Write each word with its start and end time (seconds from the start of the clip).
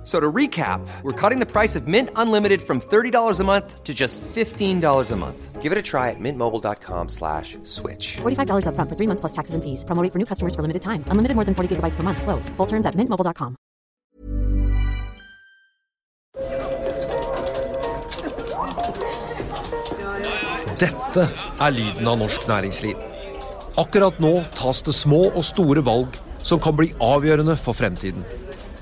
F- 0.00 0.06
So 0.06 0.18
to 0.18 0.32
recap, 0.32 0.80
we're 1.02 1.12
cutting 1.12 1.40
the 1.40 1.46
price 1.46 1.76
of 1.76 1.86
Mint 1.86 2.08
Unlimited 2.16 2.62
from 2.62 2.80
$30 2.80 3.38
a 3.40 3.44
month 3.44 3.84
to 3.84 3.92
just 3.92 4.18
$15 4.34 5.10
a 5.10 5.16
month. 5.16 5.60
Give 5.60 5.72
it 5.72 5.78
a 5.78 5.82
try 5.82 6.08
at 6.08 6.16
mintmobile.com 6.18 7.08
slash 7.10 7.58
switch. 7.64 8.16
$45 8.22 8.64
upfront 8.64 8.88
for 8.88 8.96
three 8.96 9.06
months 9.06 9.20
plus 9.20 9.32
taxes 9.32 9.54
and 9.54 9.62
fees. 9.62 9.84
Promo 9.84 10.02
rate 10.02 10.10
for 10.12 10.18
new 10.18 10.24
customers 10.24 10.54
for 10.54 10.62
limited 10.62 10.80
time. 10.80 11.04
Unlimited 11.08 11.34
more 11.36 11.44
than 11.44 11.54
40 11.54 11.76
gigabytes 11.76 11.96
per 11.96 12.02
month. 12.02 12.22
Slows. 12.22 12.48
Full 12.56 12.66
terms 12.66 12.86
at 12.86 12.94
mintmobile.com. 12.96 13.56
Dette 20.80 21.26
er 21.60 21.74
lyden 21.74 22.08
av 22.08 22.18
norsk 22.22 22.46
næringsliv. 22.48 22.98
Akkurat 23.80 24.16
nå 24.22 24.32
tas 24.56 24.80
det 24.86 24.94
små 24.96 25.26
og 25.30 25.44
store 25.46 25.82
valg 25.86 26.16
som 26.46 26.60
kan 26.62 26.76
bli 26.78 26.90
avgjørende 27.04 27.56
for 27.60 27.76
fremtiden. 27.76 28.24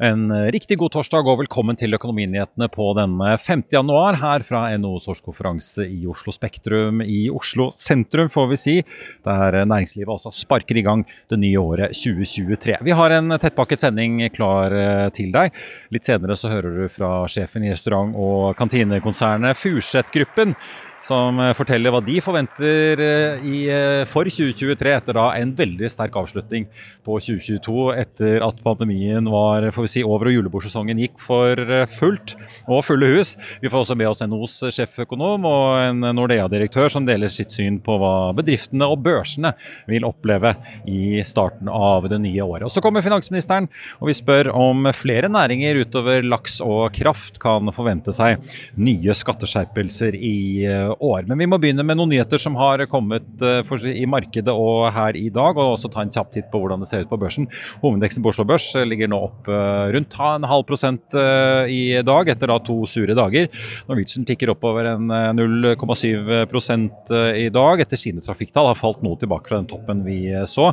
En 0.00 0.30
riktig 0.48 0.78
god 0.80 0.94
torsdag 0.94 1.26
og 1.28 1.42
velkommen 1.42 1.76
til 1.76 1.92
Økonominyhetene 1.92 2.70
på 2.72 2.86
denne 2.96 3.34
5. 3.36 3.66
januar 3.74 4.16
her 4.16 4.40
fra 4.48 4.62
NHOs 4.80 5.10
årskonferanse 5.12 5.84
i 5.84 6.06
Oslo 6.08 6.32
Spektrum 6.32 7.02
i 7.04 7.26
Oslo 7.28 7.66
sentrum, 7.76 8.30
får 8.32 8.48
vi 8.48 8.58
si. 8.62 8.76
Der 9.28 9.58
næringslivet 9.60 10.14
også 10.14 10.32
sparker 10.32 10.80
i 10.80 10.86
gang 10.86 11.04
det 11.28 11.36
nye 11.42 11.60
året 11.60 11.92
2023. 11.92 12.78
Vi 12.80 12.96
har 12.96 13.12
en 13.18 13.36
tettpakket 13.36 13.84
sending 13.84 14.22
klar 14.32 14.72
eh, 14.72 15.06
til 15.12 15.34
deg. 15.36 15.52
Litt 15.92 16.08
senere 16.08 16.32
så 16.32 16.48
hører 16.48 16.80
du 16.80 16.94
fra 16.96 17.26
sjefen 17.28 17.68
i 17.68 17.74
restaurant- 17.74 18.16
og 18.16 18.56
kantinekonsernet 18.56 19.60
Furseth 19.60 20.16
Gruppen 20.16 20.56
som 21.06 21.38
eh, 21.40 21.52
forteller 21.56 21.92
hva 21.94 22.00
de 22.04 22.18
forventer 22.22 23.00
eh, 23.02 23.46
i, 23.46 23.60
eh, 23.72 24.02
for 24.08 24.28
2023 24.28 24.92
etter 24.94 25.16
da 25.16 25.26
en 25.38 25.54
veldig 25.56 25.88
sterk 25.92 26.16
avslutning 26.20 26.66
på 27.06 27.16
2022 27.22 27.86
etter 28.00 28.44
at 28.44 28.60
pandemien 28.64 29.28
var 29.30 29.70
får 29.74 29.86
vi 29.86 29.92
si, 29.94 30.04
over 30.04 30.30
og 30.30 30.36
julebordsesongen 30.36 31.00
gikk 31.00 31.16
for 31.24 31.58
fullt 31.94 32.36
og 32.70 32.84
fulle 32.86 33.08
hus. 33.14 33.34
Vi 33.62 33.70
får 33.72 33.84
også 33.84 33.96
med 33.98 34.10
oss 34.10 34.22
NHOs 34.24 34.56
sjeføkonom 34.76 35.46
og 35.48 35.66
en 35.80 36.10
Nordea-direktør 36.16 36.90
som 36.92 37.08
deler 37.08 37.32
sitt 37.32 37.54
syn 37.54 37.80
på 37.84 37.96
hva 38.00 38.30
bedriftene 38.36 38.88
og 38.90 39.00
børsene 39.04 39.54
vil 39.90 40.06
oppleve 40.08 40.54
i 40.90 41.22
starten 41.26 41.70
av 41.72 42.08
det 42.12 42.20
nye 42.22 42.44
året. 42.44 42.68
Og 42.68 42.74
Så 42.74 42.84
kommer 42.84 43.04
finansministeren 43.04 43.70
og 43.98 44.10
vi 44.10 44.16
spør 44.16 44.52
om 44.54 44.90
flere 44.96 45.30
næringer 45.32 45.80
utover 45.84 46.24
laks 46.26 46.60
og 46.64 46.92
kraft 46.96 47.40
kan 47.42 47.72
forvente 47.74 48.12
seg 48.16 48.40
nye 48.80 49.16
skatteskjerpelser 49.16 50.16
i 50.16 50.38
år. 50.98 51.26
Men 51.28 51.38
vi 51.40 51.48
må 51.48 51.58
begynne 51.60 51.84
med 51.86 51.98
noen 51.98 52.10
nyheter 52.12 52.40
som 52.40 52.56
har 52.58 52.82
kommet 52.90 53.26
eh, 53.44 53.86
i 53.90 54.06
markedet 54.08 54.52
og 54.52 54.88
her 54.94 55.16
i 55.18 55.28
dag, 55.32 55.58
og 55.58 55.76
også 55.76 55.90
ta 55.92 56.04
en 56.04 56.12
kjapp 56.12 56.32
titt 56.34 56.48
på 56.52 56.60
hvordan 56.62 56.82
det 56.82 56.90
ser 56.90 57.04
ut 57.04 57.10
på 57.12 57.18
børsen. 57.20 57.48
Hovedindeksen 57.82 58.24
på 58.24 58.32
Oslo 58.32 58.46
Børs 58.48 58.68
eh, 58.78 58.86
ligger 58.88 59.10
nå 59.10 59.20
opp 59.28 59.50
eh, 59.50 59.90
rundt 59.94 60.16
en 60.20 60.48
halv 60.50 60.66
prosent 60.68 61.14
i 61.70 62.00
dag, 62.04 62.28
etter 62.28 62.50
da 62.50 62.58
to 62.62 62.76
sure 62.88 63.14
dager. 63.16 63.48
Norwegian 63.88 64.26
tikker 64.28 64.52
oppover 64.52 64.86
en 64.92 65.10
0,7% 65.36 67.12
i 67.40 67.46
dag, 67.52 67.82
etter 67.82 67.98
sine 67.98 68.22
trafikktall 68.24 68.68
har 68.70 68.78
falt 68.78 69.02
noe 69.04 69.18
tilbake 69.20 69.48
fra 69.48 69.60
den 69.60 69.68
toppen 69.70 70.02
vi 70.06 70.18
så. 70.50 70.70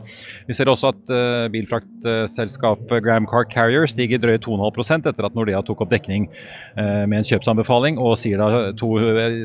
Vi 0.48 0.56
ser 0.58 0.70
også 0.72 0.92
at 0.94 1.14
bilfraktselskapet 1.54 3.04
Graham 3.06 3.28
Car 3.30 3.48
Carrier 3.50 3.88
stiger 3.90 4.22
drøye 4.22 4.42
2,5% 4.44 5.10
etter 5.12 5.30
at 5.30 5.38
Nordea 5.38 5.62
tok 5.66 5.86
opp 5.86 5.94
dekning 5.94 6.28
med 6.76 7.18
en 7.20 7.28
kjøpsanbefaling 7.28 8.00
og 8.02 8.18
da 8.38 8.50
to, 8.78 8.92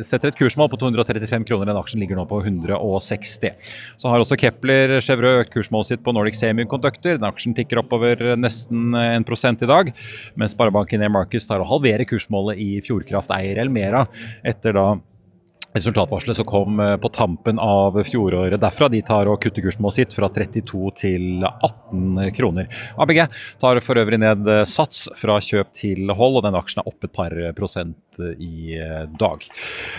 setter 0.07 0.33
et 0.33 0.39
kursmål 0.39 0.62
på 0.71 0.79
235 0.81 1.47
kroner. 1.49 1.71
Den 1.71 1.81
aksjen 1.81 2.03
ligger 2.03 2.19
nå 2.19 2.27
på 2.31 2.41
160. 2.43 3.55
Så 4.01 4.11
har 4.13 4.23
også 4.23 4.39
Kepler 4.41 4.99
Chevrolet 5.05 5.47
økt 5.47 5.55
kursmålet 5.55 5.93
sitt 5.93 6.05
på 6.05 6.15
Nordic 6.15 6.39
Semiconductor. 6.41 7.17
Den 7.17 7.29
aksjen 7.29 7.57
tikker 7.59 7.83
oppover 7.83 8.35
nesten 8.39 8.95
1 8.95 9.65
i 9.65 9.71
dag. 9.71 9.95
Mens 10.39 10.57
Sparebanken 10.57 11.03
Air 11.05 11.15
Markets 11.15 11.49
tar 11.51 11.63
å 11.63 11.71
halvere 11.71 12.07
kursmålet 12.09 12.61
i 12.63 12.71
Fjordkraft 12.85 13.33
eier 13.35 13.63
Elmera 13.63 14.07
etter 14.47 14.77
da 14.77 14.87
Resultatvarselet 15.73 16.37
som 16.37 16.49
kom 16.49 16.81
eh, 16.81 16.97
på 17.01 17.09
tampen 17.09 17.59
av 17.63 17.97
fjoråret 18.05 18.61
derfra, 18.61 18.91
de 18.93 19.01
tar 19.07 19.31
og 19.31 19.41
kutter 19.43 19.65
kursmålet 19.65 20.03
sitt 20.03 20.17
fra 20.17 20.29
32 20.33 20.93
til 21.01 21.47
18 21.49 22.33
kroner. 22.37 22.69
ABG 23.01 23.23
tar 23.63 23.81
for 23.85 24.01
øvrig 24.03 24.21
ned 24.21 24.49
eh, 24.53 24.65
sats 24.69 25.07
fra 25.19 25.39
kjøp 25.41 25.73
til 25.79 26.13
hold, 26.13 26.41
og 26.41 26.47
den 26.47 26.59
aksjen 26.59 26.83
er 26.83 26.93
opp 26.93 27.09
et 27.09 27.15
par 27.17 27.37
prosent 27.57 28.21
eh, 28.21 28.35
i 28.37 28.81
dag. 29.19 29.49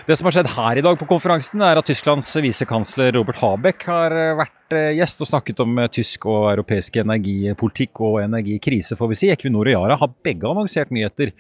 Det 0.08 0.18
som 0.20 0.30
har 0.30 0.38
skjedd 0.38 0.54
her 0.54 0.82
i 0.82 0.86
dag 0.86 1.00
på 1.00 1.10
konferansen, 1.10 1.64
er 1.66 1.82
at 1.82 1.90
Tysklands 1.90 2.30
visekansler 2.44 3.14
Robert 3.18 3.42
Habeck 3.42 3.88
har 3.90 4.14
vært 4.38 4.63
gjest 4.98 5.22
og 5.24 5.30
snakket 5.30 5.62
om 5.64 5.80
tysk 5.94 6.28
og 6.30 6.50
europeisk 6.52 6.98
energipolitikk 7.02 8.02
og 8.04 8.20
energikrise, 8.24 8.98
får 9.00 9.12
vi 9.12 9.18
si. 9.20 9.30
Equinor 9.34 9.70
og 9.70 9.76
Yara 9.76 9.98
har 10.00 10.12
begge 10.26 10.50
annonsert 10.50 10.92
nyheter 10.94 11.32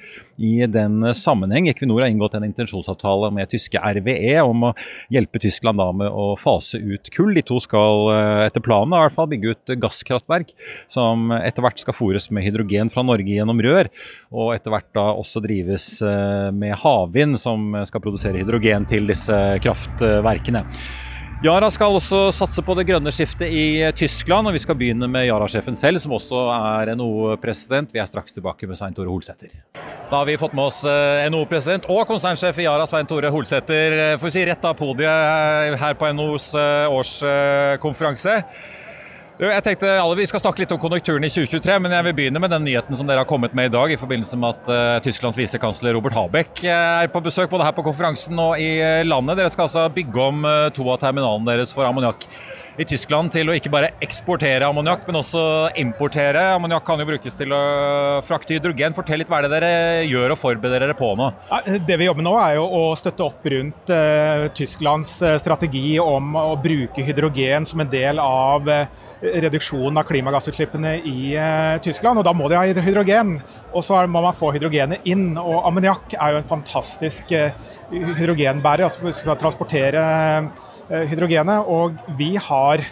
i 0.41 0.65
den 0.69 1.13
sammenheng. 1.17 1.67
Equinor 1.71 2.03
har 2.03 2.11
inngått 2.11 2.37
en 2.37 2.47
intensjonsavtale 2.47 3.29
med 3.35 3.51
tyske 3.51 3.79
RVE 3.79 4.35
om 4.41 4.69
å 4.69 4.73
hjelpe 5.13 5.41
Tyskland 5.43 5.81
da 5.81 5.89
med 6.03 6.09
å 6.09 6.33
fase 6.39 6.81
ut 6.81 7.11
kull. 7.13 7.33
De 7.37 7.45
to 7.45 7.59
skal 7.63 8.09
etter 8.47 8.63
planen 8.63 8.95
i 8.95 9.03
hvert 9.03 9.17
fall 9.17 9.29
bygge 9.31 9.53
ut 9.53 9.75
gasskraftverk 9.83 10.53
som 10.91 11.31
etter 11.37 11.65
hvert 11.65 11.81
skal 11.81 11.97
fôres 11.97 12.29
med 12.33 12.45
hydrogen 12.47 12.91
fra 12.93 13.05
Norge 13.05 13.35
gjennom 13.35 13.61
rør, 13.63 13.89
og 14.33 14.53
etter 14.55 14.73
hvert 14.73 14.91
da 14.95 15.09
også 15.13 15.43
drives 15.43 15.87
med 16.55 16.77
havvind 16.83 17.39
som 17.41 17.73
skal 17.89 18.03
produsere 18.03 18.41
hydrogen 18.41 18.87
til 18.89 19.09
disse 19.09 19.39
kraftverkene. 19.63 20.65
Yara 21.43 21.67
skal 21.67 21.91
også 21.91 22.29
satse 22.31 22.61
på 22.63 22.71
det 22.79 22.85
grønne 22.87 23.11
skiftet 23.11 23.51
i 23.51 23.63
Tyskland, 23.99 24.47
og 24.47 24.53
vi 24.55 24.61
skal 24.63 24.77
begynne 24.79 25.09
med 25.11 25.25
Yara-sjefen 25.27 25.75
selv, 25.75 25.99
som 25.99 26.13
også 26.15 26.39
er 26.55 26.93
NHO-president. 26.95 27.91
Vi 27.91 27.99
er 27.99 28.07
straks 28.07 28.31
tilbake 28.31 28.63
med 28.69 28.79
Svein 28.79 28.95
Tore 28.95 29.11
Holsæter. 29.11 29.51
Da 29.75 30.21
har 30.21 30.29
vi 30.29 30.37
fått 30.39 30.55
med 30.55 30.69
oss 30.69 30.79
NHO-president 30.87 31.89
og 31.91 32.07
konsernsjef 32.07 32.61
i 32.63 32.63
Yara, 32.63 32.87
Svein 32.87 33.09
Tore 33.11 33.27
Holsæter. 33.33 34.15
Får 34.21 34.29
vi 34.29 34.33
si 34.37 34.45
rett 34.47 34.63
av 34.63 34.77
podiet 34.79 35.75
her 35.83 35.99
på 35.99 36.13
NHOs 36.15 36.47
årskonferanse. 36.55 38.39
Jeg 39.41 39.63
tenkte 39.65 39.89
alle, 39.97 40.13
Vi 40.19 40.27
skal 40.29 40.43
snakke 40.43 40.61
litt 40.61 40.71
om 40.75 40.77
konjunkturen 40.77 41.23
i 41.25 41.29
2023, 41.33 41.79
men 41.81 41.93
jeg 41.95 42.05
vil 42.05 42.15
begynne 42.19 42.41
med 42.41 42.51
den 42.53 42.67
nyheten 42.67 42.93
som 42.93 43.07
dere 43.09 43.23
har 43.23 43.29
kommet 43.29 43.55
med 43.57 43.71
i 43.71 43.73
dag 43.73 43.89
i 43.89 43.97
forbindelse 43.97 44.37
med 44.37 44.53
at 44.53 44.69
uh, 44.69 45.01
Tysklands 45.01 45.39
visekansler 45.39 45.95
Robert 45.97 46.13
Habeck 46.13 46.61
er 46.69 47.09
på 47.09 47.21
besøk 47.25 47.49
både 47.49 47.65
her 47.65 47.73
på 47.73 47.85
konferansen 47.85 48.37
og 48.37 48.61
i 48.61 48.77
landet. 49.01 49.39
Dere 49.39 49.49
skal 49.49 49.65
altså 49.65 49.87
bygge 49.95 50.21
om 50.21 50.45
uh, 50.45 50.69
to 50.69 50.85
av 50.85 51.01
terminalene 51.01 51.49
deres 51.49 51.73
for 51.73 51.89
ammoniakk 51.89 52.27
i 52.81 52.85
Tyskland 52.89 53.29
til 53.33 53.49
å 53.49 53.53
ikke 53.53 53.71
bare 53.73 53.91
eksportere 54.01 54.65
ammoniakk, 54.65 55.03
men 55.05 55.19
også 55.19 55.43
importere. 55.77 56.41
Ammoniakk 56.55 56.85
kan 56.87 57.01
jo 57.01 57.05
brukes 57.05 57.37
til 57.37 57.53
å 57.53 57.61
frakte 58.25 58.55
hydrogen. 58.55 58.95
Fortell 58.97 59.21
litt 59.21 59.29
hva 59.29 59.43
det 59.45 59.51
dere 59.53 59.71
gjør 60.09 60.33
og 60.33 60.39
forbereder 60.41 60.87
dere 60.87 60.97
på 60.97 61.11
nå? 61.19 61.29
Det 61.85 61.97
vi 62.01 62.07
jobber 62.07 62.25
nå 62.25 62.33
er 62.41 62.57
jo 62.57 62.65
å 62.79 62.81
støtte 62.97 63.27
opp 63.27 63.45
rundt 63.53 63.93
uh, 63.93 64.47
Tysklands 64.57 65.13
strategi 65.43 65.99
om 66.01 66.33
å 66.39 66.55
bruke 66.63 67.05
hydrogen 67.05 67.69
som 67.69 67.83
en 67.83 67.93
del 67.93 68.21
av 68.23 68.65
uh, 68.65 69.05
reduksjonen 69.21 70.01
av 70.01 70.09
klimagassutslippene 70.09 70.97
i 71.05 71.37
Tyskland. 71.85 72.23
Og 72.23 72.25
da 72.25 72.33
må 72.33 72.49
de 72.49 72.57
ha 72.57 72.65
hydrogen. 72.65 73.37
Og 73.73 73.85
så 73.85 74.01
må 74.09 74.25
man 74.25 74.37
få 74.37 74.49
hydrogenet 74.55 75.05
inn. 75.09 75.33
Og 75.37 75.61
ammoniakk 75.69 76.17
er 76.17 76.33
jo 76.33 76.41
en 76.41 76.49
fantastisk 76.49 77.31
hydrogenbærer. 77.93 78.87
altså 78.89 79.13
skal 79.13 79.37
transportere 79.37 80.01
hydrogenet. 81.09 81.69
Og 81.69 81.97
vi 82.19 82.33
har 82.37 82.83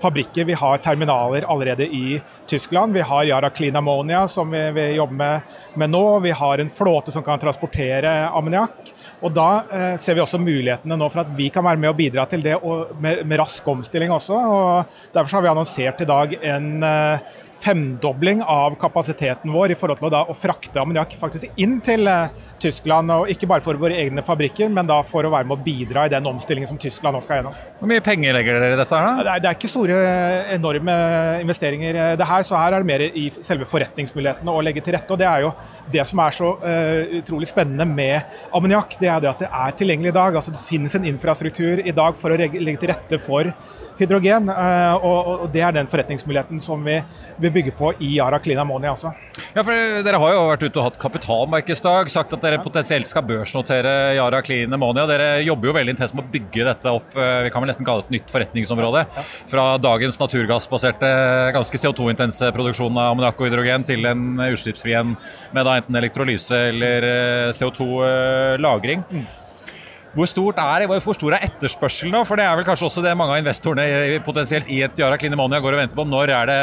fabrikker, 0.00 0.48
vi 0.48 0.56
har 0.56 0.80
terminaler 0.84 1.46
allerede 1.50 1.86
i 1.86 2.20
Tyskland. 2.50 2.96
Vi 2.96 3.04
har 3.06 3.24
Yara 3.28 3.50
Clean 3.54 3.76
Ammonia 3.76 4.24
som 4.28 4.50
vi, 4.50 4.62
vi 4.76 4.86
jobber 4.96 5.16
med, 5.16 5.40
med, 5.74 5.90
nå. 5.90 6.04
Vi 6.24 6.30
har 6.30 6.58
en 6.58 6.70
flåte 6.70 7.12
som 7.14 7.22
kan 7.26 7.38
transportere 7.38 8.12
ammoniakk. 8.28 8.90
Og 9.20 9.34
da 9.36 9.48
eh, 9.70 9.94
ser 10.00 10.18
vi 10.18 10.24
også 10.24 10.40
mulighetene 10.42 10.98
nå 10.98 11.10
for 11.12 11.24
at 11.24 11.30
vi 11.36 11.50
kan 11.54 11.66
være 11.66 11.80
med 11.80 11.92
og 11.92 12.00
bidra 12.00 12.26
til 12.30 12.42
det 12.44 12.56
og 12.58 12.96
med, 13.00 13.22
med 13.24 13.40
rask 13.42 13.68
omstilling 13.68 14.12
også. 14.14 14.34
og 14.34 15.14
Derfor 15.14 15.38
har 15.38 15.46
vi 15.46 15.52
annonsert 15.52 16.02
i 16.02 16.10
dag 16.10 16.36
en 16.40 16.72
eh, 16.86 17.30
femdobling 17.60 18.42
av 18.42 18.74
kapasiteten 18.80 19.52
vår 19.52 19.74
i 19.74 19.76
forhold 19.78 20.00
til 20.00 20.12
da, 20.12 20.22
å 20.28 20.36
frakte 20.36 20.80
ammoniakk 20.80 21.14
faktisk 21.20 21.60
inn 21.60 21.78
til 21.84 22.08
eh, 22.08 22.32
Tyskland. 22.62 23.12
og 23.12 23.30
Ikke 23.32 23.48
bare 23.50 23.64
for 23.64 23.78
våre 23.80 23.98
egne 24.00 24.24
fabrikker, 24.26 24.70
men 24.72 24.88
da 24.88 25.00
for 25.06 25.26
å 25.26 25.32
være 25.32 25.48
med 25.48 25.58
å 25.58 25.64
bidra 25.64 26.06
i 26.06 26.12
den 26.12 26.28
omstillingen 26.30 26.70
som 26.70 26.80
Tyskland 26.80 27.16
nå 27.16 27.22
skal 27.24 27.40
gjennom. 27.40 27.58
Hvor 27.80 27.90
mye 27.90 28.04
penger 28.04 28.36
legger 28.36 28.60
dere 28.60 28.76
i 28.76 28.80
dette? 28.80 29.00
her 29.00 29.10
da? 29.10 29.24
Det 29.26 29.34
er, 29.34 29.44
det 29.44 29.50
er 29.50 29.58
ikke 29.58 29.72
store, 29.72 30.00
enorme 30.56 30.96
investeringer 31.44 32.00
eh, 32.00 32.14
det 32.20 32.30
her, 32.30 32.39
så 32.46 32.58
her 32.58 32.76
er 32.76 32.84
det 32.84 32.90
mer 32.90 33.04
i 33.06 33.26
selve 33.40 33.68
forretningsmulighetene 33.68 34.54
å 34.54 34.62
legge 34.64 34.82
til 34.84 34.96
rette. 34.96 35.12
og 35.12 35.20
Det 35.20 35.28
er 35.28 35.44
jo 35.46 35.52
det 35.92 36.06
som 36.08 36.22
er 36.24 36.36
så 36.36 36.54
uh, 36.62 37.18
utrolig 37.20 37.50
spennende 37.50 37.86
med 37.88 38.20
ammoniakk, 38.56 38.96
det 39.00 39.10
er 39.10 39.22
det 39.24 39.30
at 39.32 39.44
det 39.44 39.50
er 39.50 39.76
tilgjengelig 39.78 40.12
i 40.12 40.18
dag. 40.18 40.40
altså 40.40 40.54
Det 40.54 40.64
finnes 40.68 40.96
en 40.96 41.06
infrastruktur 41.10 41.84
i 41.84 41.94
dag 41.96 42.18
for 42.20 42.32
å 42.32 42.40
legge 42.40 42.80
til 42.80 42.92
rette 42.92 43.20
for 43.22 43.52
hydrogen. 44.00 44.48
Uh, 44.48 45.04
og, 45.04 45.30
og, 45.30 45.46
Det 45.52 45.62
er 45.64 45.76
den 45.76 45.90
forretningsmuligheten 45.90 46.60
som 46.62 46.84
vi 46.86 46.98
vil 47.40 47.54
bygge 47.54 47.74
på 47.76 47.92
i 47.98 48.14
Yara 48.16 48.40
Clean 48.42 48.60
Ammonia. 48.62 48.94
Altså. 48.94 49.12
Ja, 49.54 49.64
for 49.64 49.74
Dere 50.06 50.20
har 50.22 50.34
jo 50.34 50.46
vært 50.50 50.64
ute 50.66 50.80
og 50.80 50.88
hatt 50.88 51.00
kapitalmarkedsdag, 51.00 52.10
sagt 52.12 52.34
at 52.36 52.44
dere 52.44 52.60
potensielt 52.62 53.08
skal 53.10 53.26
børsnotere 53.28 54.14
Yara 54.18 54.42
Clean 54.46 54.72
Ammonia. 54.72 55.06
Dere 55.10 55.30
jobber 55.44 55.70
jo 55.70 55.76
veldig 55.76 55.96
intenst 55.96 56.16
med 56.16 56.26
å 56.26 56.32
bygge 56.32 56.66
dette 56.70 56.94
opp, 57.00 57.12
vi 57.14 57.50
kan 57.52 57.62
vel 57.62 57.70
nesten 57.70 57.86
kalle 57.86 58.04
det 58.04 58.10
et 58.10 58.16
nytt 58.18 58.32
forretningsområde. 58.32 59.04
Fra 59.50 59.66
dagens 59.82 60.18
naturgassbaserte, 60.20 61.10
ganske 61.56 61.80
CO2-intense 62.30 62.86
av 62.86 63.10
ammoniakk 63.10 63.42
og 63.42 63.48
hydrogen 63.48 63.84
til 63.88 64.06
en 64.10 64.24
utslippsfri 64.46 64.96
en 64.98 65.16
med 65.54 65.66
da 65.66 65.76
enten 65.80 66.00
elektrolyse 66.00 66.64
eller 66.70 67.06
CO2-lagring. 67.58 69.04
Mm. 69.10 69.28
Hvor, 70.14 70.26
stort 70.26 70.58
er, 70.58 70.86
hvor 70.90 71.14
stor 71.14 71.36
er 71.36 71.44
etterspørselen 71.46 72.16
da? 72.16 72.24
For 72.26 72.40
det 72.40 72.46
er 72.46 72.56
vel 72.58 72.66
kanskje 72.66 72.88
også 72.88 73.04
det 73.04 73.12
mange 73.18 73.36
av 73.36 73.44
investorene 73.44 74.18
potensielt 74.26 74.70
i 74.70 74.80
et 74.86 74.98
Yara 74.98 75.18
Klinemania 75.20 75.62
går 75.62 75.76
og 75.76 75.82
venter 75.84 75.98
på. 75.98 76.06
Når 76.08 76.32
er 76.34 76.50
det 76.50 76.62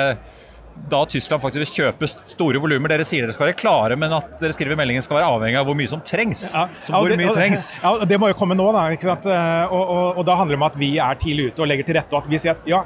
da 0.92 1.00
Tyskland 1.10 1.42
faktisk 1.42 1.64
vil 1.64 1.86
kjøpe 1.86 2.10
store 2.12 2.60
volumer? 2.62 2.92
Dere 2.92 3.06
sier 3.08 3.24
dere 3.24 3.36
skal 3.36 3.48
være 3.48 3.58
klare, 3.58 3.98
men 4.00 4.14
at 4.18 4.36
dere 4.42 4.56
skriver 4.56 4.78
meldingen 4.78 5.06
skal 5.06 5.22
være 5.22 5.32
avhengig 5.32 5.62
av 5.62 5.70
hvor 5.70 5.80
mye 5.80 5.90
som 5.90 6.04
trengs. 6.06 6.50
Ja, 6.52 6.68
Så 6.84 6.94
hvor 6.94 7.08
ja, 7.08 7.16
det, 7.16 7.24
mye 7.24 7.36
trengs? 7.38 7.70
Ja, 7.80 7.96
Det 8.12 8.20
må 8.20 8.30
jo 8.34 8.38
komme 8.38 8.58
nå, 8.60 8.68
da. 8.76 8.86
ikke 8.94 9.10
sant? 9.10 9.30
Og, 9.32 9.82
og, 9.82 10.06
og, 10.20 10.24
da 10.28 10.38
handler 10.42 10.58
det 10.58 10.62
om 10.62 10.68
at 10.68 10.80
vi 10.84 10.92
er 11.08 11.20
tidlig 11.24 11.52
ute 11.52 11.64
og 11.64 11.72
legger 11.72 11.88
til 11.88 12.00
rette. 12.02 12.14
og 12.14 12.28
at 12.28 12.32
vi 12.36 12.42
sier 12.44 12.58
at 12.58 12.68
ja, 12.70 12.84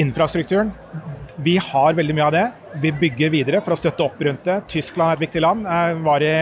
infrastrukturen, 0.00 0.72
vi 1.44 1.56
har 1.58 1.96
veldig 1.98 2.14
mye 2.14 2.26
av 2.26 2.34
det. 2.34 2.44
Vi 2.82 2.92
bygger 2.98 3.32
videre 3.32 3.62
for 3.64 3.74
å 3.74 3.78
støtte 3.78 4.04
opp 4.06 4.20
rundt 4.22 4.46
det. 4.46 4.60
Tyskland 4.70 5.10
er 5.10 5.18
et 5.18 5.24
viktig 5.26 5.42
land. 5.42 5.66
Jeg 5.66 6.02
var 6.04 6.24
i 6.26 6.34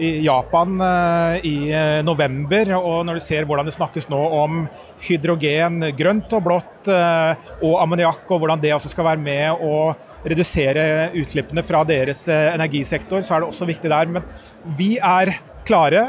i 0.00 0.10
Japan 0.24 0.80
eh, 0.80 1.46
i 1.46 1.56
eh, 1.72 2.00
november. 2.04 2.72
og 2.78 3.04
Når 3.06 3.18
du 3.18 3.24
ser 3.24 3.46
hvordan 3.48 3.68
det 3.68 3.76
snakkes 3.76 4.08
nå 4.10 4.20
om 4.40 4.62
hydrogen, 5.04 5.82
grønt 5.98 6.32
og 6.36 6.46
blått, 6.46 6.88
eh, 6.88 7.50
og 7.60 7.76
ammoniakk, 7.82 8.24
og 8.30 8.40
hvordan 8.40 8.62
det 8.62 8.72
også 8.76 8.92
skal 8.94 9.10
være 9.10 9.22
med 9.24 9.60
å 9.60 9.92
redusere 10.24 11.10
utslippene 11.16 11.64
fra 11.64 11.82
deres 11.88 12.26
energisektor, 12.30 13.22
så 13.24 13.36
er 13.36 13.44
det 13.44 13.52
også 13.52 13.68
viktig 13.68 13.92
der. 13.92 14.10
Men 14.16 14.26
vi 14.76 14.94
er 14.96 15.34
klare, 15.68 16.00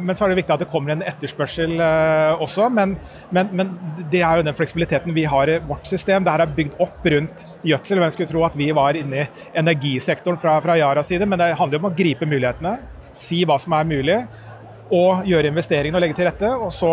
men 0.00 0.16
så 0.16 0.24
er 0.24 0.32
det 0.32 0.40
viktig 0.40 0.54
at 0.54 0.62
det 0.64 0.68
kommer 0.72 0.94
en 0.94 1.04
etterspørsel 1.06 1.76
også. 2.42 2.68
Men, 2.74 2.96
men, 3.34 3.50
men 3.56 3.72
det 4.12 4.22
er 4.26 4.40
jo 4.40 4.46
den 4.46 4.56
fleksibiliteten 4.58 5.14
vi 5.16 5.24
har 5.30 5.50
i 5.52 5.58
vårt 5.66 5.88
system. 5.88 6.26
Dette 6.26 6.46
er 6.46 6.54
bygd 6.56 6.78
opp 6.82 7.06
rundt 7.14 7.46
gjødsel. 7.66 8.02
Hvem 8.02 8.14
skulle 8.14 8.30
tro 8.32 8.44
at 8.46 8.58
vi 8.58 8.70
var 8.76 8.98
inne 8.98 9.24
i 9.24 9.28
energisektoren 9.60 10.40
fra, 10.40 10.58
fra 10.64 10.78
Yaras 10.80 11.10
side, 11.12 11.28
men 11.28 11.40
det 11.40 11.52
handler 11.58 11.82
om 11.82 11.90
å 11.90 11.94
gripe 11.96 12.28
mulighetene 12.28 12.78
si 13.16 13.42
hva 13.48 13.56
som 13.60 13.74
er 13.74 13.88
mulig, 13.90 14.18
og 14.90 15.26
gjøre 15.28 15.50
investeringene 15.52 15.98
og 15.98 16.02
legge 16.04 16.18
til 16.18 16.26
rette. 16.26 16.50
Og 16.58 16.72
så 16.74 16.92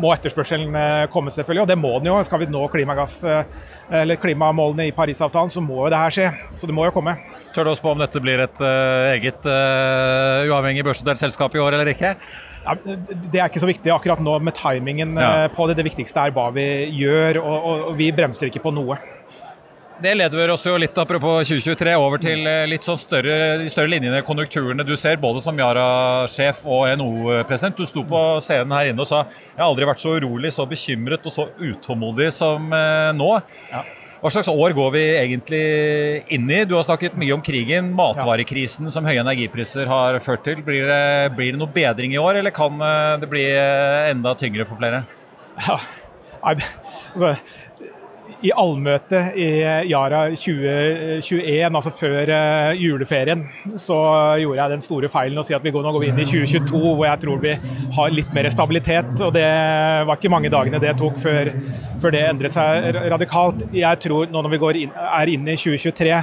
må 0.00 0.12
etterspørselen 0.14 0.74
eh, 0.78 1.04
komme, 1.12 1.32
selvfølgelig, 1.34 1.64
og 1.64 1.70
det 1.70 1.78
må 1.80 1.92
den 1.98 2.10
jo. 2.10 2.18
Skal 2.26 2.42
vi 2.42 2.50
nå 2.50 2.64
klimagass, 2.72 3.20
eller 3.24 4.20
klimamålene 4.20 4.88
i 4.88 4.94
Parisavtalen, 4.96 5.52
så 5.52 5.62
må 5.64 5.84
jo 5.84 5.92
det 5.92 6.00
her 6.00 6.14
skje. 6.14 6.28
Så 6.58 6.70
det 6.70 6.76
må 6.76 6.86
jo 6.88 6.94
komme. 6.94 7.16
Tør 7.54 7.68
du 7.68 7.70
å 7.70 7.76
spå 7.78 7.92
om 7.94 8.00
dette 8.02 8.18
blir 8.22 8.40
et 8.42 8.56
uh, 8.58 9.12
eget 9.12 9.46
uh, 9.46 10.42
uavhengig 10.50 10.82
børsnotert 10.86 11.20
selskap 11.20 11.54
i 11.54 11.62
år 11.62 11.76
eller 11.76 11.92
ikke? 11.92 12.14
Ja, 12.64 12.74
det 12.74 13.38
er 13.38 13.46
ikke 13.46 13.62
så 13.62 13.68
viktig 13.68 13.92
akkurat 13.92 14.22
nå 14.24 14.38
med 14.42 14.56
timingen 14.56 15.18
ja. 15.20 15.46
på 15.52 15.68
det. 15.68 15.76
Det 15.78 15.84
viktigste 15.86 16.24
er 16.24 16.34
hva 16.34 16.48
vi 16.56 16.64
gjør, 16.96 17.38
og, 17.42 17.54
og, 17.54 17.84
og 17.90 17.98
vi 18.00 18.08
bremser 18.16 18.48
ikke 18.48 18.64
på 18.64 18.72
noe. 18.74 18.96
Det 20.02 20.10
leder 20.18 20.50
oss 20.50 20.64
jo 20.66 20.74
litt 20.80 20.96
apropos 20.98 21.46
2023 21.46 21.92
over 21.94 22.18
til 22.22 22.40
eh, 22.50 22.64
litt 22.66 22.82
sånn 22.82 22.98
større, 22.98 23.60
de 23.60 23.68
større 23.70 23.92
linjene, 23.92 24.24
konjunkturene 24.26 24.82
du 24.86 24.96
ser, 24.98 25.20
både 25.22 25.42
som 25.44 25.58
Yara-sjef 25.58 26.64
og 26.66 26.88
NHO-president. 26.98 27.78
Du 27.78 27.86
sto 27.86 28.02
på 28.08 28.22
scenen 28.42 28.74
her 28.74 28.90
inne 28.90 29.04
og 29.04 29.08
sa 29.08 29.22
jeg 29.28 29.60
har 29.60 29.68
aldri 29.68 29.86
vært 29.86 30.02
så 30.02 30.16
urolig, 30.18 30.50
så 30.54 30.66
bekymret 30.66 31.28
og 31.30 31.36
så 31.36 31.46
utålmodig 31.60 32.32
som 32.34 32.66
eh, 32.74 33.12
nå. 33.14 33.30
Ja. 33.70 33.84
Hva 34.24 34.32
slags 34.34 34.50
år 34.50 34.74
går 34.74 34.92
vi 34.96 35.04
egentlig 35.20 35.64
inn 36.32 36.50
i? 36.50 36.62
Du 36.66 36.74
har 36.74 36.86
snakket 36.88 37.14
mye 37.20 37.36
om 37.36 37.42
krigen, 37.44 37.92
matvarekrisen 37.94 38.90
som 38.90 39.06
høye 39.06 39.20
energipriser 39.22 39.86
har 39.86 40.18
ført 40.24 40.42
til. 40.48 40.62
Blir 40.64 40.88
det, 40.90 41.02
blir 41.36 41.52
det 41.54 41.60
noe 41.60 41.70
bedring 41.70 42.16
i 42.16 42.22
år, 42.22 42.40
eller 42.42 42.54
kan 42.56 42.82
eh, 42.82 43.18
det 43.22 43.30
bli 43.30 43.46
enda 44.10 44.34
tyngre 44.42 44.66
for 44.66 44.80
flere? 44.80 45.04
Ja, 45.68 45.78
altså, 46.42 47.36
i 48.42 48.50
allmøtet 48.54 49.36
i 49.40 49.48
Yara 49.90 50.24
2021, 50.34 51.68
altså 51.68 51.92
før 51.94 52.32
eh, 52.34 52.80
juleferien, 52.80 53.44
så 53.80 53.98
gjorde 54.40 54.60
jeg 54.60 54.72
den 54.74 54.84
store 54.84 55.10
feilen 55.12 55.40
å 55.40 55.44
si 55.46 55.56
at 55.56 55.64
vi 55.64 55.72
går, 55.74 55.84
nå 55.84 55.92
går 55.94 56.04
vi 56.04 56.10
inn 56.12 56.22
i 56.22 56.26
2022 56.28 56.80
hvor 56.84 57.04
jeg 57.06 57.22
tror 57.24 57.42
vi 57.44 57.54
har 57.98 58.14
litt 58.14 58.32
mer 58.36 58.48
stabilitet. 58.52 59.12
og 59.20 59.34
Det 59.36 59.46
var 60.08 60.18
ikke 60.18 60.32
mange 60.32 60.52
dagene 60.52 60.82
det 60.82 60.96
tok 61.00 61.20
før, 61.22 61.52
før 62.02 62.16
det 62.16 62.24
endret 62.28 62.56
seg 62.56 62.90
radikalt. 63.14 63.66
Jeg 63.74 64.02
tror 64.04 64.32
nå 64.32 64.44
når 64.44 64.56
vi 64.56 64.62
inn, 64.84 64.96
er 65.04 65.34
inne 65.36 65.54
i 65.54 65.60
2023, 65.60 66.22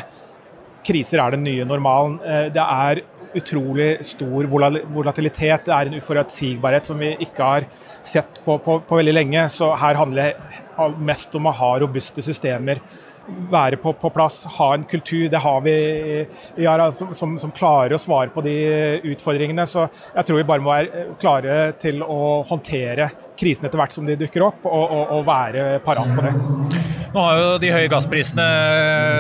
kriser 0.86 1.22
er 1.22 1.36
den 1.36 1.46
nye 1.46 1.66
normalen. 1.68 2.20
Eh, 2.26 2.48
det 2.54 2.64
er 2.64 3.04
utrolig 3.38 3.90
stor 4.06 4.50
volatilitet. 4.52 5.68
Det 5.68 5.76
er 5.76 5.90
en 5.90 6.00
uforutsigbarhet 6.00 6.90
som 6.90 7.00
vi 7.02 7.14
ikke 7.28 7.46
har 7.54 7.70
sett 8.04 8.42
på, 8.46 8.58
på, 8.64 8.80
på 8.88 9.00
veldig 9.00 9.16
lenge. 9.16 9.46
Så 9.54 9.72
her 9.80 10.00
handler 10.00 10.34
det 10.34 10.90
mest 11.00 11.36
om 11.38 11.50
å 11.50 11.56
ha 11.56 11.76
robuste 11.82 12.24
systemer 12.26 12.82
være 13.52 13.78
på, 13.78 13.94
på, 13.94 14.10
plass, 14.14 14.44
ha 14.58 14.72
en 14.76 14.84
kultur. 14.84 15.30
Det 15.30 15.40
har 15.40 15.62
vi 15.62 15.76
ja, 16.64 16.76
som, 16.92 17.14
som, 17.14 17.38
som, 17.40 17.54
klarer 17.56 17.96
å 17.96 18.02
svare 18.02 18.32
på 18.34 18.44
de 18.46 18.56
utfordringene. 19.14 19.66
Så 19.70 19.86
jeg 20.16 20.28
tror 20.28 20.42
vi 20.42 20.48
bare 20.50 20.64
må 20.64 20.74
være 20.74 21.06
klare 21.22 21.60
til 21.82 22.02
å 22.04 22.42
håndtere 22.50 23.12
krisen 23.42 23.68
etter 23.68 23.82
hvert 23.82 23.96
som 23.96 24.08
de 24.08 24.18
dukker 24.20 24.46
opp, 24.48 24.66
og, 24.70 24.86
og, 24.86 25.14
og 25.18 25.28
være 25.28 25.68
parat 25.86 26.16
på 26.16 26.26
det. 26.28 26.92
Nå 27.12 27.20
har 27.20 27.40
jo 27.42 27.48
de 27.60 27.72
høye 27.74 27.90
gassprisene 27.92 28.44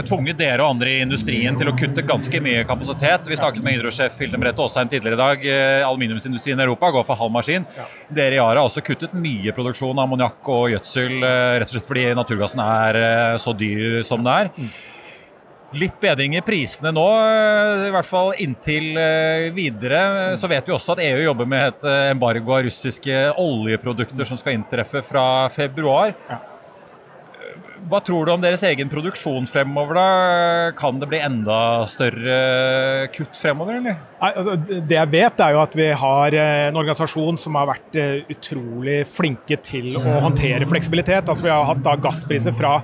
tvunget 0.07 0.38
dere 0.39 0.63
og 0.63 0.77
andre 0.77 0.94
i 0.94 1.01
industrien 1.03 1.57
til 1.59 1.68
å 1.68 1.73
kutte 1.75 2.06
ganske 2.07 2.39
mye 2.44 2.62
kapasitet. 2.69 3.27
Vi 3.27 3.35
snakket 3.35 3.65
med 3.65 3.75
Hydro-sjef 3.75 4.16
Hilde 4.21 4.40
Merete 4.40 4.63
Aasheim 4.63 4.87
tidligere 4.92 5.18
i 5.18 5.19
dag. 5.19 5.44
Eh, 5.44 5.87
aluminiumsindustrien 5.90 6.61
i 6.61 6.63
Europa 6.63 6.94
går 6.95 7.04
for 7.09 7.19
halv 7.19 7.33
maskin. 7.35 7.66
Ja. 7.75 7.90
Dere 8.21 8.37
i 8.37 8.40
Yara 8.40 8.61
har 8.61 8.69
også 8.69 8.85
kuttet 8.87 9.11
mye 9.11 9.51
produksjon 9.57 9.97
av 9.97 10.06
ammoniakk 10.06 10.54
og 10.56 10.69
gjødsel, 10.71 11.18
eh, 11.19 11.57
rett 11.59 11.68
og 11.68 11.75
slett 11.75 11.90
fordi 11.90 12.07
naturgassen 12.16 12.63
er 12.63 13.01
eh, 13.01 13.35
så 13.44 13.51
dyr 13.59 13.99
som 14.07 14.23
det 14.23 14.37
er. 14.45 14.54
Litt 15.71 16.01
bedring 16.04 16.33
i 16.35 16.42
prisene 16.44 16.92
nå, 16.92 17.06
i 17.87 17.92
hvert 17.94 18.07
fall 18.07 18.33
inntil 18.44 18.90
videre. 19.56 20.01
Så 20.35 20.49
vet 20.51 20.68
vi 20.68 20.75
også 20.75 20.97
at 20.97 21.04
EU 21.06 21.21
jobber 21.23 21.47
med 21.47 21.69
et 21.69 21.85
embargo 22.11 22.57
av 22.57 22.66
russiske 22.68 23.21
oljeprodukter 23.40 24.28
som 24.28 24.40
skal 24.42 24.57
inntreffe 24.57 24.99
fra 25.07 25.47
februar. 25.56 26.11
Hva 27.87 28.01
tror 28.04 28.28
du 28.28 28.33
om 28.35 28.44
deres 28.44 28.66
egen 28.68 28.92
produksjon 28.92 29.47
fremover? 29.47 29.95
da? 29.95 30.07
Kan 30.78 30.99
det 30.99 31.07
bli 31.11 31.23
enda 31.23 31.87
større 31.92 33.07
kutt 33.16 33.40
fremover, 33.40 33.80
eller? 33.80 34.10
Altså, 34.21 34.54
det 34.69 34.94
jeg 34.94 35.09
vet, 35.09 35.40
er 35.42 35.56
jo 35.56 35.61
at 35.63 35.75
vi 35.78 35.87
har 35.97 36.35
eh, 36.37 36.68
en 36.68 36.78
organisasjon 36.78 37.40
som 37.42 37.56
har 37.57 37.71
vært 37.71 37.95
eh, 37.97 38.19
utrolig 38.30 38.99
flinke 39.09 39.57
til 39.66 39.95
å 39.97 40.04
håndtere 40.28 40.68
fleksibilitet. 40.69 41.25
Altså, 41.25 41.47
vi 41.47 41.49
har 41.49 41.66
hatt 41.66 41.81
da 41.81 41.95
gasspriser 41.97 42.54
fra 42.54 42.75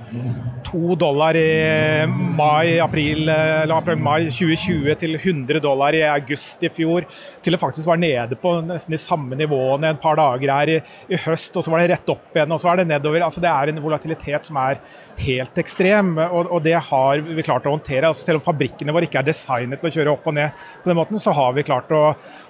to 0.66 0.96
dollar 0.98 1.38
i 1.38 2.04
mai, 2.10 2.80
april, 2.82 3.30
april, 3.30 4.00
mai 4.02 4.26
2020 4.34 4.98
til 5.00 5.14
100 5.16 5.62
dollar 5.64 5.94
i 5.96 6.02
august 6.08 6.66
i 6.66 6.72
fjor. 6.74 7.06
Til 7.44 7.54
det 7.54 7.60
faktisk 7.62 7.86
var 7.88 8.02
nede 8.02 8.36
på 8.42 8.56
nesten 8.66 8.96
de 8.96 9.00
samme 9.00 9.38
nivåene 9.38 9.94
et 9.94 10.02
par 10.02 10.18
dager 10.18 10.52
her 10.52 10.74
i, 10.74 10.80
i 11.08 11.22
høst. 11.22 11.54
Og 11.54 11.64
så 11.64 11.72
var 11.72 11.84
det 11.84 11.94
rett 11.94 12.12
opp 12.12 12.34
igjen, 12.34 12.50
og 12.50 12.60
så 12.60 12.72
var 12.72 12.82
det 12.82 12.88
nedover. 12.90 13.22
Altså 13.28 13.44
Det 13.44 13.52
er 13.52 13.70
en 13.70 13.80
volatilitet 13.84 14.50
som 14.50 14.58
er 14.60 14.82
helt 15.22 15.62
ekstrem, 15.62 16.16
og, 16.26 16.50
og 16.50 16.66
det 16.66 16.76
har 16.90 17.22
vi 17.22 17.46
klart 17.46 17.70
å 17.70 17.76
håndtere. 17.76 18.10
Altså 18.10 18.26
selv 18.26 18.42
om 18.42 18.46
fabrikkene 18.50 18.94
våre 18.94 19.06
ikke 19.06 19.22
er 19.22 19.30
designet 19.30 19.78
til 19.80 19.92
å 19.92 19.94
kjøre 19.94 20.18
opp 20.18 20.28
og 20.28 20.36
ned 20.36 20.66
på 20.82 20.90
den 20.90 20.98
måten, 20.98 21.22
så 21.22 21.27
har 21.34 21.56
vi 21.56 21.66
klart 21.66 21.90
å 21.94 22.02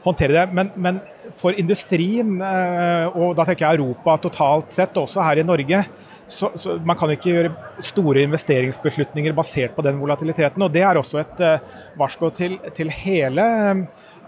håndtere 0.04 0.34
det. 0.36 0.44
Men, 0.56 0.72
men 0.76 1.00
for 1.38 1.56
industrien, 1.58 2.38
eh, 2.42 3.06
og 3.12 3.36
da 3.38 3.46
tenker 3.48 3.66
jeg 3.66 3.80
Europa 3.80 4.18
totalt 4.28 4.74
sett, 4.76 4.96
også 4.98 5.24
her 5.24 5.42
i 5.42 5.46
Norge, 5.46 5.82
så, 6.28 6.50
så, 6.60 6.76
Man 6.84 6.96
kan 7.00 7.10
ikke 7.14 7.30
gjøre 7.32 7.80
store 7.80 8.22
investeringsbeslutninger 8.26 9.32
basert 9.36 9.72
på 9.76 9.84
den 9.86 9.96
volatiliteten. 10.00 10.62
og 10.62 10.72
Det 10.72 10.82
er 10.84 11.00
også 11.00 11.22
et 11.22 11.40
uh, 11.40 11.78
varsko 11.96 12.28
til, 12.36 12.58
til, 12.76 12.92
hele 12.92 13.40
eh, 13.40 13.82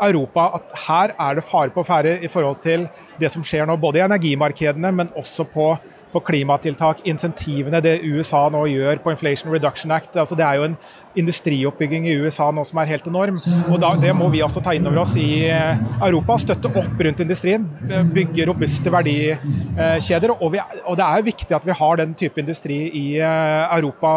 Europa 0.09 0.47
at 0.57 0.73
her 0.87 1.13
er 1.13 1.37
det 1.37 1.45
fare 1.45 1.73
på 1.75 1.85
ferde 1.85 2.17
i 2.25 2.31
forhold 2.33 2.63
til 2.65 2.89
det 3.21 3.29
som 3.33 3.45
skjer 3.45 3.69
nå, 3.69 3.77
både 3.77 4.01
i 4.01 4.07
energimarkedene, 4.07 4.93
men 4.97 5.13
også 5.13 5.45
på 5.53 5.75
på 6.13 6.23
klimatiltak, 6.27 7.03
insentivene 7.09 7.81
det 7.85 8.01
USA 8.03 8.47
nå 8.53 8.65
gjør 8.71 9.01
på 9.05 9.13
Inflation 9.15 9.53
Reduction 9.53 9.93
Act. 9.95 10.17
Altså, 10.19 10.37
det 10.39 10.47
er 10.47 10.59
jo 10.59 10.67
en 10.69 10.77
industrioppbygging 11.21 12.09
i 12.11 12.17
USA 12.23 12.49
nå 12.55 12.65
som 12.67 12.81
er 12.83 12.91
helt 12.91 13.07
enorm. 13.11 13.41
og 13.69 13.79
da, 13.83 13.93
Det 14.01 14.15
må 14.17 14.29
vi 14.33 14.43
også 14.43 14.63
ta 14.65 14.75
inn 14.75 14.87
over 14.87 15.03
oss 15.05 15.17
i 15.21 15.47
Europa. 15.49 16.39
Støtte 16.41 16.73
opp 16.73 17.05
rundt 17.07 17.23
industrien. 17.23 17.67
Bygge 18.15 18.49
robuste 18.51 18.93
verdikjeder. 18.93 20.35
Og, 20.39 20.51
vi, 20.55 20.63
og 20.85 20.99
det 20.99 21.07
er 21.07 21.29
viktig 21.31 21.57
at 21.57 21.67
vi 21.67 21.79
har 21.83 22.03
den 22.03 22.15
type 22.19 22.43
industri 22.43 22.83
i 22.91 23.07
Europa 23.21 24.11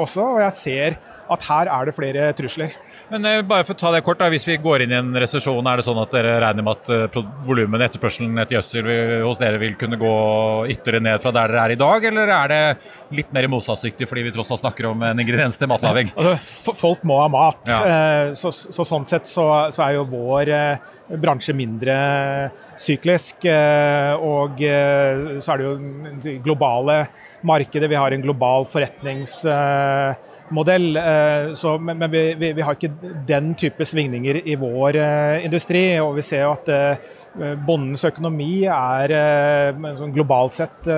også. 0.00 0.34
og 0.34 0.44
jeg 0.44 0.56
ser 0.58 1.00
at 1.30 1.44
her 1.46 1.70
er 1.70 1.86
det 1.86 1.94
flere 1.94 2.32
trusler. 2.36 2.74
Men 3.10 3.26
eh, 3.26 3.40
bare 3.46 3.66
for 3.66 3.74
å 3.74 3.80
ta 3.80 3.90
det 3.94 4.02
kort, 4.06 4.20
da, 4.20 4.28
Hvis 4.32 4.46
vi 4.46 4.56
går 4.62 4.84
inn 4.84 4.94
i 4.94 4.98
en 5.00 5.10
resesjon, 5.18 5.66
er 5.66 5.80
det 5.80 5.86
sånn 5.86 5.98
at 6.02 6.12
dere 6.14 6.36
regner 6.44 6.66
med 6.66 6.78
at 6.78 7.14
uh, 7.16 7.20
volumet, 7.46 7.82
etterspørselen 7.88 8.38
etter 8.38 8.58
gjødsel 8.58 8.90
hos 9.26 9.40
dere 9.40 9.60
vil 9.62 9.74
kunne 9.80 9.98
gå 10.00 10.14
ytterligere 10.70 11.06
ned 11.08 11.22
fra 11.22 11.32
der 11.34 11.50
dere 11.50 11.64
er 11.64 11.74
i 11.74 11.80
dag, 11.80 12.06
eller 12.10 12.32
er 12.36 12.52
det 12.52 12.62
litt 13.18 13.32
mer 13.34 13.48
motstandsdyktig 13.50 14.06
fordi 14.08 14.26
vi 14.28 14.34
tross 14.34 14.52
alt 14.54 14.62
snakker 14.62 14.90
om 14.92 15.02
en 15.06 15.22
ingrediens 15.22 15.58
til 15.58 15.70
matlaging? 15.70 16.12
Altså, 16.20 16.74
folk 16.76 17.02
må 17.08 17.16
ha 17.22 17.28
mat. 17.32 17.62
Ja. 17.68 17.78
Eh, 17.80 18.32
så, 18.38 18.50
så, 18.52 18.84
sånn 18.86 19.06
sett 19.08 19.28
så, 19.28 19.46
så, 19.72 19.86
er 19.86 19.96
jo 19.96 20.04
vår 20.10 20.50
bransje 21.22 21.54
mindre 21.56 21.94
syklisk. 22.78 23.46
Og 24.20 24.60
så 24.60 25.54
er 25.54 25.62
det 25.62 25.66
jo 25.66 26.34
globale 26.44 27.00
markedet. 27.46 27.90
Vi 27.90 27.96
har 27.96 28.12
en 28.12 28.22
global 28.22 28.66
forretningsmodell. 28.68 30.96
Eh, 30.96 31.52
så, 31.54 31.78
men, 31.78 32.10
vi, 32.10 32.34
vi, 32.34 32.52
vi, 32.52 32.62
har 32.62 32.72
ikke 32.76 32.92
den 33.28 33.54
type 33.58 33.84
svingninger 33.86 34.34
i 34.44 34.56
vår 34.60 34.96
eh, 35.00 35.44
industri. 35.46 36.00
Og 36.02 36.14
vi 36.18 36.22
ser 36.26 36.46
at 36.50 36.68
eh, 36.74 36.96
Bondens 37.66 38.04
økonomi 38.08 38.64
er 38.66 39.12
sånn 39.94 40.10
globalt 40.10 40.54
sett 40.56 40.88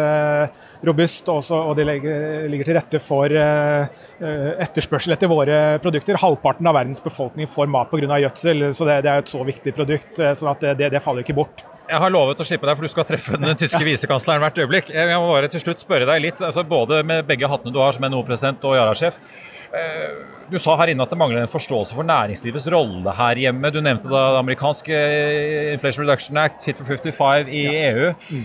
robust, 0.80 1.28
også, 1.28 1.56
og 1.68 1.76
det 1.76 1.84
ligger 1.84 2.64
til 2.64 2.76
rette 2.78 2.96
for 3.04 3.28
etterspørsel 3.28 5.12
etter 5.12 5.28
våre 5.28 5.76
produkter. 5.84 6.16
Halvparten 6.16 6.64
av 6.70 6.78
verdens 6.78 7.04
befolkning 7.04 7.44
får 7.52 7.68
mat 7.68 7.92
pga. 7.92 8.16
gjødsel, 8.24 8.72
så 8.72 8.88
det, 8.88 9.04
det, 9.04 9.12
er 9.12 9.20
et 9.26 9.34
så 9.34 9.44
viktig 9.44 9.76
produkt. 9.76 10.16
så 10.16 10.56
det, 10.64 10.80
det 10.80 11.04
faller 11.04 11.20
ikke 11.20 11.36
bort. 11.36 11.60
Jeg 11.90 11.98
har 11.98 12.12
lovet 12.14 12.40
å 12.40 12.46
slippe 12.46 12.68
deg, 12.68 12.76
for 12.78 12.86
du 12.86 12.92
skal 12.92 13.06
treffe 13.08 13.38
den 13.40 13.58
tyske 13.58 13.82
visekansleren 13.84 14.44
hvert 14.44 14.60
øyeblikk. 14.62 14.92
Jeg 14.94 15.16
må 15.18 15.32
bare 15.32 15.50
til 15.52 15.64
slutt 15.64 15.82
spørre 15.82 16.06
deg 16.08 16.22
litt, 16.24 16.42
altså 16.44 16.64
både 16.66 17.02
med 17.06 17.26
begge 17.28 17.50
hattene 17.50 17.74
du 17.74 17.80
har 17.82 17.96
som 17.96 18.06
NHO-president 18.06 18.64
og 18.68 18.76
Yara-sjef. 18.78 19.18
Eh, 19.72 20.08
du 20.52 20.58
sa 20.60 20.76
her 20.76 20.92
inne 20.92 21.04
at 21.04 21.12
det 21.12 21.16
mangler 21.16 21.42
en 21.42 21.50
forståelse 21.50 21.96
for 21.96 22.06
næringslivets 22.06 22.68
rolle 22.72 23.14
her 23.16 23.38
hjemme. 23.40 23.70
Du 23.72 23.80
nevnte 23.80 24.10
da 24.10 24.24
det 24.34 24.42
amerikanske 24.42 25.04
Inflation 25.76 26.04
Reduction 26.04 26.40
Act, 26.42 26.66
Fit 26.66 26.80
for 26.80 26.92
55 26.92 27.48
i 27.48 27.62
EU. 27.86 28.10
Mm. 28.28 28.44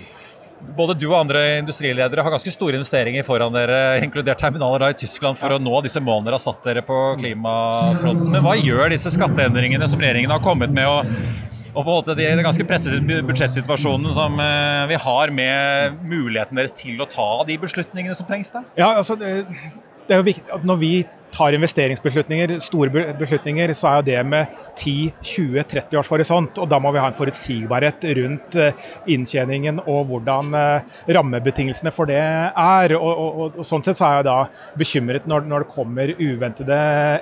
Både 0.78 0.96
du 0.98 1.06
og 1.12 1.20
andre 1.20 1.42
industriledere 1.60 2.24
har 2.26 2.34
ganske 2.34 2.52
store 2.54 2.80
investeringer 2.80 3.26
foran 3.28 3.54
dere, 3.54 4.00
inkludert 4.02 4.40
terminaler 4.42 4.82
da 4.82 4.90
i 4.94 4.98
Tyskland, 4.98 5.38
for 5.38 5.54
å 5.54 5.60
nå 5.62 5.84
disse 5.86 6.02
målene 6.02 6.32
dere 6.32 6.40
har 6.40 6.46
satt 6.48 6.64
dere 6.66 6.82
på 6.86 6.98
klimafronten. 7.20 8.32
Men 8.34 8.46
hva 8.48 8.56
gjør 8.58 8.90
disse 8.96 9.14
skatteendringene 9.14 9.88
som 9.92 10.02
regjeringen 10.02 10.34
har 10.34 10.42
kommet 10.44 10.74
med? 10.74 10.88
og 10.90 11.54
og 11.78 11.86
på 11.86 11.92
en 11.92 11.98
måte 12.00 12.16
den 12.18 12.42
ganske 12.42 12.66
pressede 12.66 13.22
budsjettsituasjonen 13.28 14.14
som 14.16 14.40
eh, 14.42 14.86
vi 14.90 14.98
har 15.04 15.34
med 15.34 16.00
muligheten 16.10 16.58
deres 16.58 16.74
til 16.74 16.98
å 17.04 17.10
ta 17.10 17.30
de 17.46 17.58
beslutningene 17.62 18.18
som 18.18 18.26
trengs 18.30 18.50
da? 18.54 18.64
Ja, 18.80 18.96
altså 18.96 19.18
det, 19.20 19.44
det 20.08 20.16
er 20.16 20.24
jo 20.24 20.28
viktig 20.32 20.56
at 20.58 20.66
når 20.66 20.82
vi 20.82 20.92
tar 21.34 21.56
investeringsbeslutninger, 21.58 22.56
store 22.64 23.14
beslutninger, 23.18 23.74
så 23.78 23.90
er 23.90 24.00
jo 24.00 24.06
det 24.08 24.22
med 24.28 24.54
10-20-30 24.78 25.98
års 26.00 26.12
horisont. 26.12 26.60
Og 26.62 26.70
da 26.70 26.80
må 26.82 26.92
vi 26.94 27.02
ha 27.02 27.10
en 27.10 27.18
forutsigbarhet 27.18 28.06
rundt 28.20 28.58
eh, 28.62 28.86
inntjeningen 29.14 29.82
og 29.84 30.12
hvordan 30.12 30.56
eh, 30.58 31.02
rammebetingelsene 31.18 31.94
for 31.96 32.10
det 32.10 32.20
er. 32.20 32.96
Og, 32.98 33.24
og, 33.26 33.58
og 33.60 33.68
Sånn 33.68 33.84
sett 33.86 34.00
så 34.00 34.08
er 34.08 34.20
jeg 34.20 34.28
da 34.30 34.38
bekymret 34.80 35.28
når, 35.30 35.48
når, 35.50 35.66
det 35.66 35.76
kommer 35.76 36.14
uventede 36.18 36.78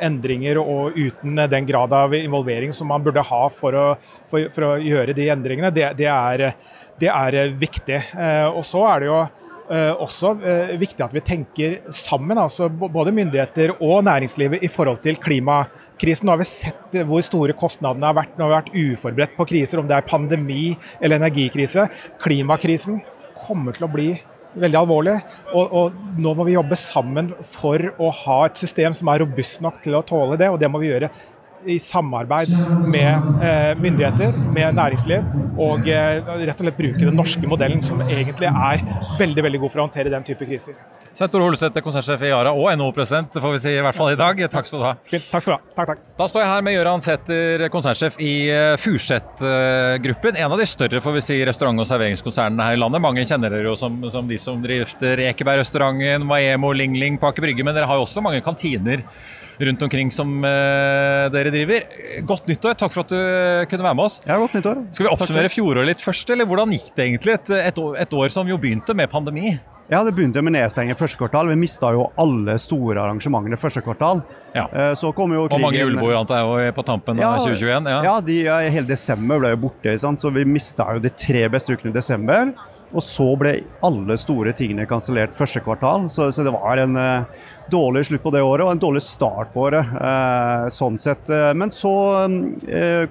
endringer 0.05 0.59
og 0.61 0.97
uten 0.97 1.41
den 1.51 1.69
grad 1.69 1.93
av 1.95 2.13
involvering 2.17 2.75
som 2.75 2.91
man 2.91 3.03
burde 3.05 3.23
ha 3.25 3.41
for 3.53 3.75
å, 3.79 3.87
for, 4.31 4.51
for 4.53 4.69
å 4.69 4.75
gjøre 4.81 5.15
de 5.17 5.31
endringene. 5.33 5.73
Det, 5.73 5.89
det, 5.97 6.11
er, 6.11 6.51
det 7.01 7.11
er 7.11 7.57
viktig. 7.57 7.99
Eh, 8.13 8.47
og 8.51 8.63
så 8.67 8.85
er 8.91 9.03
det 9.03 9.11
jo 9.11 9.19
også 9.71 10.35
uh, 10.41 10.75
viktig 10.77 11.01
at 11.01 11.15
vi 11.15 11.23
tenker 11.25 11.79
sammen, 11.93 12.37
altså 12.37 12.69
både 12.69 13.13
myndigheter 13.15 13.75
og 13.79 14.03
næringslivet, 14.05 14.63
i 14.63 14.69
forhold 14.69 15.01
til 15.05 15.17
klimakrisen. 15.21 16.27
Nå 16.27 16.35
har 16.35 16.41
vi 16.43 16.49
sett 16.49 16.93
uh, 16.99 17.03
hvor 17.07 17.25
store 17.25 17.55
kostnadene 17.57 18.11
har 18.11 18.17
vært 18.17 18.37
når 18.37 18.51
vi 18.51 18.55
har 18.55 18.63
vært 18.63 18.77
uforberedt 18.77 19.35
på 19.37 19.49
kriser, 19.49 19.81
om 19.81 19.89
det 19.89 19.97
er 19.97 20.07
pandemi 20.09 20.75
eller 21.01 21.17
energikrise. 21.17 21.87
Klimakrisen 22.21 23.01
kommer 23.45 23.75
til 23.75 23.87
å 23.87 23.91
bli 23.91 24.09
veldig 24.55 24.79
alvorlig. 24.79 25.15
Og, 25.53 25.73
og, 25.79 26.01
nå 26.21 26.33
må 26.37 26.47
vi 26.47 26.55
jobbe 26.55 26.77
sammen 26.79 27.33
for 27.55 27.81
å 27.99 28.11
ha 28.23 28.41
et 28.47 28.59
system 28.59 28.95
som 28.97 29.11
er 29.11 29.23
robust 29.25 29.63
nok 29.65 29.81
til 29.83 29.97
å 29.97 30.03
tåle 30.07 30.39
det, 30.39 30.51
og 30.51 30.59
det 30.61 30.69
må 30.71 30.81
vi 30.83 30.91
gjøre 30.93 31.11
i 31.65 31.77
samarbeid 31.81 32.51
med 32.87 33.41
eh, 33.43 33.71
myndigheter, 33.81 34.35
med 34.53 34.75
næringsliv, 34.77 35.31
og 35.61 35.87
eh, 35.89 36.19
rett 36.45 36.59
og 36.59 36.67
slett 36.67 36.77
bruke 36.79 37.01
den 37.01 37.15
norske 37.17 37.49
modellen, 37.49 37.81
som 37.83 38.01
egentlig 38.05 38.49
er 38.51 38.83
veldig 39.19 39.47
veldig 39.47 39.63
god 39.63 39.73
for 39.73 39.81
å 39.81 39.87
håndtere 39.87 40.13
den 40.13 40.27
type 40.27 40.47
kriser. 40.47 40.77
Svein 41.15 41.31
Tore 41.31 41.45
Holseth, 41.47 41.79
konsernsjef 41.79 42.25
i 42.27 42.29
Yara 42.33 42.51
og 42.51 42.65
NHO-president, 42.75 43.37
får 43.39 43.53
vi 43.53 43.59
si 43.63 43.71
i 43.71 43.83
hvert 43.83 43.95
fall 43.95 44.09
i 44.11 44.17
dag. 44.19 44.41
Takk 44.51 44.67
skal 44.67 44.81
du 44.81 44.83
ha. 44.83 44.89
Fint, 45.07 45.29
takk 45.31 45.45
skal 45.45 45.53
du 45.53 45.55
ha. 45.55 45.75
Takk, 45.77 45.93
takk. 45.93 46.01
Da 46.19 46.27
står 46.27 46.43
jeg 46.43 46.49
her 46.51 46.65
med 46.67 46.75
Gøran 46.75 47.03
Sæther, 47.05 47.63
konsernsjef 47.71 48.17
i 48.19 48.33
eh, 48.51 48.73
Furseth-gruppen. 48.83 50.35
En 50.43 50.51
av 50.51 50.59
de 50.59 50.67
større 50.67 50.99
får 51.03 51.15
vi 51.15 51.23
si, 51.23 51.37
restaurant- 51.47 51.79
og 51.79 51.87
serveringskonsernene 51.87 52.67
her 52.67 52.75
i 52.75 52.81
landet. 52.81 53.03
Mange 53.05 53.23
kjenner 53.23 53.55
dere 53.55 53.71
jo 53.71 53.77
som, 53.79 53.95
som 54.11 54.27
de 54.27 54.41
som 54.41 54.59
drifter 54.63 55.23
Ekeberg-restauranten, 55.29 56.27
Maemo, 56.27 56.73
Ling 56.75 56.99
Ling, 56.99 57.15
Pake 57.21 57.43
Brygge, 57.45 57.63
men 57.63 57.79
dere 57.79 57.87
har 57.87 58.01
jo 58.01 58.03
også 58.09 58.23
mange 58.25 58.43
kantiner 58.43 59.07
rundt 59.55 59.87
omkring 59.87 60.11
som 60.11 60.41
dere 60.43 61.51
driver. 61.55 61.85
Godt 62.27 62.49
nyttår. 62.51 62.75
Takk 62.79 62.95
for 62.95 63.05
at 63.05 63.13
du 63.13 63.19
eh, 63.19 63.67
kunne 63.71 63.87
være 63.87 63.97
med 63.97 64.09
oss. 64.09 64.19
Ja, 64.25 64.39
godt 64.41 64.57
nyttår. 64.57 64.83
Skal 64.95 65.07
vi 65.07 65.13
oppsummere 65.13 65.51
fjoråret 65.53 65.89
litt 65.93 66.03
først, 66.03 66.35
eller 66.35 66.49
hvordan 66.49 66.75
gikk 66.75 66.91
det 66.93 67.07
egentlig? 67.09 67.39
Et, 67.39 67.55
et, 67.71 67.79
år, 67.81 67.95
et 68.03 68.19
år 68.19 68.35
som 68.35 68.51
jo 68.51 68.59
begynte 68.61 68.97
med 68.97 69.11
pandemi. 69.11 69.55
Ja, 69.85 69.99
det 70.01 70.15
begynte 70.17 70.41
med 70.41 70.55
nedstenging 70.55 70.97
første 70.97 71.19
kvartal. 71.19 71.51
Vi 71.51 71.57
mista 71.61 71.91
jo 71.93 72.07
alle 72.17 72.55
store 72.61 72.97
arrangementene 73.03 73.57
første 73.61 73.83
kvartal. 73.85 74.23
Ja. 74.55 74.65
Eh, 74.73 74.93
så 74.97 75.11
kom 75.13 75.35
jo 75.35 75.43
krigen. 75.45 75.59
Og 75.59 75.65
mange 75.67 75.81
julebord 75.81 76.15
antar 76.23 76.41
jeg 76.63 76.73
på 76.77 76.85
tampen 76.87 77.21
ja, 77.21 77.29
av 77.35 77.45
2021? 77.45 77.91
Ja, 77.93 77.99
ja 78.07 78.15
de, 78.25 78.39
hele 78.73 78.89
desember 78.89 79.43
ble 79.43 79.53
jo 79.53 79.61
borte. 79.67 79.93
Sant? 80.01 80.23
Så 80.23 80.33
vi 80.33 80.47
mista 80.49 80.87
jo 80.97 81.03
de 81.03 81.13
tre 81.13 81.45
beste 81.53 81.77
ukene 81.77 81.93
i 81.93 81.99
desember. 81.99 82.55
Og 82.93 83.03
så 83.03 83.25
ble 83.39 83.55
alle 83.85 84.17
store 84.19 84.53
tingene 84.55 84.85
kansellert 84.89 85.33
første 85.37 85.61
kvartal, 85.65 86.05
så, 86.11 86.29
så, 86.31 86.45
det 86.45 86.53
var 86.53 86.79
en 86.79 86.99
uh, 86.99 87.45
dårlig 87.71 88.05
slutt 88.07 88.23
på 88.23 88.33
det 88.35 88.43
året 88.45 88.65
og 88.67 88.71
en 88.75 88.81
dårlig 88.81 89.01
start 89.03 89.51
på 89.55 89.65
året. 89.67 89.89
Uh, 89.97 90.67
sånn 90.73 90.99
sett. 91.01 91.25
Uh, 91.31 91.51
men 91.57 91.73
så 91.73 91.93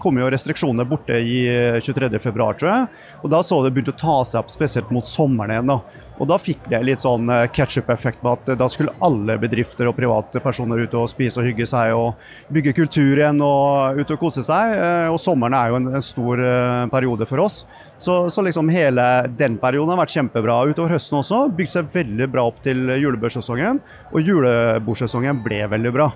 kom 0.01 0.19
jo 0.21 0.31
restriksjonene 0.33 0.87
borte 0.89 1.19
i 1.19 1.43
23.2, 1.85 2.33
tror 2.35 2.71
jeg. 2.71 2.89
Og 3.23 3.33
da 3.33 3.43
så 3.45 3.61
det 3.65 3.75
begynte 3.75 3.95
å 3.95 4.01
ta 4.01 4.17
seg 4.29 4.41
opp, 4.43 4.53
spesielt 4.53 4.93
mot 4.95 5.09
sommeren 5.09 5.57
igjen. 5.57 5.75
Og 6.23 6.29
da 6.31 6.39
fikk 6.39 6.69
det 6.71 6.79
litt 6.87 7.03
sånn 7.03 7.27
catch-up-effekt 7.55 8.21
på 8.23 8.35
at 8.37 8.53
da 8.59 8.69
skulle 8.71 8.95
alle 9.03 9.35
bedrifter 9.43 9.89
og 9.91 9.97
private 9.99 10.43
personer 10.45 10.85
ut 10.85 10.95
og 10.99 11.09
spise 11.11 11.41
og 11.41 11.49
hygge 11.49 11.67
seg 11.67 11.95
og 11.99 12.53
bygge 12.55 12.75
kultur 12.77 13.19
igjen 13.19 13.41
og 13.43 13.99
ut 13.99 14.13
og 14.15 14.21
kose 14.21 14.45
seg. 14.47 14.77
Og 15.11 15.19
sommeren 15.19 15.57
er 15.59 15.73
jo 15.73 15.81
en, 15.81 15.89
en 15.99 16.05
stor 16.05 16.45
periode 16.93 17.27
for 17.27 17.43
oss. 17.43 17.65
Så, 17.99 18.29
så, 18.29 18.43
liksom 18.43 18.69
hele 18.69 19.05
den 19.39 19.57
perioden 19.59 19.95
har 19.95 20.03
vært 20.03 20.15
kjempebra. 20.15 20.61
Utover 20.69 20.95
høsten 20.97 21.19
også. 21.21 21.41
Bygd 21.57 21.73
seg 21.73 21.91
veldig 21.95 22.29
bra 22.31 22.47
opp 22.51 22.63
til 22.65 22.91
julebordsesongen. 23.01 23.81
Og 24.13 24.31
julebordsesongen 24.31 25.43
ble 25.45 25.63
veldig 25.73 25.95
bra. 25.95 26.11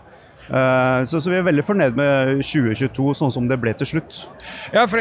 Uh, 0.49 1.05
så, 1.05 1.21
så, 1.21 1.28
vi 1.28 1.37
er 1.38 1.45
veldig 1.45 1.64
fornøyd 1.69 1.99
med 1.99 2.38
2022 2.40 3.14
sånn 3.21 3.35
som 3.35 3.49
det 3.50 3.59
ble 3.61 3.75
til 3.76 3.90
slutt. 3.93 4.23
Ja, 4.73 4.87
for 4.88 5.00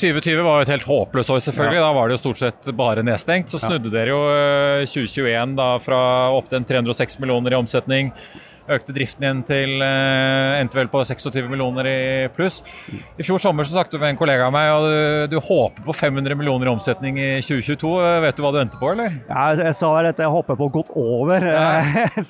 2020 0.00 0.44
var 0.44 0.60
jo 0.60 0.66
et 0.66 0.74
helt 0.74 0.88
håpløst 0.88 1.32
år, 1.32 1.42
selvfølgelig. 1.46 1.80
Ja. 1.80 1.86
Da 1.88 1.96
var 1.96 2.08
det 2.10 2.18
jo 2.18 2.22
stort 2.24 2.42
sett 2.42 2.70
bare 2.76 3.04
nedstengt. 3.06 3.52
Så 3.52 3.62
snudde 3.62 3.88
ja. 3.88 3.96
dere 3.96 4.14
jo 4.14 4.20
2021 4.90 5.32
eh, 5.32 5.56
da 5.60 5.72
fra 5.82 6.02
opp 6.36 6.50
til 6.52 6.64
306 6.68 7.20
millioner 7.22 7.56
i 7.56 7.60
omsetning 7.60 8.14
økte 8.70 8.94
driften 8.96 9.26
igjen 9.26 9.42
til 9.46 9.76
uh, 9.82 10.58
endte 10.60 10.78
vel 10.78 10.90
på 10.92 11.02
26 11.06 11.48
millioner 11.50 11.88
i 11.90 12.00
pluss. 12.34 12.60
I 12.90 13.26
fjor 13.26 13.40
sommer 13.42 13.66
så 13.66 13.76
snakket 13.76 13.96
du 13.96 14.02
med 14.02 14.14
en 14.14 14.20
kollega 14.20 14.48
av 14.48 14.54
meg, 14.54 14.70
og 14.74 14.86
du, 14.86 15.34
du 15.34 15.38
håper 15.42 15.84
på 15.86 15.96
500 15.96 16.38
millioner 16.38 16.70
i 16.70 16.72
omsetning 16.72 17.18
i 17.20 17.30
2022. 17.44 17.92
Vet 18.26 18.38
du 18.38 18.44
hva 18.44 18.52
du 18.54 18.60
venter 18.60 18.80
på, 18.80 18.92
eller? 18.94 19.16
Ja, 19.30 19.50
jeg 19.58 19.76
sa 19.78 19.92
vel 19.96 20.10
at 20.10 20.22
jeg 20.22 20.32
håper 20.32 20.58
på 20.60 20.70
godt 20.78 20.92
over. 20.98 21.46
Ja. 21.50 22.08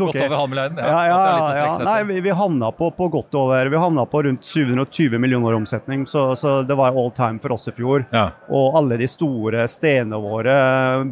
godt 0.00 0.16
over 0.16 0.36
halv 0.36 0.50
milliard? 0.52 0.78
Ja, 0.78 1.00
ja, 1.06 1.18
ja, 1.20 1.54
ja. 1.58 1.70
Nei, 1.84 1.98
vi, 2.08 2.20
vi 2.24 2.34
havna 2.36 2.70
på, 2.76 2.90
på, 2.96 3.08
godt 3.12 3.34
over. 3.38 3.70
Vi 3.70 3.80
havna 3.80 4.06
på 4.06 4.22
rundt 4.26 4.46
720 4.46 5.18
millioner 5.22 5.54
i 5.54 5.60
omsetning, 5.60 6.06
så, 6.06 6.30
så, 6.36 6.60
det 6.66 6.76
var 6.78 6.96
all 6.96 7.12
time 7.16 7.40
for 7.42 7.56
oss 7.56 7.68
i 7.70 7.74
fjor. 7.76 8.06
Og 8.50 8.78
alle 8.80 9.00
de 9.00 9.08
store 9.10 9.66
stedene 9.70 10.20
våre 10.20 10.54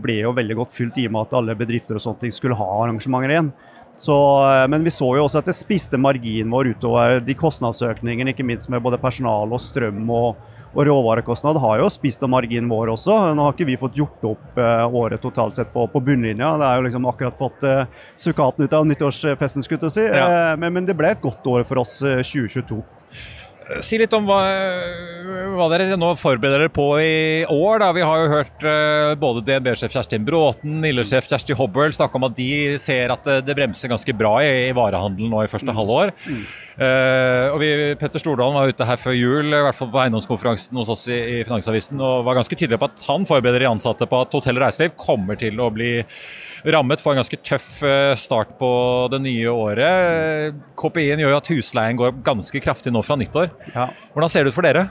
ble 0.02 0.20
jo 0.22 0.34
veldig 0.36 0.58
godt 0.62 0.76
fylt 0.76 0.98
i 0.98 1.08
og 1.08 1.16
med 1.16 1.28
at 1.28 1.38
alle 1.40 1.58
bedrifter 1.58 1.98
og 1.98 2.04
sånne 2.04 2.26
ting 2.26 2.34
skulle 2.34 2.58
ha 2.58 2.68
arrangementer 2.82 3.34
igjen. 3.34 3.52
Så, 3.98 4.14
eh, 4.46 4.68
men 4.70 4.84
vi 4.86 4.90
så 4.94 5.08
jo 5.16 5.24
også 5.26 5.42
at 5.42 5.48
det 5.50 5.56
spiste 5.58 5.98
marginen 5.98 6.52
vår 6.54 6.70
utover 6.76 7.18
de 7.24 7.34
kostnadsøkningene, 7.34 8.30
ikke 8.30 8.46
minst 8.46 8.70
med 8.70 8.82
både 8.84 9.00
personal 9.02 9.50
og 9.50 9.62
strøm 9.62 10.04
og, 10.14 10.36
og 10.68 10.84
råvarekostnad 10.86 11.58
har 11.58 11.80
jo 11.82 11.88
spist 11.90 12.22
av 12.22 12.30
marginen 12.30 12.70
vår 12.70 12.92
også. 12.94 13.16
Nå 13.34 13.42
har 13.42 13.56
ikke 13.56 13.66
vi 13.66 13.78
fått 13.80 13.98
gjort 13.98 14.28
opp 14.30 14.60
eh, 14.60 14.98
året 15.02 15.22
totalt 15.24 15.56
sett 15.56 15.72
på, 15.74 15.88
på 15.90 16.04
bunnlinja. 16.04 16.52
Det 16.60 16.68
er 16.68 16.78
jo 16.78 16.86
liksom 16.86 17.08
akkurat 17.10 17.40
fått 17.40 17.66
eh, 17.66 17.88
sukkaten 18.14 18.68
ut 18.68 18.78
av 18.78 18.86
nyttårsfesten, 18.86 19.66
skulle 19.66 19.90
jeg 19.90 19.96
si. 19.98 20.06
Ja. 20.06 20.54
Men, 20.60 20.76
men 20.76 20.86
det 20.86 20.94
ble 20.98 21.10
et 21.16 21.24
godt 21.24 21.46
år 21.50 21.66
for 21.66 21.82
oss 21.82 21.98
eh, 22.06 22.22
2022. 22.22 22.78
Si 23.84 23.98
litt 24.00 24.14
om 24.16 24.24
hva, 24.24 24.38
hva 25.58 25.66
dere 25.68 25.96
nå 26.00 26.14
forbereder 26.16 26.64
dere 26.64 26.72
på 26.72 26.86
i 27.02 27.44
år. 27.52 27.82
Da. 27.82 27.90
Vi 27.92 28.04
har 28.06 28.22
jo 28.22 28.30
hørt 28.32 28.64
uh, 28.64 29.12
både 29.20 29.42
DNB-sjef 29.44 29.92
Kjerstin 29.92 30.24
Bråten, 30.24 30.78
Nille-sjef 30.84 31.28
Kjersti 31.28 31.56
Hobøl 31.58 31.92
snakke 31.92 32.16
om 32.16 32.24
at 32.30 32.36
de 32.38 32.78
ser 32.80 33.12
at 33.12 33.28
det, 33.28 33.42
det 33.44 33.58
bremser 33.58 33.92
ganske 33.92 34.16
bra 34.16 34.38
i, 34.40 34.70
i 34.70 34.74
varehandelen 34.76 35.28
nå 35.34 35.44
i 35.44 35.52
første 35.52 35.74
halvår. 35.76 36.14
Uh, 36.78 37.52
og 37.52 37.60
vi, 37.60 37.70
Petter 38.00 38.24
Stordalen 38.24 38.56
var 38.56 38.72
ute 38.72 38.88
her 38.88 39.00
før 39.02 39.16
jul, 39.18 39.52
i 39.52 39.62
hvert 39.68 39.76
fall 39.76 39.92
på 39.92 40.00
eiendomskonferansen 40.00 40.80
hos 40.80 40.92
oss 40.96 41.04
i, 41.12 41.18
i 41.18 41.38
Finansavisen, 41.44 42.00
og 42.00 42.24
var 42.28 42.40
ganske 42.40 42.56
tydelig 42.56 42.80
på 42.80 42.88
at 42.88 43.08
han 43.10 43.28
forbereder 43.28 43.66
de 43.66 43.72
ansatte 43.74 44.08
på 44.08 44.24
at 44.24 44.38
hotell 44.38 44.56
og 44.56 44.64
reiseliv 44.64 44.96
kommer 44.96 45.36
til 45.40 45.60
å 45.60 45.68
bli 45.74 45.98
rammet 46.64 47.02
for 47.02 47.12
en 47.12 47.20
ganske 47.22 47.40
tøff 47.46 47.82
eh, 47.86 48.14
start 48.18 48.56
på 48.60 48.70
det 49.12 49.20
nye 49.24 49.52
året. 49.52 50.56
KPI-en 50.78 51.22
gjør 51.22 51.36
jo 51.36 51.42
at 51.42 51.52
husleien 51.52 51.98
går 52.00 52.16
ganske 52.26 52.62
kraftig 52.64 52.94
nå 52.94 53.02
fra 53.06 53.18
nyttår. 53.20 53.52
Ja. 53.74 53.90
Hvordan 54.14 54.32
ser 54.32 54.44
det 54.44 54.54
ut 54.54 54.58
for 54.58 54.66
dere? 54.66 54.88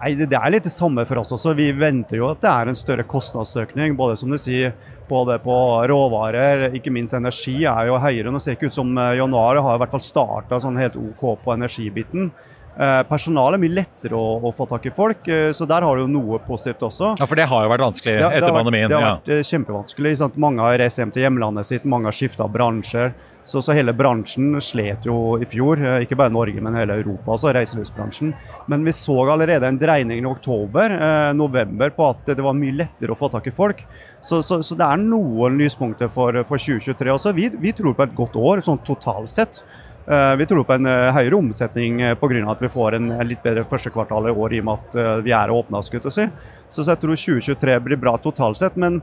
Nei, 0.00 0.14
det, 0.16 0.32
er 0.32 0.52
litt 0.54 0.64
det 0.64 0.72
samme 0.72 1.04
for 1.04 1.20
oss 1.20 1.32
også. 1.36 1.52
Vi 1.58 1.66
venter 1.76 2.16
jo 2.22 2.30
at 2.30 2.40
det 2.40 2.48
er 2.48 2.70
en 2.70 2.78
større 2.78 3.04
kostnadsøkning. 3.04 3.92
Både 3.98 4.16
som 4.16 4.32
du 4.32 4.38
sier, 4.40 4.72
både 5.10 5.36
på 5.44 5.56
råvarer, 5.90 6.70
ikke 6.76 6.92
minst 6.94 7.16
energi 7.16 7.58
er 7.68 7.90
jo 7.90 7.98
høyere. 8.00 8.32
Nå 8.32 8.40
ser 8.40 8.54
det 8.54 8.60
ikke 8.60 8.70
ut 8.72 8.78
som 8.78 8.94
eh, 8.96 9.18
januar 9.20 9.60
har 9.60 9.76
i 9.76 9.82
hvert 9.82 9.92
fall 9.92 10.04
starta 10.04 10.60
sånn 10.62 10.80
helt 10.80 10.96
OK 10.96 11.26
på 11.44 11.52
energibiten. 11.52 12.30
Eh, 12.80 13.02
Personalet 13.10 13.58
er 13.58 13.60
mye 13.60 13.74
lettere 13.76 14.16
å, 14.16 14.38
å 14.48 14.52
få 14.56 14.64
tak 14.70 14.86
i 14.88 14.92
folk, 14.96 15.26
eh, 15.28 15.50
så 15.52 15.66
der 15.68 15.84
har 15.84 15.98
du 15.98 16.06
jo 16.06 16.12
noe 16.14 16.38
positivt 16.46 16.80
også. 16.86 17.10
Ja, 17.20 17.26
For 17.28 17.36
det 17.36 17.44
har 17.50 17.66
jo 17.66 17.72
vært 17.74 17.84
vanskelig 17.84 18.14
Ja, 18.16 18.28
det 18.30 18.38
etter 18.38 18.46
har 18.54 18.64
vært- 18.64 18.72
Det 18.72 18.96
har 18.96 19.08
vært 19.20 19.28
ja. 19.34 19.42
kjempevanskelig. 19.50 20.12
Sant? 20.22 20.38
Mange 20.40 20.64
har 20.64 20.78
reist 20.80 20.96
hjem 21.02 21.12
til 21.12 21.26
hjemlandet 21.26 21.66
sitt, 21.68 21.84
mange 21.84 22.08
har 22.08 22.16
skifta 22.16 22.48
bransjer. 22.48 23.12
Så, 23.50 23.58
så 23.64 23.74
hele 23.74 23.92
bransjen 23.96 24.52
slet 24.62 25.04
jo 25.08 25.36
i 25.42 25.46
fjor, 25.48 25.80
eh, 25.82 26.04
ikke 26.06 26.16
bare 26.16 26.30
Norge, 26.32 26.60
men 26.62 26.76
hele 26.76 26.96
Europa, 27.02 27.32
altså 27.34 27.52
reiselivsbransjen. 27.56 28.32
Men 28.70 28.84
vi 28.84 28.92
så 28.92 29.16
allerede 29.32 29.66
en 29.66 29.78
dreining 29.80 30.22
i 30.22 30.28
oktober, 30.30 30.92
eh, 30.94 31.32
november, 31.36 31.90
på 31.90 32.08
at 32.10 32.24
det 32.30 32.38
var 32.44 32.54
mye 32.54 32.76
lettere 32.84 33.10
å 33.12 33.18
få 33.18 33.30
tak 33.32 33.48
i 33.48 33.50
folk. 33.50 33.82
Så, 34.22 34.40
så, 34.44 34.60
så 34.62 34.76
det 34.76 34.86
er 34.86 35.02
noen 35.02 35.58
lyspunkter 35.58 36.08
for, 36.12 36.32
for 36.48 36.56
2023 36.60 37.12
også. 37.16 37.34
Vi, 37.34 37.48
vi 37.60 37.72
tror 37.72 37.96
på 37.96 38.04
et 38.06 38.14
godt 38.14 38.36
år, 38.40 38.62
sånn 38.64 38.80
totalt 38.86 39.28
sett. 39.32 39.62
Eh, 40.06 40.36
Vi 40.36 40.46
tror 40.46 40.64
på 40.64 40.74
en 40.74 40.86
eh, 40.88 41.12
høyere 41.14 41.38
omsetning 41.38 42.00
eh, 42.00 42.14
pga. 42.18 42.44
at 42.50 42.62
vi 42.62 42.72
får 42.72 42.96
en, 42.96 43.10
litt 43.26 43.42
bedre 43.42 43.66
første 43.68 43.92
kvartal 43.92 44.30
i 44.30 44.34
år 44.34 44.54
i 44.54 44.60
og 44.60 44.68
med 44.68 44.78
at 44.78 45.24
vi 45.24 45.32
er 45.36 45.50
åpna. 45.50 45.82
Si. 45.82 45.98
så 46.70 46.82
jeg 46.86 47.00
tror 47.00 47.16
2023 47.16 47.80
blir 47.84 47.96
bra 48.00 48.16
totalt 48.18 48.56
sett. 48.56 48.76
Men 48.76 49.00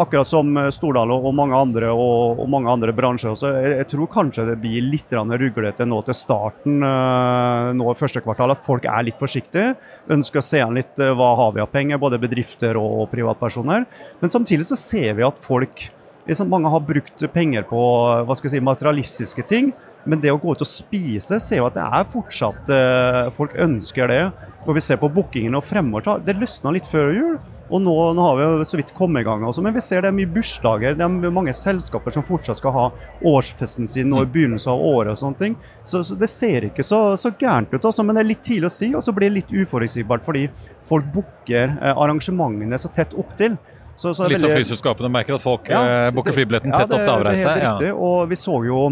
akkurat 0.00 0.26
som 0.26 0.56
Stordal 0.72 1.10
og 1.12 1.34
mange 1.34 1.56
andre 1.56 1.90
og, 1.92 2.40
og 2.40 2.48
mange 2.48 2.70
andre 2.70 2.92
bransjer 2.92 3.32
også, 3.32 3.52
jeg, 3.60 3.76
jeg 3.82 3.88
tror 3.90 4.10
kanskje 4.10 4.46
det 4.48 4.58
blir 4.62 4.86
litt 4.86 5.12
ruglete 5.12 5.84
nå 5.84 6.00
til 6.06 6.14
starten 6.16 6.80
nå 6.80 7.94
første 7.98 8.22
kvartal. 8.24 8.54
At 8.54 8.64
folk 8.66 8.84
er 8.84 9.06
litt 9.06 9.20
forsiktige. 9.20 9.74
Ønsker 10.10 10.40
å 10.40 10.44
se 10.44 10.62
an 10.64 10.76
litt 10.78 10.98
hva 10.98 11.30
har 11.42 11.54
vi 11.54 11.62
av 11.62 11.70
penger, 11.70 12.00
både 12.00 12.20
bedrifter 12.22 12.78
og 12.80 13.08
privatpersoner. 13.12 13.86
Men 14.20 14.32
samtidig 14.32 14.66
så 14.70 14.78
ser 14.78 15.14
vi 15.18 15.26
at 15.26 15.40
folk 15.44 15.88
liksom, 16.26 16.50
Mange 16.50 16.70
har 16.70 16.80
brukt 16.84 17.24
penger 17.32 17.64
på 17.68 17.80
hva 18.26 18.36
skal 18.36 18.50
jeg 18.50 18.58
si, 18.58 18.66
materialistiske 18.66 19.46
ting. 19.50 19.72
Men 20.08 20.20
det 20.22 20.32
å 20.32 20.38
gå 20.40 20.54
ut 20.56 20.62
og 20.64 20.68
spise, 20.68 21.36
ser 21.42 21.60
jo 21.60 21.66
at 21.68 21.74
det 21.76 21.84
er 21.84 22.06
fortsatt 22.12 22.70
eh, 22.72 23.30
Folk 23.36 23.52
ønsker 23.60 24.08
det. 24.08 24.22
Og 24.66 24.74
vi 24.76 24.82
ser 24.84 24.96
på 25.00 25.08
bookingene 25.12 25.56
og 25.60 25.64
fremover, 25.64 26.20
det 26.24 26.36
løsna 26.40 26.72
litt 26.72 26.88
før 26.88 27.12
jul. 27.16 27.34
Og 27.70 27.78
nå, 27.84 27.92
nå 28.18 28.22
har 28.24 28.34
vi 28.34 28.42
jo 28.42 28.64
så 28.66 28.78
vidt 28.80 28.90
kommet 28.96 29.22
i 29.22 29.26
gang, 29.28 29.44
også, 29.46 29.62
men 29.62 29.72
vi 29.76 29.80
ser 29.84 30.02
det 30.02 30.08
er 30.10 30.14
mye 30.16 30.28
bursdager. 30.34 30.96
Det 30.98 31.04
er 31.06 31.30
mange 31.30 31.52
selskaper 31.54 32.10
som 32.10 32.24
fortsatt 32.26 32.58
skal 32.58 32.74
ha 32.74 32.86
årsfesten 33.30 33.86
sin 33.88 34.10
nå 34.10 34.24
i 34.24 34.28
begynnelsen 34.28 34.72
av 34.72 34.82
året. 34.82 35.12
og 35.14 35.20
sånne 35.20 35.38
ting. 35.38 35.54
Så, 35.86 36.02
så 36.02 36.16
det 36.18 36.28
ser 36.32 36.66
ikke 36.66 36.82
så, 36.84 36.98
så 37.20 37.30
gærent 37.38 37.70
ut, 37.72 37.84
også, 37.86 38.02
men 38.02 38.18
det 38.18 38.24
er 38.24 38.30
litt 38.32 38.42
tidlig 38.46 38.66
å 38.66 38.74
si. 38.74 38.90
Og 38.98 39.04
så 39.06 39.14
blir 39.14 39.30
det 39.30 39.36
litt 39.44 39.54
uforutsigbart 39.54 40.26
fordi 40.26 40.48
folk 40.90 41.06
booker 41.14 41.76
eh, 41.76 41.94
arrangementene 41.94 42.80
så 42.82 42.90
tett 42.96 43.14
opptil. 43.14 43.54
Så, 44.00 44.14
så 44.16 44.24
det 44.26 44.34
Litt 44.38 44.42
som 44.46 44.54
flyselskapene 44.56 45.10
merker 45.12 45.36
at 45.36 45.44
folk 45.44 45.66
Ja, 45.70 45.80
eh, 45.84 46.10
booker 46.16 46.34
flybilletten 46.34 46.72
tett 46.72 46.86
ja, 46.86 46.88
tett 46.88 46.96
opp 46.98 47.06
til 47.06 47.14
avreise. 47.14 47.44
Det 47.44 47.50
er 47.50 47.54
helt 47.54 47.66
Ja. 47.68 47.72
riktig. 47.78 47.94
Og 48.10 48.30
vi 48.32 48.38
så 48.40 48.58
jo 48.66 48.82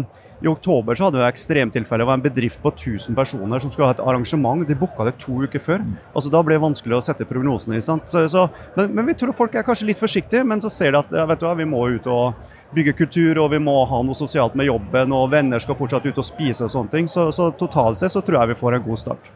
i 0.41 0.47
oktober 0.47 0.95
så 0.95 1.07
hadde 1.07 1.19
vi 1.19 1.23
et 1.25 1.33
ekstremtilfelle. 1.33 2.03
Det 2.03 2.07
var 2.07 2.19
en 2.19 2.23
bedrift 2.23 2.61
på 2.63 2.71
1000 2.71 3.15
personer 3.17 3.59
som 3.59 3.71
skulle 3.71 3.89
ha 3.89 3.95
et 3.95 4.03
arrangement. 4.03 4.63
De 4.67 4.77
booka 4.77 5.07
det 5.07 5.17
to 5.19 5.41
uker 5.43 5.63
før. 5.63 5.83
Altså 6.13 6.31
Da 6.31 6.43
ble 6.45 6.55
det 6.55 6.63
vanskelig 6.63 6.97
å 6.97 7.01
sette 7.03 7.27
prognosene. 7.27 7.81
Så, 7.83 7.99
så, 8.31 8.45
men, 8.77 8.93
men 8.95 9.09
vi 9.09 9.17
tror 9.19 9.35
folk 9.35 9.55
er 9.55 9.67
kanskje 9.67 9.89
litt 9.91 9.99
forsiktige, 10.01 10.45
men 10.47 10.63
så 10.63 10.71
ser 10.71 10.95
de 10.95 11.01
at 11.03 11.11
vet 11.11 11.41
du 11.41 11.47
hva, 11.47 11.57
vi 11.59 11.67
må 11.67 11.83
ut 11.95 12.07
og 12.07 12.39
bygge 12.75 12.93
kultur, 12.99 13.39
og 13.41 13.49
vi 13.51 13.59
må 13.63 13.73
ha 13.89 14.03
noe 14.05 14.17
sosialt 14.17 14.55
med 14.55 14.69
jobben, 14.69 15.13
og 15.15 15.31
venner 15.33 15.61
skal 15.61 15.77
fortsatt 15.79 16.05
ut 16.05 16.21
og 16.21 16.27
spise 16.27 16.67
og 16.67 16.71
sånne 16.71 16.93
ting. 16.93 17.09
Så, 17.11 17.31
så 17.35 17.49
totalt 17.57 17.99
sett 17.99 18.13
så 18.13 18.23
tror 18.23 18.41
jeg 18.41 18.53
vi 18.53 18.59
får 18.61 18.77
en 18.77 18.85
god 18.85 19.01
start. 19.01 19.31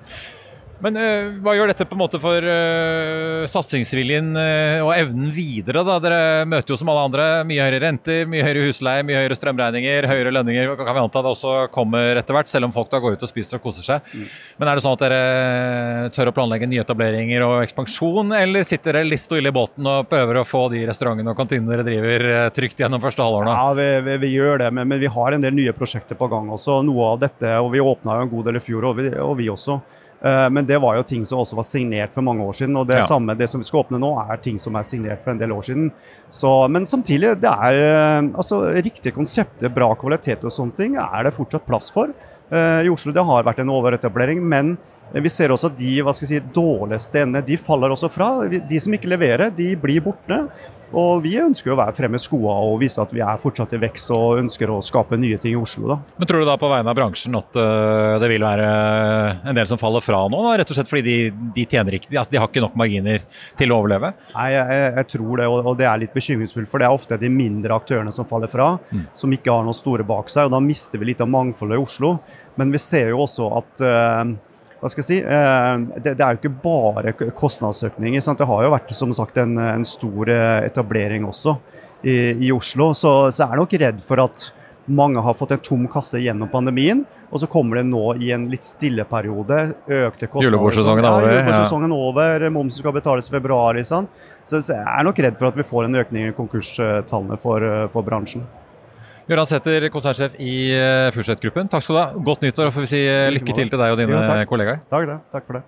Men 0.81 0.97
eh, 0.99 1.29
hva 1.43 1.53
gjør 1.55 1.69
dette 1.71 1.85
på 1.87 1.95
en 1.95 2.01
måte 2.01 2.19
for 2.19 2.43
eh, 2.49 3.45
satsingsviljen 3.51 4.33
eh, 4.39 4.81
og 4.83 4.91
evnen 4.95 5.29
videre? 5.31 5.83
da? 5.85 5.95
Dere 6.03 6.21
møter 6.49 6.73
jo 6.73 6.77
som 6.79 6.89
alle 6.91 7.05
andre 7.07 7.27
mye 7.47 7.63
høyere 7.63 7.79
renter, 7.85 8.25
mye 8.29 8.43
høyere 8.43 8.65
husleie, 8.67 9.05
mye 9.07 9.21
høyere 9.21 9.37
strømregninger, 9.37 10.07
høyere 10.09 10.33
lønninger. 10.35 10.73
Kan 10.81 10.97
vi 10.97 11.03
anta 11.05 11.23
det 11.23 11.31
også 11.31 11.55
kommer 11.73 12.19
etter 12.19 12.35
hvert, 12.35 12.51
selv 12.51 12.67
om 12.67 12.75
folk 12.75 12.91
da 12.91 12.99
går 13.03 13.15
ut 13.15 13.23
og 13.23 13.31
spiser 13.31 13.59
og 13.59 13.67
koser 13.67 13.87
seg. 13.87 14.11
Men 14.59 14.69
er 14.69 14.79
det 14.79 14.83
sånn 14.83 14.97
at 14.97 15.05
dere 15.05 16.11
tør 16.15 16.33
å 16.33 16.35
planlegge 16.35 16.67
nyetableringer 16.73 17.47
og 17.47 17.55
ekspansjon, 17.61 18.35
eller 18.35 18.67
sitter 18.67 18.99
dere 18.99 19.11
litt 19.13 19.23
stille 19.23 19.53
i 19.53 19.55
båten 19.55 19.87
og 19.87 20.11
prøver 20.11 20.41
å 20.41 20.45
få 20.47 20.65
de 20.73 20.83
restaurantene 20.89 21.31
og 21.31 21.39
kantinene 21.39 21.71
dere 21.71 21.87
driver 21.87 22.27
trygt 22.55 22.83
gjennom 22.83 23.03
første 23.03 23.23
halvår 23.23 23.47
nå? 23.47 23.55
Ja, 23.55 23.73
vi, 23.79 23.89
vi, 24.09 24.19
vi 24.25 24.35
gjør 24.35 24.65
det, 24.65 24.71
men, 24.75 24.91
men 24.91 25.03
vi 25.03 25.11
har 25.15 25.37
en 25.37 25.47
del 25.47 25.55
nye 25.55 25.75
prosjekter 25.77 26.19
på 26.19 26.27
gang 26.31 26.51
også. 26.51 26.81
Noe 26.83 27.13
av 27.13 27.23
dette, 27.23 27.57
og 27.63 27.71
vi 27.71 27.83
åpna 27.83 28.19
jo 28.19 28.27
en 28.27 28.33
god 28.35 28.49
del 28.51 28.59
i 28.59 28.65
fjor, 28.67 28.91
og 28.91 28.99
vi, 28.99 29.11
og 29.23 29.37
vi 29.39 29.51
også. 29.53 29.79
Eh, 30.23 30.49
Men 30.49 30.65
det 30.65 30.77
var 30.81 30.95
jo 30.95 31.03
ting 31.03 31.25
som 31.25 31.39
også 31.39 31.55
var 31.55 31.63
signert 31.67 32.13
for 32.15 32.21
mange 32.23 32.39
år 32.47 32.53
siden. 32.55 32.77
Og 32.79 32.87
det 32.87 32.95
Ja. 32.95 33.01
samme, 33.01 33.35
det 33.37 33.49
som 33.49 33.59
vi 33.59 33.65
skal 33.67 33.83
åpne 33.83 33.99
nå, 33.99 34.11
er 34.31 34.37
ting 34.37 34.57
som 34.59 34.75
er 34.75 34.83
signert 34.83 35.23
for 35.23 35.31
en 35.31 35.37
del 35.37 35.51
år 35.51 35.61
siden. 35.63 35.91
Så, 36.31 36.69
men 36.69 36.85
samtidig, 36.85 37.39
det 37.41 37.49
er 37.51 37.73
eh, 37.73 38.21
altså, 38.33 38.61
riktige 38.73 39.11
konsepter, 39.13 39.67
bra 39.69 39.93
kvalitet 39.95 40.43
og 40.45 40.51
sånne 40.51 40.75
ting, 40.77 40.95
er 40.95 41.23
det 41.23 41.33
fortsatt 41.35 41.65
plass 41.67 41.91
for. 41.91 42.07
Eh, 42.51 42.85
I 42.85 42.89
Oslo 42.89 43.11
det 43.11 43.25
har 43.25 43.43
vært 43.43 43.59
en 43.59 43.69
overetablering, 43.69 44.41
men 44.41 44.77
vi 45.21 45.29
ser 45.29 45.53
også 45.53 45.69
at 45.69 45.77
de 45.77 45.97
hva 46.01 46.13
skal 46.15 46.25
jeg 46.25 46.41
si, 46.41 46.53
dårligste 46.55 47.21
endene 47.21 47.45
de 47.45 47.57
faller 47.61 47.93
også 47.93 48.09
fra. 48.13 48.29
De 48.49 48.79
som 48.81 48.95
ikke 48.95 49.11
leverer, 49.11 49.53
de 49.53 49.73
blir 49.77 50.01
borte. 50.05 50.39
Og 50.93 51.23
vi 51.23 51.33
ønsker 51.41 51.73
å 51.73 51.77
være 51.77 51.95
fremme 51.97 52.19
skoa 52.21 52.53
og 52.67 52.75
vise 52.83 53.01
at 53.01 53.11
vi 53.13 53.21
er 53.25 53.39
fortsatt 53.41 53.71
i 53.73 53.79
vekst 53.81 54.11
og 54.13 54.43
ønsker 54.43 54.69
å 54.69 54.77
skape 54.85 55.17
nye 55.17 55.39
ting 55.41 55.55
i 55.55 55.57
Oslo. 55.57 55.87
da. 55.89 55.97
Men 56.21 56.29
tror 56.29 56.43
du 56.43 56.47
da 56.47 56.57
på 56.61 56.69
vegne 56.69 56.91
av 56.91 56.97
bransjen 56.99 57.37
at 57.39 57.57
øh, 57.57 58.17
det 58.21 58.29
vil 58.29 58.45
være 58.45 58.67
en 59.49 59.57
del 59.57 59.69
som 59.69 59.81
faller 59.81 60.05
fra 60.05 60.21
nå? 60.29 60.43
Da? 60.45 60.53
Rett 60.61 60.73
og 60.73 60.77
slett 60.77 60.91
fordi 60.91 61.03
de, 61.07 61.47
de 61.57 61.65
tjener 61.65 61.97
ikke, 61.97 62.11
de, 62.11 62.19
altså, 62.21 62.35
de 62.35 62.41
har 62.43 62.51
ikke 62.51 62.65
nok 62.67 62.77
marginer 62.77 63.25
til 63.57 63.73
å 63.73 63.81
overleve? 63.81 64.13
Nei, 64.35 64.47
jeg, 64.53 64.79
jeg, 64.99 65.09
tror 65.15 65.41
det, 65.41 65.49
og, 65.49 65.71
og 65.73 65.81
det 65.81 65.89
er 65.89 66.05
litt 66.05 66.13
bekymringsfullt. 66.13 66.69
For 66.69 66.83
det 66.83 66.89
er 66.89 67.01
ofte 67.01 67.21
de 67.21 67.33
mindre 67.41 67.81
aktørene 67.81 68.13
som 68.13 68.29
faller 68.29 68.53
fra, 68.53 68.75
som 69.17 69.33
ikke 69.33 69.53
har 69.53 69.65
noen 69.65 69.77
store 69.77 70.05
bak 70.05 70.29
seg. 70.29 70.45
og 70.45 70.57
Da 70.59 70.61
mister 70.61 71.01
vi 71.01 71.09
litt 71.09 71.25
av 71.25 71.33
mangfoldet 71.33 71.81
i 71.81 71.85
Oslo. 71.89 72.15
Men 72.61 72.69
vi 72.69 72.81
ser 72.81 73.15
jo 73.15 73.23
også 73.25 73.49
at 73.57 73.81
eh, 73.81 74.35
hva 74.83 74.89
skal 74.91 74.99
jeg 75.03 75.07
si, 75.07 75.17
eh, 75.23 75.83
det, 76.03 76.17
det 76.19 76.23
er 76.25 76.35
jo 76.35 76.41
ikke 76.41 76.57
bare 76.63 77.13
kostnadsøkninger. 77.39 78.23
Sant? 78.23 78.41
Det 78.41 78.49
har 78.49 78.65
jo 78.65 78.73
vært 78.73 78.91
som 78.97 79.13
sagt 79.15 79.39
en, 79.39 79.55
en 79.55 79.85
stor 79.87 80.31
eh, 80.33 80.65
etablering 80.67 81.23
også 81.29 81.55
i, 82.03 82.17
i 82.49 82.51
Oslo. 82.51 82.89
Så, 82.91 83.13
så 83.31 83.45
jeg 83.45 83.55
er 83.55 83.61
nok 83.61 83.75
redd 83.79 84.03
for 84.03 84.19
at 84.25 84.49
mange 84.91 85.23
har 85.23 85.37
fått 85.39 85.53
en 85.55 85.61
tom 85.63 85.85
kasse 85.87 86.19
gjennom 86.19 86.51
pandemien. 86.51 87.05
Og 87.33 87.39
så 87.41 87.47
kommer 87.49 87.79
det 87.79 87.85
nå 87.89 88.01
i 88.21 88.33
en 88.35 88.49
litt 88.51 88.67
stille 88.67 89.05
periode. 89.09 89.61
Økte 89.87 90.27
kostnader. 90.27 90.51
Julebordsesongen 90.51 91.07
er 91.07 91.15
over, 91.15 91.29
Ja, 91.31 91.37
julebordsesongen 91.39 91.95
er 91.95 92.03
over. 92.09 92.45
Momsen 92.53 92.83
skal 92.83 92.93
betales 92.99 93.31
i 93.31 93.33
februar. 93.33 93.79
sant? 93.87 94.11
Så 94.43 94.59
så 94.59 94.75
jeg 94.75 94.83
er 94.83 95.07
nok 95.07 95.23
redd 95.23 95.39
for 95.39 95.47
at 95.47 95.57
vi 95.57 95.65
får 95.65 95.87
en 95.87 96.01
økning 96.03 96.27
i 96.27 96.35
konkurstallene 96.35 97.39
for, 97.41 97.63
eh, 97.63 97.87
for 97.95 98.03
bransjen. 98.03 98.43
Gøran 99.23 99.47
Sæther, 99.47 99.85
konsernsjef 99.93 100.33
i 100.43 100.53
uh, 100.75 101.07
Furseth-gruppen. 101.15 101.69
Takk 101.71 101.85
skal 101.85 101.95
du 101.95 101.99
ha. 102.01 102.07
Godt 102.27 102.43
nyttår, 102.43 102.67
og 102.67 102.75
får 102.75 102.83
vi 102.83 102.89
si 102.91 102.99
eh, 103.07 103.29
lykke 103.31 103.55
til 103.55 103.69
til 103.71 103.79
deg 103.79 103.93
og 103.93 103.99
dine 104.01 104.11
Jo, 104.11 104.19
takk. 104.27 104.43
kollegaer. 104.49 104.81
Takk, 104.91 105.05
det. 105.07 105.15
takk 105.31 105.45
for 105.47 105.59
det. 105.59 105.63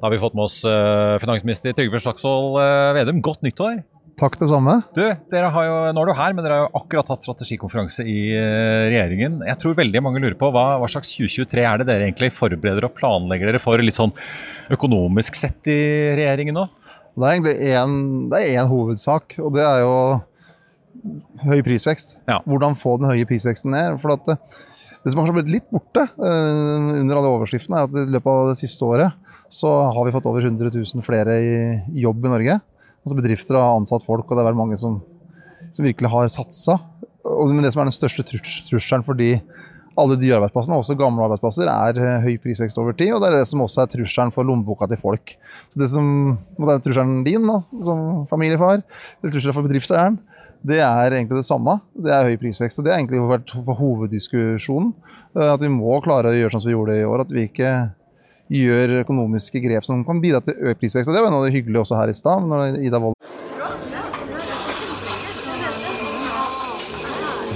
Da 0.00 0.06
har 0.06 0.14
vi 0.14 0.20
fått 0.22 0.36
med 0.38 0.46
oss 0.46 0.62
eh, 0.64 1.16
finansminister 1.20 1.74
Trygve 1.76 2.00
Slagsvold 2.00 2.56
eh, 2.62 2.92
Vedum. 2.96 3.18
Godt 3.26 3.44
nyttår! 3.44 3.82
Takk 4.20 4.38
det 4.40 4.48
samme. 4.48 4.78
Du, 4.96 5.02
dere 5.32 5.50
har 5.52 5.66
jo, 5.66 5.74
nå 5.96 6.00
er 6.02 6.08
du 6.08 6.14
her, 6.16 6.32
men 6.36 6.44
dere 6.44 6.56
har 6.56 6.64
jo 6.66 6.80
akkurat 6.80 7.12
hatt 7.12 7.24
strategikonferanse 7.24 8.04
i 8.08 8.16
eh, 8.32 8.86
regjeringen. 8.94 9.38
Jeg 9.48 9.60
tror 9.60 9.76
veldig 9.76 10.02
mange 10.04 10.24
lurer 10.24 10.38
på 10.40 10.48
hva, 10.52 10.64
hva 10.80 10.88
slags 10.92 11.12
2023 11.18 11.64
er 11.68 11.80
det 11.80 11.88
dere 11.88 12.08
egentlig 12.08 12.32
forbereder 12.36 12.88
og 12.88 12.96
planlegger 12.96 13.52
dere 13.52 13.60
for 13.60 13.80
litt 13.84 13.96
sånn 14.00 14.12
økonomisk 14.72 15.36
sett 15.40 15.68
i 15.68 15.78
regjeringen 16.16 16.56
nå? 16.56 16.64
Det 17.12 17.28
er 17.28 17.36
egentlig 17.36 17.56
én, 17.76 17.94
er 18.32 18.50
én 18.56 18.68
hovedsak, 18.72 19.36
og 19.44 19.52
det 19.56 19.64
er 19.68 19.84
jo 19.84 19.94
høy 21.44 21.62
prisvekst. 21.66 22.16
Ja. 22.30 22.40
Hvordan 22.48 22.76
få 22.78 22.96
den 23.00 23.10
høye 23.10 23.28
prisveksten 23.28 23.72
ned. 23.74 23.98
For 24.02 24.14
at 24.16 24.28
eh, 24.34 24.60
Det 25.00 25.12
som 25.14 25.22
har 25.22 25.32
blitt 25.32 25.48
litt 25.48 25.68
borte 25.72 26.02
uh, 26.04 26.90
under 27.00 27.16
alle 27.16 27.30
overskriftene, 27.32 27.78
er 27.80 27.88
at 27.88 27.94
i 27.96 28.12
løpet 28.12 28.28
av 28.28 28.50
det 28.50 28.58
siste 28.60 28.84
året 28.84 29.30
så 29.50 29.70
har 29.90 30.04
vi 30.06 30.12
fått 30.14 30.28
over 30.30 30.44
100 30.44 30.70
000 30.70 31.04
flere 31.06 31.38
i 31.40 32.02
jobb 32.04 32.26
i 32.26 32.32
Norge. 32.34 32.58
Altså 33.00 33.16
Bedrifter 33.16 33.58
har 33.58 33.78
ansatt 33.78 34.04
folk, 34.06 34.28
og 34.28 34.36
det 34.36 34.44
har 34.44 34.50
vært 34.52 34.60
mange 34.60 34.78
som, 34.78 35.00
som 35.74 35.86
virkelig 35.86 36.10
har 36.12 36.30
satsa. 36.30 36.76
Men 37.24 37.64
det 37.64 37.72
som 37.74 37.82
er 37.82 37.90
den 37.90 37.96
største 37.96 38.24
trus 38.28 38.60
trusselen 38.68 39.04
for 39.06 39.18
de, 39.18 39.32
alle 39.98 40.16
de 40.20 40.30
arbeidsplassene, 40.36 40.78
også 40.78 40.96
gamle 41.00 41.24
arbeidsplasser, 41.26 41.68
er 41.68 41.98
eh, 42.00 42.26
høy 42.26 42.38
prisvekst 42.42 42.78
over 42.80 42.94
tid. 42.96 43.14
Og 43.16 43.24
det 43.24 43.30
er 43.30 43.40
det 43.40 43.48
som 43.50 43.64
også 43.64 43.84
er 43.84 43.90
trusselen 43.96 44.32
for 44.34 44.46
lommeboka 44.46 44.88
til 44.90 45.00
folk. 45.02 45.34
Så 45.72 45.82
det 45.82 45.90
som 45.92 46.36
det 46.60 46.76
er 46.76 46.84
trusselen 46.86 47.24
din 47.26 47.48
da, 47.48 47.58
som 47.60 48.04
familiefar, 48.30 48.84
eller 48.84 49.34
trusselen 49.34 49.56
for 49.56 49.66
bedriftseieren, 49.66 50.20
det 50.66 50.80
er 50.84 51.14
egentlig 51.16 51.40
det 51.40 51.48
samme. 51.48 51.78
Det 51.96 52.12
er 52.12 52.26
høy 52.28 52.36
prisvekst. 52.40 52.80
og 52.80 52.84
Det 52.84 52.92
har 52.92 53.00
egentlig 53.00 53.22
vært 53.30 53.52
hoveddiskusjonen. 53.54 54.92
Eh, 55.36 55.52
at 55.54 55.62
vi 55.62 55.70
må 55.72 56.00
klare 56.04 56.32
å 56.32 56.36
gjøre 56.36 56.52
sånn 56.52 56.64
som 56.64 56.70
vi 56.70 56.76
gjorde 56.76 56.98
i 57.00 57.06
år. 57.08 57.24
At 57.24 57.32
vi 57.32 57.46
ikke 57.48 57.70
gjør 58.50 58.96
økonomiske 59.04 59.62
grep 59.62 59.86
som 59.86 60.02
kan 60.04 60.20
bidra 60.20 60.42
til 60.44 60.58
økt 60.58 60.82
prisvekst. 60.82 61.08
Og 61.08 61.16
Det 61.16 61.22
var 61.22 61.32
noe 61.32 61.44
av 61.44 61.48
det 61.48 61.54
hyggelige 61.54 61.84
også 61.84 62.00
her 62.00 62.12
i 62.12 62.18
stad. 62.18 62.44
når 62.44 62.82
Ida 62.82 63.00
Wold 63.00 63.16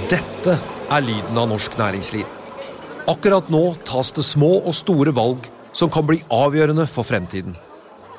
Dette 0.09 0.57
er 0.93 1.01
lyden 1.01 1.37
av 1.37 1.49
norsk 1.49 1.77
næringsliv. 1.77 2.25
Akkurat 3.09 3.49
nå 3.49 3.75
tas 3.85 4.11
det 4.13 4.25
små 4.25 4.61
og 4.65 4.73
store 4.73 5.13
valg 5.13 5.45
som 5.73 5.89
kan 5.89 6.05
bli 6.05 6.21
avgjørende 6.31 6.87
for 6.87 7.03
fremtiden. 7.03 7.55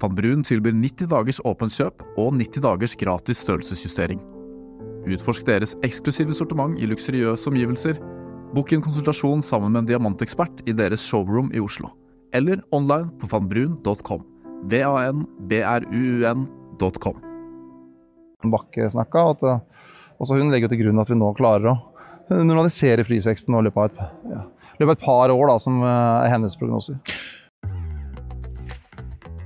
Van 0.00 0.14
Brun 0.16 0.40
tilbyr 0.46 0.72
90 0.72 1.10
dagers 1.12 1.40
åpent 1.44 1.74
kjøp 1.76 2.00
og 2.16 2.32
90 2.38 2.62
dagers 2.64 2.94
gratis 2.96 3.42
størrelsesjustering. 3.44 4.20
Utforsk 5.10 5.44
deres 5.48 5.76
eksklusive 5.84 6.32
sortiment 6.36 6.78
i 6.80 6.86
luksuriøse 6.88 7.48
omgivelser. 7.50 8.00
Bok 8.56 8.72
en 8.72 8.82
konsultasjon 8.84 9.42
sammen 9.44 9.72
med 9.74 9.80
en 9.82 9.88
diamantekspert 9.90 10.62
i 10.68 10.72
deres 10.76 11.02
showroom 11.04 11.52
i 11.52 11.60
Oslo. 11.60 11.88
Eller 12.32 12.56
online 12.72 13.10
på 13.20 13.26
vanbrun.com. 13.28 14.22
V-a-n-b-r-u-u-n.com. 14.72 15.16
Bakke 18.50 18.90
snakka, 18.92 19.18
at 19.34 19.40
eh, 19.44 19.60
også 20.20 20.36
hun 20.40 20.50
legger 20.52 20.68
til 20.72 20.80
grunn 20.84 21.02
at 21.02 21.10
vi 21.12 21.16
nå 21.20 21.28
klarer 21.36 21.66
å 21.72 21.76
normalisere 22.30 23.04
prisveksten 23.04 23.52
i 23.58 23.62
løpet 23.66 23.90
et, 23.90 23.96
ja, 24.32 24.42
løpet 24.80 24.88
av 24.88 24.96
et 24.96 25.04
par 25.04 25.28
år, 25.34 25.46
da, 25.50 25.56
som 25.60 25.74
eh, 25.84 26.24
er 26.24 26.32
hennes 26.32 26.56
prognoser. 26.56 26.96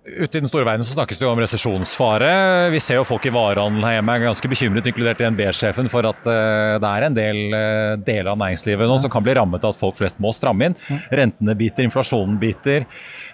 Ute 0.00 0.38
i 0.38 0.40
den 0.40 0.48
store 0.48 0.64
verden 0.64 0.84
så 0.86 0.94
snakkes 0.94 1.18
det 1.20 1.26
jo 1.26 1.30
om 1.34 1.40
resesjonsfare. 1.42 2.28
Vi 2.72 2.78
ser 2.80 2.96
jo 2.96 3.04
folk 3.04 3.26
i 3.28 3.32
varehandelen 3.34 3.84
her 3.84 3.98
hjemme 3.98 4.14
er 4.16 4.22
ganske 4.24 4.48
bekymret, 4.48 4.86
inkludert 4.88 5.20
DNB-sjefen, 5.20 5.90
for 5.92 6.08
at 6.08 6.24
uh, 6.24 6.78
det 6.80 6.88
er 6.88 7.04
en 7.04 7.18
del 7.18 7.40
uh, 7.52 8.00
deler 8.00 8.30
av 8.32 8.38
næringslivet 8.40 8.88
nå 8.88 8.96
som 9.02 9.12
kan 9.12 9.26
bli 9.26 9.34
rammet 9.36 9.60
av 9.60 9.74
at 9.74 9.80
folk 9.80 9.98
flest 9.98 10.16
må 10.16 10.32
stramme 10.32 10.70
inn. 10.70 10.76
Rentene 11.12 11.52
biter, 11.58 11.84
inflasjonen 11.84 12.38
biter, 12.40 12.86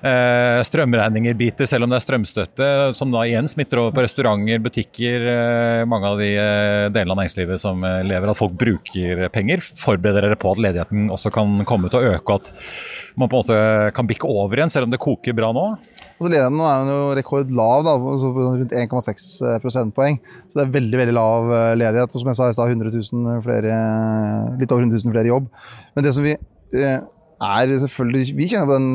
uh, 0.02 0.58
strømregninger 0.66 1.38
biter, 1.38 1.70
selv 1.70 1.86
om 1.86 1.94
det 1.94 2.00
er 2.00 2.06
strømstøtte, 2.08 2.72
som 2.98 3.14
da 3.14 3.22
igjen 3.30 3.46
smitter 3.52 3.84
over 3.84 3.94
på 3.94 4.08
restauranter, 4.08 4.66
butikker, 4.66 5.30
mange 5.86 6.10
av 6.10 6.18
de 6.18 6.32
delene 6.34 7.14
av 7.14 7.22
næringslivet 7.22 7.62
som 7.62 7.86
lever 8.10 8.32
at 8.32 8.42
folk 8.42 8.58
bruker 8.58 9.28
penger. 9.30 9.62
Forbereder 9.86 10.32
dere 10.32 10.42
på 10.42 10.50
at 10.50 10.66
ledigheten 10.66 11.14
også 11.14 11.30
kan 11.30 11.60
komme 11.68 11.94
til 11.94 12.02
å 12.02 12.16
øke, 12.16 12.26
og 12.26 12.40
at 12.42 13.14
man 13.16 13.30
på 13.30 13.38
en 13.38 13.46
måte 13.46 13.60
kan 13.94 14.10
bikke 14.10 14.28
over 14.28 14.58
igjen, 14.58 14.72
selv 14.72 14.90
om 14.90 14.92
det 14.92 15.00
koker 15.00 15.36
bra 15.36 15.54
nå? 15.54 15.68
Altså 16.16 16.30
Ledigheten 16.32 16.56
nå 16.56 16.64
er 16.64 16.86
jo 16.88 17.00
rekordlav, 17.18 17.82
da, 17.84 17.92
rundt 18.00 18.72
1,6 18.72 19.26
prosentpoeng. 19.60 20.16
Så 20.48 20.56
det 20.56 20.62
er 20.64 20.74
veldig 20.78 21.00
veldig 21.02 21.14
lav 21.16 21.50
ledighet. 21.76 22.08
og 22.08 22.22
Som 22.22 22.30
jeg 22.32 22.38
sa 22.38 22.48
i 22.48 22.56
stad, 22.56 22.72
100 22.72 22.94
000 22.94 23.42
flere, 23.44 23.76
litt 24.56 24.72
over 24.72 24.86
100 24.86 25.04
000 25.04 25.12
flere 25.12 25.28
i 25.28 25.32
jobb. 25.34 25.50
Men 25.92 26.06
det 26.06 26.14
som 26.16 26.24
vi 26.24 26.32
er 26.32 27.74
selvfølgelig 27.82 28.32
Vi 28.32 28.48
kjenner 28.48 28.70
på 28.70 28.78
den 28.78 28.88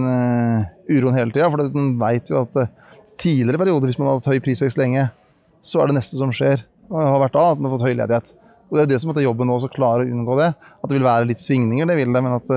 uroen 0.89 1.19
hele 1.19 1.35
tida. 1.35 1.51
For 1.53 1.61
den 1.61 1.93
vet 2.01 2.33
jo 2.33 2.41
at 2.41 2.57
tidligere 3.21 3.61
perioder, 3.61 3.91
hvis 3.91 4.01
man 4.01 4.09
har 4.09 4.17
hatt 4.17 4.31
høy 4.33 4.41
prisvekst 4.41 4.81
lenge, 4.81 5.05
så 5.61 5.83
er 5.83 5.91
det 5.91 5.99
neste 5.99 6.17
som 6.17 6.33
skjer, 6.33 6.65
og 6.89 7.05
har 7.05 7.21
vært 7.27 7.37
da, 7.37 7.47
at 7.53 7.61
man 7.61 7.69
har 7.69 7.77
fått 7.77 7.85
høy 7.85 7.93
ledighet. 8.01 8.33
Og 8.71 8.79
Det 8.79 8.83
er 8.87 8.93
det 8.95 9.01
som 9.03 9.13
er 9.13 9.27
jobben 9.27 9.45
nå, 9.51 9.61
å 9.61 9.69
klare 9.69 10.07
å 10.07 10.09
unngå 10.09 10.41
det. 10.41 10.53
At 10.57 10.89
det 10.89 10.97
vil 10.97 11.05
være 11.05 11.29
litt 11.29 11.43
svingninger, 11.43 11.85
det 11.85 12.01
vil 12.01 12.15
det. 12.15 12.23
men 12.23 12.39
at 12.39 12.55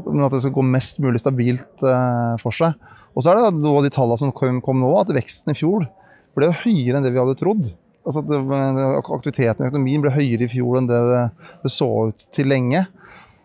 men 0.00 0.24
at 0.24 0.32
det 0.32 0.40
skal 0.44 0.54
gå 0.54 0.64
mest 0.64 1.00
mulig 1.02 1.20
stabilt 1.20 1.82
for 2.40 2.54
seg. 2.54 2.76
Og 3.14 3.24
så 3.24 3.32
er 3.32 3.40
det 3.40 3.58
noe 3.58 3.80
av 3.80 3.86
de 3.86 3.92
tallene 3.94 4.20
som 4.20 4.32
kom, 4.34 4.60
kom, 4.64 4.80
nå, 4.82 4.90
at 5.00 5.12
veksten 5.14 5.52
i 5.52 5.58
fjor 5.58 5.88
ble 6.38 6.50
høyere 6.62 6.98
enn 6.98 7.06
det 7.06 7.12
vi 7.14 7.20
hadde 7.20 7.38
trodd. 7.40 7.72
Altså 8.06 8.22
at 8.22 9.10
Aktiviteten 9.12 9.66
i 9.66 9.68
økonomien 9.68 10.04
ble 10.04 10.12
høyere 10.14 10.46
i 10.46 10.50
fjor 10.50 10.78
enn 10.78 10.88
det 10.88 11.00
det, 11.10 11.24
det 11.64 11.72
så 11.74 11.90
ut 12.10 12.26
til 12.34 12.48
lenge. 12.50 12.86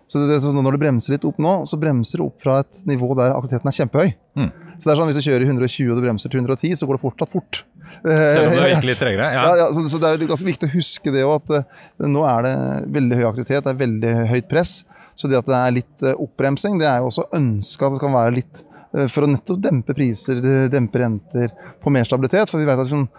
Så, 0.08 0.22
det, 0.30 0.38
så, 0.44 0.52
Når 0.54 0.76
det 0.76 0.82
bremser 0.84 1.16
litt 1.16 1.26
opp 1.26 1.40
nå, 1.42 1.56
så 1.66 1.80
bremser 1.82 2.22
det 2.22 2.28
opp 2.28 2.44
fra 2.44 2.60
et 2.62 2.84
nivå 2.88 3.10
der 3.18 3.34
aktiviteten 3.34 3.72
er 3.72 3.78
kjempehøy. 3.80 4.14
Mm. 4.38 4.52
Så 4.76 4.86
det 4.86 4.92
er 4.94 5.00
sånn 5.00 5.10
Hvis 5.10 5.18
du 5.18 5.26
kjører 5.26 5.46
i 5.46 5.50
120 5.50 5.90
og 5.90 5.98
du 5.98 6.06
bremser 6.06 6.32
til 6.32 6.44
110, 6.44 6.76
så 6.78 6.88
går 6.88 6.98
det 6.98 7.04
fortsatt 7.06 7.34
fort. 7.34 7.62
Selv 8.04 8.52
om 8.52 8.58
det 8.60 8.70
gikk 8.70 8.90
litt 8.92 9.02
tregere? 9.02 9.32
Ja. 9.34 9.48
ja, 9.48 9.56
ja 9.64 9.68
så, 9.74 9.86
så, 9.90 10.02
Det 10.02 10.12
er 10.12 10.28
ganske 10.30 10.50
viktig 10.50 10.70
å 10.70 10.76
huske 10.76 11.14
det 11.16 11.26
òg, 11.26 11.42
at 11.42 11.66
uh, 11.66 12.08
nå 12.12 12.26
er 12.30 12.46
det 12.46 12.56
veldig 13.00 13.20
høy 13.22 13.26
aktivitet, 13.32 13.66
det 13.66 13.74
er 13.74 13.82
veldig 13.82 14.14
høyt 14.34 14.50
press. 14.52 14.78
Så 15.16 15.32
det 15.32 15.40
at 15.40 15.50
det 15.50 15.58
er 15.58 15.76
litt 15.80 16.06
uh, 16.06 16.14
oppbremsing, 16.22 16.78
det 16.82 16.90
er 16.90 17.02
jo 17.02 17.10
også 17.10 17.30
ønska 17.38 17.90
at 17.90 17.98
det 17.98 18.04
kan 18.04 18.16
være 18.16 18.38
litt 18.42 18.64
for 19.12 19.26
å 19.26 19.30
nettopp 19.32 19.62
dempe 19.64 19.96
priser, 19.98 20.42
dempe 20.72 21.02
renter, 21.02 21.52
få 21.84 21.94
mer 21.94 22.08
stabilitet. 22.08 22.50
For 22.52 22.62
vi 22.62 22.68
vet 22.68 22.80
at 22.80 22.88
hvis 22.88 22.96
man 22.96 23.10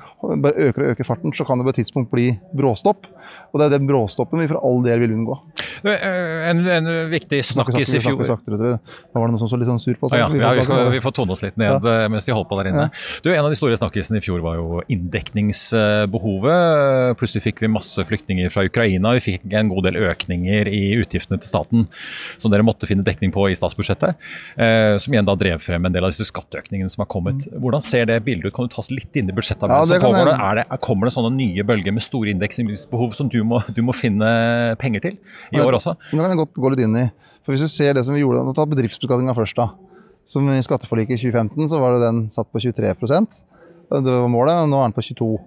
bare 0.43 0.69
øker 0.69 0.83
og 0.83 0.89
øker 0.95 1.05
farten, 1.07 1.35
så 1.37 1.45
kan 1.47 1.59
det 1.61 1.67
på 1.67 1.73
et 1.75 1.79
tidspunkt 1.83 2.11
bli 2.13 2.27
bråstopp. 2.57 3.07
Og 3.53 3.61
det 3.61 3.65
er 3.67 3.73
den 3.77 3.89
bråstoppen 3.89 4.41
vi 4.41 4.49
for 4.51 4.59
all 4.65 4.83
del 4.85 4.99
vil 5.03 5.13
unngå. 5.17 5.35
En, 5.87 6.59
en 6.71 6.89
viktig 7.11 7.41
snakkis 7.45 7.95
i 7.99 8.01
fjor 8.05 8.23
saktere, 8.27 8.57
Da 8.57 9.17
var 9.19 9.27
det 9.27 9.33
noen 9.35 9.43
som 9.43 9.51
så 9.51 9.59
litt 9.61 9.69
sånn 9.69 9.83
sur 9.83 9.97
på 9.99 10.05
oss. 10.09 10.15
Ja, 10.17 10.29
ja, 10.31 10.53
vi, 10.57 10.65
skal, 10.67 10.91
vi, 10.95 11.01
får 11.05 11.15
tone 11.19 11.33
oss 11.35 11.43
litt 11.45 11.59
ned 11.61 11.85
ja. 11.85 12.09
mens 12.13 12.25
de 12.27 12.33
holder 12.35 12.51
på 12.51 12.59
der 12.61 12.67
inne. 12.73 12.87
Du, 13.25 13.29
En 13.35 13.45
av 13.45 13.51
de 13.53 13.59
store 13.59 13.77
snakkisene 13.79 14.19
i 14.21 14.25
fjor 14.25 14.41
var 14.45 14.55
jo 14.61 14.67
inndekningsbehovet. 14.93 16.61
Plutselig 17.21 17.45
fikk 17.49 17.59
vi 17.65 17.69
masse 17.73 18.01
flyktninger 18.09 18.47
fra 18.55 18.63
Ukraina. 18.69 19.09
Vi 19.19 19.27
fikk 19.31 19.43
en 19.53 19.73
god 19.73 19.83
del 19.89 19.97
økninger 20.07 20.63
i 20.71 20.85
utgiftene 21.01 21.39
til 21.43 21.51
staten 21.51 21.81
som 22.41 22.51
dere 22.53 22.67
måtte 22.67 22.89
finne 22.89 23.07
dekning 23.07 23.31
på 23.35 23.43
i 23.51 23.59
statsbudsjettet. 23.59 24.13
Eh, 24.57 24.95
som 25.03 25.11
igjen 25.15 25.29
da 25.29 25.35
drev 25.39 25.59
frem 25.67 25.85
en 25.89 25.93
del 25.95 26.05
av 26.07 26.13
disse 26.15 26.27
skatteøkningene 26.31 26.91
som 26.93 27.03
har 27.05 27.09
kommet. 27.13 27.45
Hvordan 27.53 27.83
ser 27.85 28.07
det 28.09 28.21
bildet 28.25 28.47
ut? 28.49 28.55
Kan 28.57 28.69
du 28.69 28.75
ta 28.75 28.81
oss 28.85 28.91
litt 28.95 29.13
inn 29.19 29.29
i 29.29 29.35
budsjettarbeidet 29.37 29.77
Ja, 29.77 29.89
det 29.91 30.01
som 30.01 30.07
pågår? 30.07 30.31
jeg- 30.33 30.41
Er 30.47 30.55
det, 30.63 30.81
kommer 30.81 31.07
det 31.11 31.15
sånne 31.17 31.33
nye 31.37 31.63
bølger 31.67 31.93
med 31.93 32.03
store 32.07 32.31
indeksbehov 32.33 33.15
som 33.15 33.29
du 33.29 33.43
må, 33.45 33.63
du 33.75 33.83
må 33.83 33.95
finne 33.95 34.77
penger 34.79 35.01
til 35.03 35.19
i 35.53 35.59
år 35.61 35.75
også? 35.81 35.97
Nå 36.13 36.23
kan 36.23 36.31
jeg 36.31 36.39
godt 36.47 36.55
gå 36.55 36.71
litt 36.71 36.85
inn 36.87 36.97
i. 36.97 37.11
For 37.45 37.53
Hvis 37.53 37.61
du 37.61 37.69
ser 37.69 37.93
det 37.95 38.05
som 38.05 38.15
vi 38.15 38.23
gjorde, 38.23 38.55
Ta 38.55 38.65
bedriftsbeskatninga 38.67 39.35
først. 39.35 39.55
da. 39.57 39.71
Som 40.27 40.49
I 40.49 40.59
skatteforliket 40.61 41.15
i 41.15 41.31
2015 41.31 41.69
så 41.71 41.79
var 41.79 41.93
det 41.95 42.01
den 42.03 42.29
satt 42.31 42.51
på 42.53 42.59
23% 42.59 43.29
Det 43.89 44.03
var 44.03 44.27
målet, 44.29 44.59
og 44.65 44.69
nå 44.69 44.81
er 44.83 44.91
den 44.91 44.93
på 44.93 45.05
22 45.15 45.39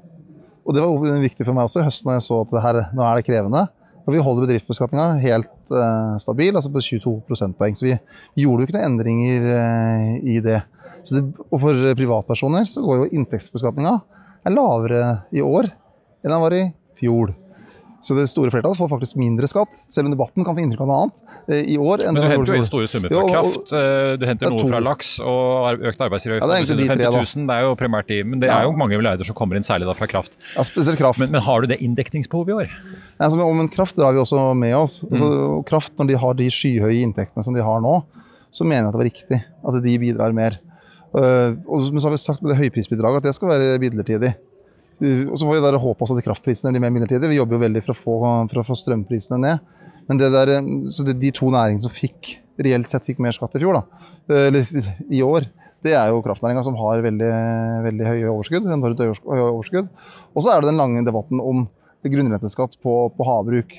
Og 0.65 0.73
Det 0.73 0.81
var 0.81 1.19
viktig 1.19 1.45
for 1.45 1.53
meg 1.53 1.65
også 1.67 1.81
i 1.81 1.83
høsten 1.83 2.05
når 2.07 2.13
jeg 2.19 2.23
så 2.29 2.41
at 2.41 2.49
det 2.51 2.61
her, 2.61 2.89
nå 2.95 3.01
er 3.03 3.15
det 3.17 3.25
krevende. 3.25 3.67
Og 4.09 4.15
Vi 4.15 4.21
holder 4.25 4.47
bedriftsbeskatninga 4.47 5.19
helt 5.21 5.69
uh, 5.69 6.17
stabil, 6.17 6.55
altså 6.55 6.71
på 6.73 6.81
22 6.81 7.11
prosentpoeng. 7.29 7.75
Så 7.77 7.85
vi, 7.85 7.97
gjorde 8.41 8.63
jo 8.63 8.67
ikke 8.67 8.79
noen 8.79 8.87
endringer 8.95 9.49
uh, 9.53 10.15
i 10.25 10.39
det. 10.41 10.61
Det. 11.09 11.21
Og 11.47 11.61
for 11.61 11.93
privatpersoner 11.95 12.65
så 12.69 12.81
går 12.83 12.97
jo 12.99 13.11
inntektsbeskatninga 13.15 13.93
er 14.45 14.53
lavere 14.53 15.03
i 15.35 15.43
år 15.43 15.69
enn 15.69 16.33
den 16.33 16.41
var 16.41 16.55
i 16.57 16.65
fjor. 16.99 17.31
Så 18.05 18.15
det 18.15 18.29
store 18.31 18.51
flertallet 18.53 18.79
får 18.79 18.89
faktisk 18.93 19.17
mindre 19.19 19.47
skatt, 19.51 19.81
selv 19.91 20.07
om 20.07 20.13
debatten 20.13 20.45
kan 20.47 20.55
få 20.55 20.63
inntrykk 20.63 20.83
av 20.85 20.89
noe 20.89 20.99
annet 21.03 21.23
eh, 21.51 21.63
i 21.73 21.75
år. 21.75 22.05
Men 22.07 22.19
du 22.19 22.27
henter 22.31 22.53
jo 22.53 22.59
inn 22.61 22.67
store 22.67 22.87
summer 22.87 23.11
fra 23.11 23.25
kraft, 23.27 23.73
eh, 23.75 24.13
du 24.21 24.23
henter 24.29 24.53
noe 24.53 24.67
fra 24.69 24.79
laks 24.83 25.09
og 25.19 25.83
økt 25.91 26.05
arbeidsgiveravgift. 26.07 26.45
Ja, 26.45 26.47
det 26.47 26.55
er 26.55 26.63
egentlig 26.63 26.79
de 26.79 26.87
tre, 26.93 27.09
da. 27.09 27.23
000, 27.25 27.49
det 27.49 27.57
er 27.57 27.67
jo 27.67 27.73
primært 27.79 28.11
de, 28.11 28.21
men 28.23 28.43
det 28.43 28.51
er 28.55 28.67
jo 28.67 28.71
mange 28.79 28.95
milliarder 28.95 29.27
som 29.27 29.35
kommer 29.37 29.59
inn, 29.59 29.67
særlig 29.67 29.89
da 29.89 29.97
fra 29.99 30.07
kraft. 30.11 30.39
Ja, 30.55 30.63
spesielt 30.67 31.01
kraft. 31.01 31.19
Men, 31.19 31.33
men 31.35 31.43
har 31.43 31.59
du 31.65 31.73
det 31.73 31.81
inndekningsbehovet 31.83 32.53
i 32.53 32.57
år? 32.61 32.71
Ja, 32.71 33.27
altså, 33.27 33.43
men- 33.43 33.73
kraft 33.73 33.99
drar 33.99 34.15
vi 34.15 34.23
også 34.23 34.47
med 34.55 34.75
oss. 34.79 35.01
Mm. 35.03 35.11
Altså, 35.11 35.29
mm. 35.29 35.63
kraft, 35.67 35.93
Når 35.99 36.07
de 36.07 36.19
har 36.23 36.39
de 36.39 36.49
skyhøye 36.53 37.03
inntektene 37.03 37.43
som 37.45 37.55
de 37.55 37.65
har 37.65 37.83
nå, 37.83 37.99
så 38.55 38.65
mener 38.65 38.87
jeg 38.87 38.89
at 38.89 38.95
det 38.95 39.01
var 39.03 39.09
riktig 39.11 39.39
at 39.43 39.83
de 39.83 39.99
bidrar 40.01 40.33
mer. 40.33 40.57
Uh, 41.09 41.57
og 41.65 41.87
så 41.89 42.05
har 42.05 42.13
vi 42.13 42.21
sagt 42.21 42.43
med 42.43 42.53
det 42.53 42.59
høyprisbidraget 42.59 43.23
at 43.23 43.27
det 43.29 43.35
skal 43.37 43.49
være 43.51 43.79
midlertidig. 43.81 44.35
Og 44.99 45.35
så 45.39 45.47
får 45.47 45.59
vi 45.59 45.81
håpe 45.83 46.07
at 46.07 46.23
kraftprisene 46.25 46.73
blir 46.73 46.83
mer 46.83 46.91
midlertidige. 46.91 47.31
Vi 47.31 47.39
jobber 47.39 47.55
jo 47.55 47.63
veldig 47.63 47.83
for 47.85 47.93
å 47.93 47.99
få, 47.99 48.15
for 48.51 48.61
å 48.61 48.65
få 48.67 48.77
strømprisene 48.79 49.39
ned. 49.39 49.69
Men 50.09 50.19
det 50.19 50.31
der, 50.33 50.51
eh, 50.57 50.69
så 50.91 51.05
det, 51.05 51.19
de 51.21 51.31
to 51.35 51.51
næringene 51.53 51.85
som 51.85 51.93
fikk, 51.93 52.35
reelt 52.59 52.89
sett 52.91 53.05
fikk 53.07 53.21
mer 53.23 53.35
skatt 53.35 53.55
i 53.55 53.61
fjor, 53.61 53.77
da, 53.77 54.07
uh, 54.31 54.45
eller 54.49 54.65
i 55.19 55.21
år, 55.23 55.45
det 55.85 55.93
er 55.95 56.09
jo 56.11 56.23
kraftnæringa 56.25 56.63
som 56.65 56.75
har 56.75 57.03
veldig, 57.05 57.33
veldig 57.85 58.07
høye 58.07 58.31
overskudd. 58.33 58.65
enormt 58.67 58.99
overskudd. 58.99 59.91
Og 60.33 60.43
så 60.43 60.51
er 60.51 60.59
det 60.59 60.73
den 60.73 60.81
lange 60.81 61.05
debatten 61.07 61.39
om 61.39 61.69
grunnrenteskatt 62.03 62.75
på, 62.83 62.95
på 63.15 63.27
havbruk. 63.27 63.77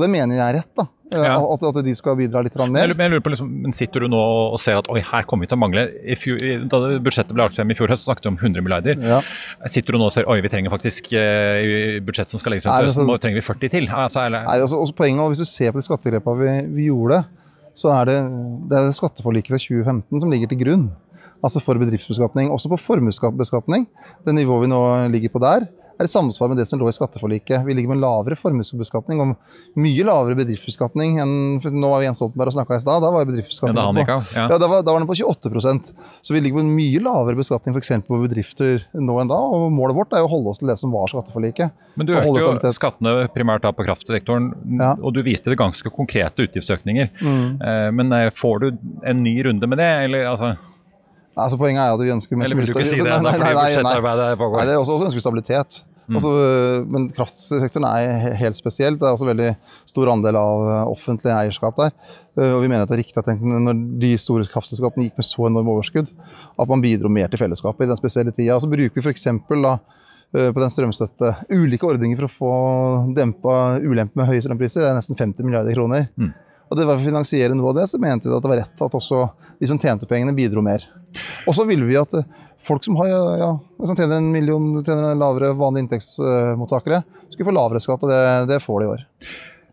Og 0.00 0.06
det 0.06 0.10
mener 0.16 0.34
jeg 0.40 0.46
er 0.46 0.58
rett, 0.62 0.72
da. 0.80 0.86
Eh, 1.12 1.18
Ja. 1.20 1.32
At, 1.42 1.62
at 1.66 1.78
de 1.84 1.92
skal 1.98 2.14
bidra 2.14 2.38
litt 2.46 2.54
mer. 2.54 2.86
jeg, 2.86 2.94
jeg 2.96 3.10
lurer 3.10 3.22
på, 3.26 3.30
liksom, 3.34 3.48
men 3.64 3.72
Sitter 3.74 4.04
du 4.04 4.08
nå 4.12 4.18
og 4.54 4.58
ser 4.62 4.78
at 4.78 4.86
oi, 4.94 5.00
her 5.02 5.24
kommer 5.26 5.42
vi 5.42 5.48
til 5.50 5.58
å 5.58 5.60
mangle 5.60 5.82
I 6.06 6.14
fjor, 6.14 6.38
Da 6.70 6.78
budsjettet 7.02 7.34
ble 7.34 7.42
lagt 7.42 7.56
frem 7.58 7.72
i 7.72 7.74
fjor 7.74 7.90
høst, 7.90 8.06
snakket 8.06 8.28
vi 8.28 8.30
om 8.30 8.38
100 8.38 8.62
milliarder. 8.62 8.94
Ja. 9.02 9.18
Sitter 9.66 9.96
du 9.96 9.98
nå 9.98 10.06
og 10.06 10.14
ser 10.14 10.28
oi, 10.30 10.38
vi 10.40 10.52
trenger 10.52 10.70
faktisk 10.70 11.10
eh, 11.18 11.98
budsjett 12.06 12.30
som 12.30 12.38
skal 12.38 12.54
legges 12.54 12.68
frem 12.68 12.78
til 12.78 12.86
høsten, 12.92 13.02
så- 13.02 13.10
nå 13.10 13.18
trenger 13.18 13.42
vi 13.42 13.46
40 13.48 13.70
til. 13.74 13.88
Altså, 13.90 14.22
eller, 14.28 14.46
Nei, 14.46 14.60
altså, 14.62 14.78
også 14.78 14.94
poenget, 14.94 15.18
og 15.26 15.34
Hvis 15.34 15.42
du 15.42 15.48
ser 15.50 15.72
på 15.74 15.82
de 15.82 15.86
skattegrepene 15.88 16.38
vi, 16.38 16.54
vi 16.78 16.86
gjorde, 16.92 17.24
så 17.74 17.90
er 18.00 18.04
det, 18.06 18.18
det 18.70 18.78
er 18.78 18.94
skatteforliket 18.94 19.50
fra 19.50 19.58
2015 19.66 20.20
som 20.22 20.30
ligger 20.30 20.46
til 20.54 20.62
grunn. 20.62 20.90
Altså 21.42 21.58
for 21.64 21.74
bedriftsbeskatning. 21.80 22.50
Også 22.54 22.68
på 22.70 22.76
formuesbeskatning. 22.78 23.86
Det 24.26 24.34
nivået 24.36 24.66
vi 24.66 24.70
nå 24.70 24.80
ligger 25.10 25.30
på 25.32 25.40
der, 25.42 25.66
er 26.00 26.08
i 26.08 26.10
samsvar 26.10 26.48
med 26.50 26.58
det 26.60 26.66
som 26.68 26.80
lå 26.80 26.88
i 26.88 26.94
skatteforliket. 26.96 27.64
Vi 27.66 27.74
ligger 27.76 27.90
med 27.92 27.98
en 27.98 28.04
lavere 28.06 28.36
formuesbeskatning 28.40 29.20
og 29.22 29.34
mye 29.80 30.04
lavere 30.08 30.38
bedriftsbeskatning 30.38 31.18
enn 31.22 31.34
Nå 31.60 31.90
var 31.92 32.04
Jens 32.04 32.20
Stoltenberg 32.22 32.50
og 32.52 32.56
snakka 32.56 32.78
i 32.78 32.82
stad, 32.82 33.02
da 33.04 33.10
var 33.12 33.24
Ja, 33.24 33.28
bedriftsbeskatningen 33.30 34.00
da 34.00 34.04
på- 34.04 34.36
ja. 34.36 34.46
Ja, 34.48 34.58
da, 34.58 34.68
var, 34.70 34.82
da 34.86 34.94
var 34.94 35.02
den 35.04 35.08
på 35.10 35.16
28% 35.18 35.92
Så 36.22 36.34
vi 36.34 36.40
ligger 36.40 36.60
med 36.60 36.70
en 36.70 36.76
mye 36.76 37.02
lavere 37.04 37.36
beskatning 37.36 37.76
eksempel 37.76 38.16
på 38.16 38.22
bedrifter 38.24 38.86
nå 38.94 39.18
enn 39.20 39.28
da. 39.30 39.36
Og 39.38 39.68
målet 39.72 39.96
vårt 39.96 40.12
er 40.16 40.24
jo 40.24 40.28
å 40.30 40.32
holde 40.34 40.54
oss 40.54 40.58
til 40.62 40.68
det 40.72 40.78
som 40.80 40.92
var 40.94 41.06
skatteforliket. 41.12 41.70
Men 41.96 42.06
du 42.08 42.14
økte 42.16 42.40
jo 42.40 42.72
skattene 42.76 43.28
primært 43.34 43.62
da 43.62 43.72
på 43.72 43.84
kraftsektoren, 43.84 44.50
Ja. 44.80 44.94
og 45.00 45.14
du 45.14 45.22
viste 45.22 45.50
det 45.50 45.58
ganske 45.58 45.90
konkrete 45.92 46.46
utgiftsøkninger. 46.48 47.10
Mm. 47.20 47.60
Eh, 47.60 47.90
men 47.90 48.12
eh, 48.12 48.30
får 48.30 48.60
du 48.60 48.78
en 49.04 49.22
ny 49.22 49.42
runde 49.44 49.66
med 49.68 49.78
det, 49.78 49.90
eller 50.08 50.26
altså 50.32 50.56
altså 51.36 51.58
Poenget 51.60 51.80
er 51.84 51.94
at 51.94 52.00
vi 52.02 52.10
ønsker 52.12 52.36
mest 52.36 52.50
Eller 52.50 52.60
vil 52.60 52.66
du 52.68 52.74
ikke 52.74 52.84
si 52.88 52.98
det, 53.00 53.04
Nei, 53.22 53.32
nei, 53.38 53.38
nei, 53.38 53.54
nei, 53.54 53.82
nei. 53.86 54.34
Nei, 54.36 54.64
det 54.66 54.74
er 54.74 54.80
også, 54.80 54.96
også 54.98 55.08
ønsker 55.10 55.24
stabilitet. 55.24 55.80
Mm. 56.10 56.16
Altså, 56.18 56.30
men 56.90 57.04
kraftsektoren 57.14 57.84
er 57.86 58.34
helt 58.40 58.58
spesielt. 58.58 58.98
Det 58.98 59.06
er 59.06 59.14
også 59.14 59.28
veldig 59.28 59.50
stor 59.86 60.10
andel 60.10 60.38
av 60.40 60.64
eh, 60.66 60.90
offentlig 60.90 61.30
eierskap 61.30 61.78
der. 61.78 61.92
Eh, 62.34 62.50
Og 62.56 62.64
vi 62.64 62.68
mener 62.72 62.82
at 62.82 62.90
det 62.90 62.96
er 62.98 63.02
riktig 63.04 63.22
at 63.22 63.30
når 63.46 63.78
de 64.02 64.10
store 64.18 64.48
kraftselskapene 64.50 65.06
gikk 65.06 65.20
med 65.20 65.28
så 65.28 65.46
enorme 65.46 65.70
overskudd, 65.76 66.10
at 66.10 66.68
man 66.72 66.82
bidro 66.82 67.12
mer 67.12 67.30
til 67.30 67.38
fellesskapet 67.44 67.86
i 67.86 67.90
den 67.92 68.00
spesielle 68.00 68.34
tida. 68.34 68.58
Så 68.58 68.70
bruker 68.70 68.98
vi 68.98 69.06
f.eks. 69.06 69.26
eh, 69.30 70.50
på 70.50 70.60
den 70.64 70.74
strømstøtte 70.74 71.32
ulike 71.54 71.86
ordninger 71.86 72.18
for 72.18 72.26
å 72.26 72.34
få 72.34 72.52
dempa 73.16 73.56
ulempen 73.78 74.18
med 74.20 74.32
høye 74.32 74.42
strømpriser. 74.42 74.82
Det 74.82 74.90
er 74.90 74.98
nesten 74.98 75.18
50 75.18 75.46
milliarder 75.46 75.78
kroner. 75.78 76.10
Mm. 76.18 76.34
Og 76.70 76.78
det 76.78 76.84
var 76.86 76.98
For 76.98 77.02
å 77.02 77.10
finansiere 77.10 77.54
noe 77.58 77.72
av 77.72 77.80
det, 77.80 77.88
så 77.90 77.98
mente 77.98 78.28
vi 78.30 78.34
at 78.36 78.42
det 78.44 78.50
var 78.50 78.60
rett 78.62 78.82
at 78.86 78.94
også 78.94 79.24
de 79.60 79.66
som 79.66 79.78
tjente 79.78 80.06
pengene, 80.10 80.34
bidro 80.36 80.62
mer. 80.62 80.84
Og 81.46 81.54
så 81.56 81.64
ville 81.66 81.86
vi 81.88 81.96
at 81.98 82.12
folk 82.62 82.84
som, 82.84 82.96
har, 83.00 83.08
ja, 83.40 83.50
som 83.86 83.96
tjener 83.96 84.20
en 84.20 84.30
million, 84.32 84.72
tjener 84.84 85.10
en 85.10 85.22
lavere 85.22 85.52
vanlige 85.58 85.86
inntektsmottakere, 85.86 87.02
skulle 87.30 87.48
få 87.48 87.56
lavere 87.56 87.82
skatt, 87.82 88.04
og 88.04 88.12
det, 88.12 88.20
det 88.52 88.60
får 88.64 88.80
de 88.80 88.88
i 88.88 88.92
år. 88.94 89.06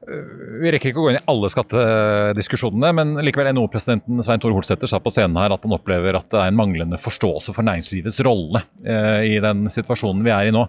Vi 0.07 0.71
rekker 0.71 0.93
ikke 0.93 1.01
å 1.01 1.05
gå 1.05 1.11
inn 1.11 1.19
i 1.19 1.25
alle 1.27 1.49
skattediskusjonene, 1.51 2.91
men 2.95 3.09
likevel 3.27 3.49
NHO-presidenten 3.51 4.23
Svein 4.23 4.39
Tore 4.39 4.55
Holsæter 4.55 4.87
sa 4.87 5.01
på 5.03 5.11
scenen 5.11 5.35
her 5.41 5.51
at 5.51 5.65
han 5.67 5.75
opplever 5.75 6.15
at 6.15 6.29
det 6.31 6.39
er 6.39 6.51
en 6.51 6.59
manglende 6.59 6.99
forståelse 7.01 7.51
for 7.55 7.67
næringslivets 7.67 8.21
rolle 8.23 8.61
eh, 8.87 9.33
i 9.33 9.41
den 9.43 9.67
situasjonen 9.73 10.23
vi 10.23 10.31
er 10.31 10.47
i 10.47 10.53
nå. 10.55 10.63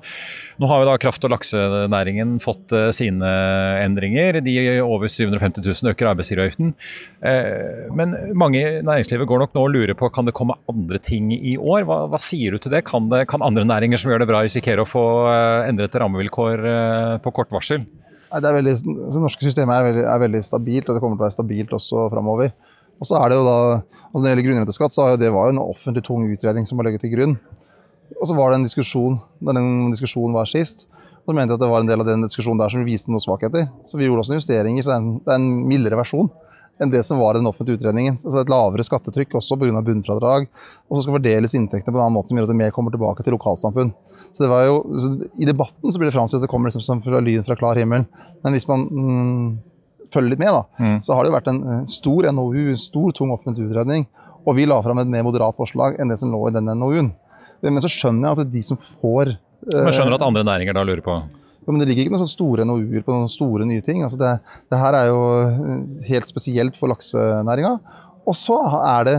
Nå 0.59 0.66
har 0.66 0.83
jo 0.83 0.88
da 0.88 0.96
kraft- 0.98 1.22
og 1.22 1.31
laksenæringen 1.37 2.40
fått 2.42 2.74
eh, 2.74 2.88
sine 2.96 3.31
endringer. 3.85 4.40
De 4.42 4.57
over 4.83 5.07
750 5.07 5.62
000 5.62 5.92
øker 5.92 6.11
arbeidsgiveravgiften. 6.11 6.74
Eh, 7.22 7.87
men 7.94 8.16
mange 8.35 8.64
i 8.64 8.83
næringslivet 8.83 9.31
går 9.31 9.44
nok 9.44 9.55
nå 9.55 9.68
og 9.68 9.72
lurer 9.77 9.94
på 9.98 10.11
kan 10.11 10.27
det 10.27 10.35
komme 10.35 10.59
andre 10.70 10.98
ting 10.98 11.31
i 11.37 11.55
år. 11.55 11.87
Hva, 11.87 12.01
hva 12.11 12.22
sier 12.22 12.57
du 12.57 12.62
til 12.64 12.74
det? 12.74 12.83
Kan, 12.90 13.07
det? 13.12 13.29
kan 13.31 13.46
andre 13.46 13.62
næringer 13.68 14.03
som 14.03 14.11
gjør 14.11 14.24
det 14.24 14.31
bra 14.33 14.42
risikere 14.42 14.83
å 14.83 14.90
få 14.90 15.07
eh, 15.31 15.70
endrete 15.70 16.03
rammevilkår 16.03 16.68
eh, 16.74 17.16
på 17.22 17.37
kort 17.38 17.55
varsel? 17.55 17.87
Det, 18.29 18.51
veldig, 18.59 18.75
det 18.85 19.23
norske 19.23 19.47
systemet 19.47 19.73
er 19.75 19.87
veldig, 19.87 20.03
er 20.12 20.25
veldig 20.25 20.43
stabilt, 20.45 20.88
og 20.88 20.97
det 20.97 21.03
kommer 21.03 21.17
til 21.17 21.25
å 21.25 21.27
være 21.27 21.37
stabilt 21.37 21.73
også 21.79 22.09
framover. 22.12 22.53
Og 22.99 23.09
så 23.09 23.17
er 23.21 23.31
det 23.31 23.38
jo 23.38 23.47
da, 23.47 23.59
altså 24.09 24.19
Når 24.19 24.25
det 24.25 24.31
gjelder 24.33 24.47
grunnrenteskatt, 24.49 24.95
så 24.95 25.07
det 25.21 25.31
var 25.33 25.49
jo 25.49 25.55
en 25.55 25.62
offentlig 25.62 26.03
tung 26.07 26.27
utredning 26.29 26.67
som 26.69 26.81
var 26.81 26.88
legget 26.88 27.05
til 27.07 27.14
grunn. 27.14 27.37
Og 28.19 28.25
så 28.29 28.37
var 28.37 28.51
det 28.51 28.59
en 28.59 28.67
diskusjon 28.67 29.19
da 29.45 29.55
den 29.57 29.93
diskusjonen 29.93 30.37
var 30.37 30.49
sist. 30.51 30.87
Så 31.29 31.35
mente 31.37 31.53
jeg 31.53 31.61
at 31.61 31.62
det 31.62 31.71
var 31.71 31.85
en 31.85 31.91
del 31.91 32.03
av 32.03 32.09
den 32.09 32.25
diskusjonen 32.25 32.61
der 32.61 32.73
som 32.73 32.87
viste 32.88 33.12
noen 33.12 33.23
svakheter. 33.23 33.69
Så 33.85 34.01
vi 34.01 34.09
gjorde 34.09 34.25
også 34.25 34.38
justeringer, 34.38 34.85
så 34.85 34.95
det 34.95 34.97
er 34.97 35.03
en, 35.03 35.11
det 35.25 35.35
er 35.35 35.41
en 35.41 35.51
mildere 35.69 35.99
versjon 36.01 36.31
enn 36.79 36.93
det 36.93 37.03
som 37.03 37.19
var 37.19 37.35
den 37.35 37.47
offentlige 37.51 37.81
utredningen. 37.81 38.21
Altså 38.23 38.43
et 38.43 38.53
lavere 38.53 38.85
skattetrykk 38.87 39.35
også 39.41 39.59
pga. 39.59 39.83
bunnfradrag. 39.83 40.47
Og 40.88 40.97
så 40.97 41.05
skal 41.05 41.19
fordeles 41.19 41.57
inntektene 41.59 41.93
på 41.93 41.99
en 41.99 42.05
annen 42.05 42.17
måte 42.19 42.31
som 42.31 42.38
gjør 42.38 42.47
at 42.47 42.53
det 42.53 42.61
mer 42.61 42.75
kommer 42.75 42.95
tilbake 42.95 43.27
til 43.27 43.35
lokalsamfunn. 43.35 43.91
Så 44.33 44.45
det 44.45 44.51
var 44.53 44.67
jo, 44.69 44.77
I 45.41 45.49
debatten 45.49 45.91
så 45.93 45.99
blir 45.99 46.11
det 46.11 46.14
framstilt 46.17 46.43
at 46.43 46.47
det 46.47 46.53
kommer 46.53 46.71
liksom 46.71 46.85
som 46.85 47.01
fra 47.03 47.21
lyn 47.25 47.45
fra 47.47 47.57
klar 47.59 47.79
himmel. 47.81 48.05
Men 48.45 48.55
hvis 48.55 48.69
man 48.69 48.85
mm, 48.87 49.49
følger 50.14 50.35
litt 50.35 50.43
med, 50.45 50.53
da, 50.55 50.62
Mm. 50.79 50.99
så 51.03 51.14
har 51.17 51.25
det 51.25 51.33
jo 51.33 51.37
vært 51.38 51.51
en 51.53 51.62
eh, 51.73 51.81
stor 51.91 52.29
NOU, 52.33 52.69
en 52.71 52.79
stor, 52.81 53.11
tung 53.17 53.33
offentlig 53.35 53.67
utredning. 53.71 54.07
Og 54.47 54.55
vi 54.57 54.67
la 54.69 54.79
fram 54.85 55.01
et 55.03 55.11
mer 55.11 55.25
moderat 55.27 55.57
forslag 55.59 55.99
enn 56.01 56.09
det 56.12 56.19
som 56.21 56.31
lå 56.33 56.45
i 56.49 56.55
den 56.55 56.71
NOU-en. 56.71 57.11
Men 57.62 57.83
så 57.83 57.91
skjønner 57.91 58.29
jeg 58.29 58.33
at 58.37 58.38
det 58.45 58.47
er 58.47 58.55
de 58.55 58.62
som 58.69 58.79
får 58.79 59.33
eh, 59.35 59.83
Men 59.83 59.93
skjønner 59.93 60.14
at 60.14 60.23
andre 60.29 60.45
næringer 60.47 60.77
da 60.79 60.85
lurer 60.87 61.03
på 61.05 61.17
ja, 61.19 61.73
men 61.75 61.83
Det 61.83 61.88
ligger 61.91 62.07
ikke 62.07 62.12
noen 62.14 62.23
sånne 62.23 62.33
store 62.38 62.64
NOU-er 62.64 63.03
på 63.05 63.12
noen 63.12 63.29
store 63.29 63.67
nye 63.69 63.83
ting. 63.85 64.01
Altså 64.07 64.17
det, 64.21 64.31
det 64.73 64.79
her 64.81 64.95
er 64.97 65.11
jo 65.11 65.19
eh, 65.43 65.83
helt 66.09 66.31
spesielt 66.31 66.79
for 66.79 66.88
laksenæringa. 66.88 67.75
Og 68.25 68.37
så 68.38 68.57
er 68.79 69.05
det 69.09 69.17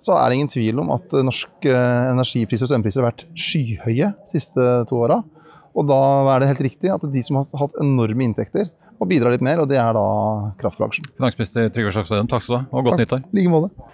så 0.00 0.16
er 0.16 0.30
det 0.30 0.38
ingen 0.38 0.50
tvil 0.50 0.80
om 0.82 0.90
at 0.96 1.12
norske 1.26 1.70
eh, 1.70 2.10
energipriser 2.12 2.66
og 2.66 2.72
strømpriser 2.72 3.02
har 3.02 3.12
vært 3.12 3.26
skyhøye 3.36 4.10
de 4.16 4.32
siste 4.32 4.66
to 4.88 5.00
åra. 5.04 5.20
Og 5.76 5.86
da 5.86 6.00
er 6.34 6.42
det 6.42 6.50
helt 6.54 6.66
riktig 6.66 6.92
at 6.92 7.04
de 7.12 7.22
som 7.24 7.42
har 7.42 7.48
hatt 7.60 7.78
enorme 7.82 8.26
inntekter, 8.26 8.70
må 9.00 9.08
bidra 9.08 9.30
litt 9.32 9.44
mer, 9.44 9.62
og 9.62 9.70
det 9.70 9.78
er 9.80 9.96
da 9.96 10.02
kraftbransjen. 10.60 11.06
Finansminister 11.16 11.70
Trygve 11.72 11.94
Slagsvold 11.94 12.18
Vedum, 12.18 12.28
takk 12.28 12.44
skal 12.44 12.56
du 12.56 12.60
ha, 12.60 12.66
og 12.76 12.90
godt 12.90 13.00
nyttår. 13.00 13.24
I 13.30 13.38
like 13.38 13.52
måte. 13.52 13.88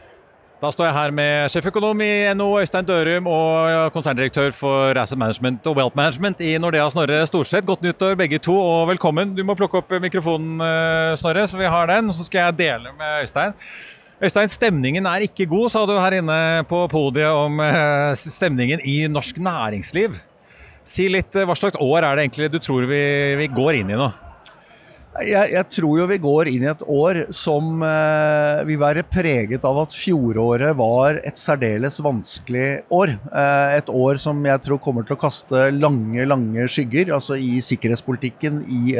Da 0.57 0.71
står 0.73 0.87
jeg 0.89 0.97
her 0.97 1.13
med 1.13 1.51
sjeføkonom 1.53 2.01
i 2.01 2.13
NHO, 2.33 2.55
Øystein 2.63 2.87
Dørum, 2.89 3.27
og 3.29 3.93
konserndirektør 3.93 4.55
for 4.57 4.97
Asset 4.99 5.21
Management 5.21 5.67
og 5.69 5.77
Wealth 5.77 5.99
Management 5.99 6.41
i 6.41 6.55
Nordea, 6.59 6.89
Snorre 6.91 7.21
Storseth. 7.29 7.67
Godt 7.69 7.85
nyttår 7.85 8.17
begge 8.19 8.41
to, 8.43 8.57
og 8.57 8.89
velkommen. 8.89 9.35
Du 9.37 9.45
må 9.45 9.55
plukke 9.59 9.83
opp 9.83 9.93
mikrofonen, 10.01 10.57
eh, 10.65 11.13
Snorre, 11.21 11.45
så 11.47 11.61
vi 11.61 11.69
har 11.69 11.93
den. 11.93 12.09
Og 12.09 12.17
så 12.17 12.25
skal 12.25 12.49
jeg 12.49 12.59
dele 12.65 12.95
med 12.97 13.27
Øystein. 13.27 13.53
Øystein, 14.17 14.49
stemningen 14.49 15.05
er 15.05 15.27
ikke 15.27 15.45
god, 15.51 15.69
sa 15.69 15.83
du 15.85 15.93
her 16.01 16.15
inne 16.17 16.65
på 16.71 16.79
podiet 16.89 17.29
om 17.37 17.61
eh, 17.61 18.15
stemningen 18.17 18.81
i 18.89 19.03
norsk 19.13 19.37
næringsliv. 19.45 20.17
Si 20.89 21.05
litt, 21.13 21.37
eh, 21.37 21.45
hva 21.45 21.57
slags 21.59 21.77
år 21.77 22.01
er 22.01 22.17
det 22.17 22.25
egentlig 22.25 22.49
du 22.55 22.57
tror 22.65 22.89
vi, 22.89 23.03
vi 23.37 23.51
går 23.53 23.83
inn 23.83 23.93
i 23.93 23.99
nå? 24.01 24.09
Jeg, 25.25 25.49
jeg, 25.55 25.65
tror 25.73 26.01
jo 26.01 26.07
vi 26.11 26.19
går 26.21 26.49
inn 26.51 26.65
i 26.67 26.69
et 26.69 26.83
år 26.93 27.19
som 27.35 27.81
eh, 27.85 28.65
vil 28.69 28.81
være 28.81 29.05
preget 29.09 29.65
av 29.65 29.79
at 29.85 29.95
fjoråret 29.97 30.77
var 30.77 31.21
et 31.25 31.41
særdeles 31.41 31.97
vanskelig 32.05 32.67
år. 32.93 33.15
Eh, 33.31 33.77
et 33.79 33.89
år 33.93 34.21
som 34.21 34.41
jeg 34.45 34.65
tror 34.65 34.81
kommer 34.85 35.07
til 35.07 35.17
å 35.17 35.21
kaste 35.21 35.71
lange, 35.77 36.25
lange 36.29 36.67
skygger. 36.73 37.15
Altså 37.17 37.39
i 37.41 37.61
sikkerhetspolitikken, 37.65 38.61
i 38.65 38.97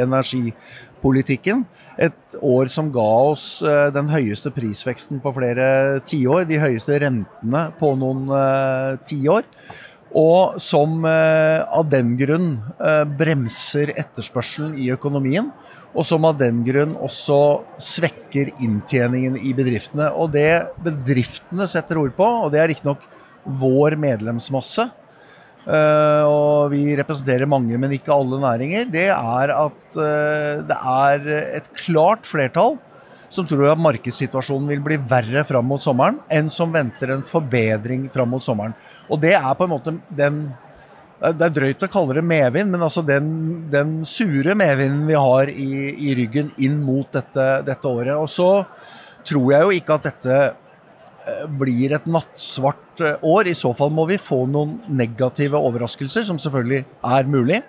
energipolitikken. 0.97 1.65
Et 1.97 2.35
år 2.41 2.67
som 2.69 2.91
ga 2.91 3.31
oss 3.31 3.63
eh, 3.63 3.91
den 3.91 4.09
høyeste 4.09 4.51
prisveksten 4.51 5.19
på 5.19 5.33
flere 5.33 5.99
tiår. 6.05 6.45
De 6.45 6.59
høyeste 6.59 6.99
rentene 6.99 7.71
på 7.79 7.95
noen 7.95 8.29
eh, 8.29 8.97
tiår. 9.07 9.43
Og 10.13 10.59
som 10.61 11.03
eh, 11.05 11.65
av 11.65 11.89
den 11.89 12.15
grunn 12.17 12.61
bremser 13.17 13.93
etterspørselen 13.97 14.77
i 14.77 14.91
økonomien 14.91 15.51
og 15.97 16.05
som 16.05 16.25
av 16.27 16.37
den 16.37 16.61
grunn 16.61 16.93
også 17.01 17.63
svekker 17.81 18.51
inntjeningen 18.61 19.37
i 19.39 19.53
bedriftene. 19.57 20.11
Og 20.13 20.29
det 20.35 20.69
bedriftene 20.83 21.65
setter 21.67 21.97
ord 21.97 22.13
på, 22.13 22.27
og 22.27 22.51
det 22.53 22.61
er 22.61 22.69
riktignok 22.69 23.01
vår 23.57 23.95
medlemsmasse, 23.97 24.89
og 25.67 26.71
vi 26.71 26.95
representerer 26.95 27.49
mange, 27.49 27.75
men 27.79 27.91
ikke 27.97 28.13
alle 28.15 28.39
næringer, 28.39 28.85
det 28.91 29.09
er 29.11 29.51
at 29.51 29.97
uh, 29.99 30.61
det 30.67 30.77
er 30.77 31.31
et 31.59 31.71
klart 31.75 32.29
flertall 32.29 32.77
som 33.33 33.47
tror 33.47 33.73
at 33.73 33.81
markedssituasjonen 33.81 34.69
vil 34.71 34.83
bli 34.85 34.99
verre 35.09 35.43
fram 35.47 35.67
mot 35.67 35.83
sommeren, 35.83 36.21
enn 36.31 36.47
som 36.53 36.71
venter 36.71 37.11
en 37.11 37.25
forbedring 37.27 38.07
fram 38.13 38.31
mot 38.31 38.45
sommeren. 38.45 38.75
Og 39.11 39.19
det 39.19 39.33
er 39.35 39.51
på 39.57 39.67
en 39.67 39.73
måte 39.73 39.97
den 40.07 40.45
det 41.17 41.47
er 41.47 41.53
drøyt 41.53 41.81
å 41.81 41.89
kalle 41.89 42.13
det 42.19 42.21
medvind, 42.29 42.69
men 42.69 42.83
altså 42.85 43.01
den, 43.01 43.29
den 43.73 44.03
sure 44.05 44.53
medvinden 44.57 45.07
vi 45.09 45.15
har 45.17 45.49
i, 45.49 45.69
i 45.97 46.13
ryggen 46.17 46.51
inn 46.61 46.77
mot 46.85 47.09
dette, 47.13 47.47
dette, 47.65 47.89
året. 47.89 48.13
Og 48.13 48.29
så 48.29 48.51
tror 49.25 49.47
jeg 49.55 49.65
jo 49.65 49.71
ikke 49.79 49.97
at 49.97 50.05
dette 50.11 50.35
eh, 50.35 50.51
blir 51.59 51.93
et 51.95 52.05
nattsvart 52.09 53.01
eh, 53.03 53.25
år. 53.25 53.49
I 53.49 53.57
så 53.57 53.73
fall 53.77 53.91
må 53.93 54.07
vi 54.09 54.19
få 54.21 54.43
noen 54.49 54.77
negative 54.89 55.59
overraskelser, 55.59 56.25
som 56.27 56.39
selvfølgelig 56.41 56.83
er 56.85 57.31
mulig. 57.31 57.61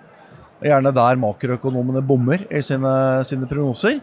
Gjerne 0.63 0.91
der 0.95 1.19
makroøkonomene 1.21 2.03
bommer 2.05 2.43
i 2.51 2.63
sine, 2.65 2.91
sine 3.27 3.47
prognoser. 3.49 3.99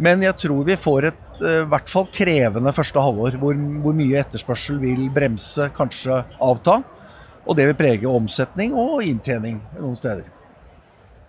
Men 0.00 0.22
jeg 0.24 0.38
tror 0.46 0.64
vi 0.68 0.78
får 0.80 1.10
et 1.10 1.44
eh, 1.44 1.60
i 1.64 1.68
hvert 1.70 1.92
fall 1.92 2.08
krevende 2.14 2.74
første 2.76 3.04
halvår, 3.04 3.36
hvor, 3.42 3.62
hvor 3.84 3.96
mye 3.96 4.24
etterspørsel 4.24 4.80
vil 4.82 5.06
bremse, 5.14 5.68
kanskje 5.76 6.22
avta. 6.40 6.80
Og 7.46 7.56
det 7.56 7.70
vil 7.70 7.78
prege 7.78 8.10
omsetning 8.10 8.76
og 8.76 9.02
inntjening 9.04 9.60
noen 9.78 9.96
steder. 9.98 10.39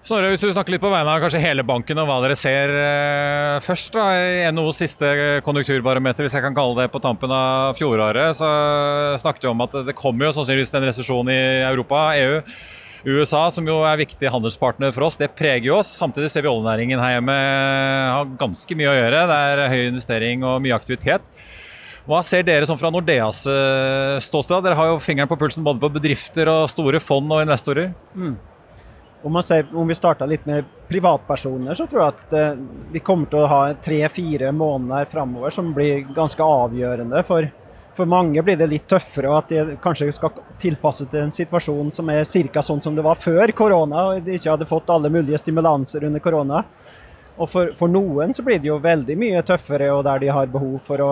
Snorre, 0.01 0.31
hvis 0.33 0.41
du 0.41 0.49
snakker 0.49 0.73
litt 0.73 0.81
på 0.81 0.89
vegne 0.89 1.13
av 1.13 1.21
kanskje 1.21 1.43
hele 1.43 1.61
banken 1.61 1.99
og 2.01 2.07
hva 2.09 2.15
dere 2.23 2.33
ser 2.37 2.71
eh, 2.73 3.59
først 3.61 3.93
da, 3.93 4.05
i 4.17 4.47
NHOs 4.49 4.79
siste 4.81 5.11
konjunkturbarometer, 5.45 6.25
hvis 6.25 6.33
jeg 6.39 6.41
kan 6.41 6.57
kalle 6.57 6.79
det, 6.79 6.87
på 6.89 7.01
tampen 7.03 7.29
av 7.29 7.77
fjoråret, 7.77 8.33
så 8.39 8.49
snakket 9.21 9.45
vi 9.45 9.51
om 9.51 9.61
at 9.61 9.77
det 9.85 9.95
kommer 9.99 10.25
jo 10.25 10.33
sannsynligvis 10.39 10.73
en 10.73 10.87
resesjon 10.89 11.29
i 11.29 11.37
Europa, 11.69 12.01
EU. 12.17 12.41
USA, 13.05 13.43
som 13.53 13.65
jo 13.69 13.79
er 13.85 14.01
viktig 14.01 14.29
handelspartner 14.33 14.93
for 14.93 15.05
oss, 15.05 15.21
det 15.21 15.31
preger 15.37 15.69
jo 15.69 15.77
oss. 15.83 15.93
Samtidig 16.01 16.33
ser 16.33 16.45
vi 16.45 16.49
oljenæringen 16.49 17.01
her 17.01 17.19
hjemme 17.19 17.37
har 17.37 18.35
ganske 18.41 18.77
mye 18.77 18.89
å 18.89 18.97
gjøre. 18.97 19.23
Det 19.29 19.39
er 19.53 19.65
høy 19.69 19.81
investering 19.85 20.45
og 20.49 20.61
mye 20.65 20.77
aktivitet. 20.81 21.25
Hva 22.09 22.25
ser 22.25 22.45
dere 22.45 22.65
som 22.65 22.77
fra 22.81 22.89
Nordeas 22.89 23.45
eh, 23.49 24.17
ståsted? 24.25 24.65
Dere 24.65 24.77
har 24.77 24.95
jo 24.95 25.01
fingeren 25.01 25.29
på 25.29 25.37
pulsen 25.37 25.65
både 25.65 25.81
på 25.81 25.93
bedrifter 25.93 26.49
og 26.49 26.69
store 26.73 27.01
fond 27.01 27.29
og 27.29 27.45
investorer. 27.45 27.93
Mm. 28.17 28.39
Om, 29.23 29.43
ser, 29.43 29.65
om, 29.73 29.87
vi 29.87 29.95
starter 29.95 30.27
litt 30.27 30.45
med 30.49 30.65
privatpersoner, 30.89 31.73
så 31.77 31.85
tror 31.87 32.01
jeg 32.01 32.13
at 32.13 32.21
det, 32.31 32.45
vi 32.91 33.01
kommer 33.05 33.29
til 33.29 33.43
å 33.43 33.49
ha 33.51 33.59
tre-fire 33.77 34.49
måneder 34.51 35.05
framover 35.11 35.53
som 35.53 35.69
blir 35.75 36.07
ganske 36.15 36.41
avgjørende. 36.41 37.21
For, 37.27 37.45
for, 37.93 38.09
mange 38.09 38.41
blir 38.41 38.57
det 38.57 38.71
litt 38.71 38.87
tøffere, 38.89 39.29
og 39.29 39.37
at 39.43 39.53
de 39.53 39.77
kanskje 39.83 40.09
skal 40.17 40.41
tilpasse 40.61 41.05
til 41.11 41.27
en 41.27 41.35
situasjon 41.35 41.93
som 41.93 42.09
er 42.09 42.25
ca. 42.25 42.65
sånn 42.65 42.81
som 42.81 42.97
det 42.97 43.05
var 43.05 43.21
før 43.21 43.53
korona, 43.53 44.07
og 44.09 44.25
de 44.25 44.39
ikke 44.39 44.55
hadde 44.55 44.69
fått 44.69 44.89
alle 44.89 45.13
mulige 45.13 45.37
stimulanser 45.43 46.09
under 46.09 46.23
korona. 46.23 46.63
Og 47.37 47.49
for, 47.49 47.71
for 47.77 47.89
noen 47.89 48.33
så 48.33 48.43
blir 48.45 48.59
det 48.59 48.69
jo 48.69 48.81
veldig 48.81 49.17
mye 49.17 49.45
tøffere, 49.45 49.93
og 49.93 50.03
der 50.09 50.25
de 50.25 50.33
har 50.33 50.49
behov 50.49 50.79
for 50.87 51.05
å 51.05 51.11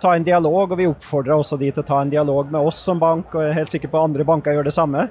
ta 0.00 0.12
en 0.14 0.24
dialog, 0.24 0.72
og 0.72 0.78
vi 0.78 0.88
oppfordrer 0.88 1.36
også 1.36 1.56
de 1.60 1.70
til 1.72 1.82
å 1.82 1.88
ta 1.88 2.02
en 2.02 2.12
dialog 2.12 2.50
med 2.52 2.68
oss 2.68 2.80
som 2.84 3.00
bank, 3.00 3.32
og 3.32 3.42
jeg 3.42 3.52
er 3.52 3.62
helt 3.62 3.72
sikker 3.72 3.92
på 3.92 4.02
andre 4.04 4.26
banker 4.28 4.56
gjør 4.56 4.68
det 4.68 4.76
samme. 4.76 5.08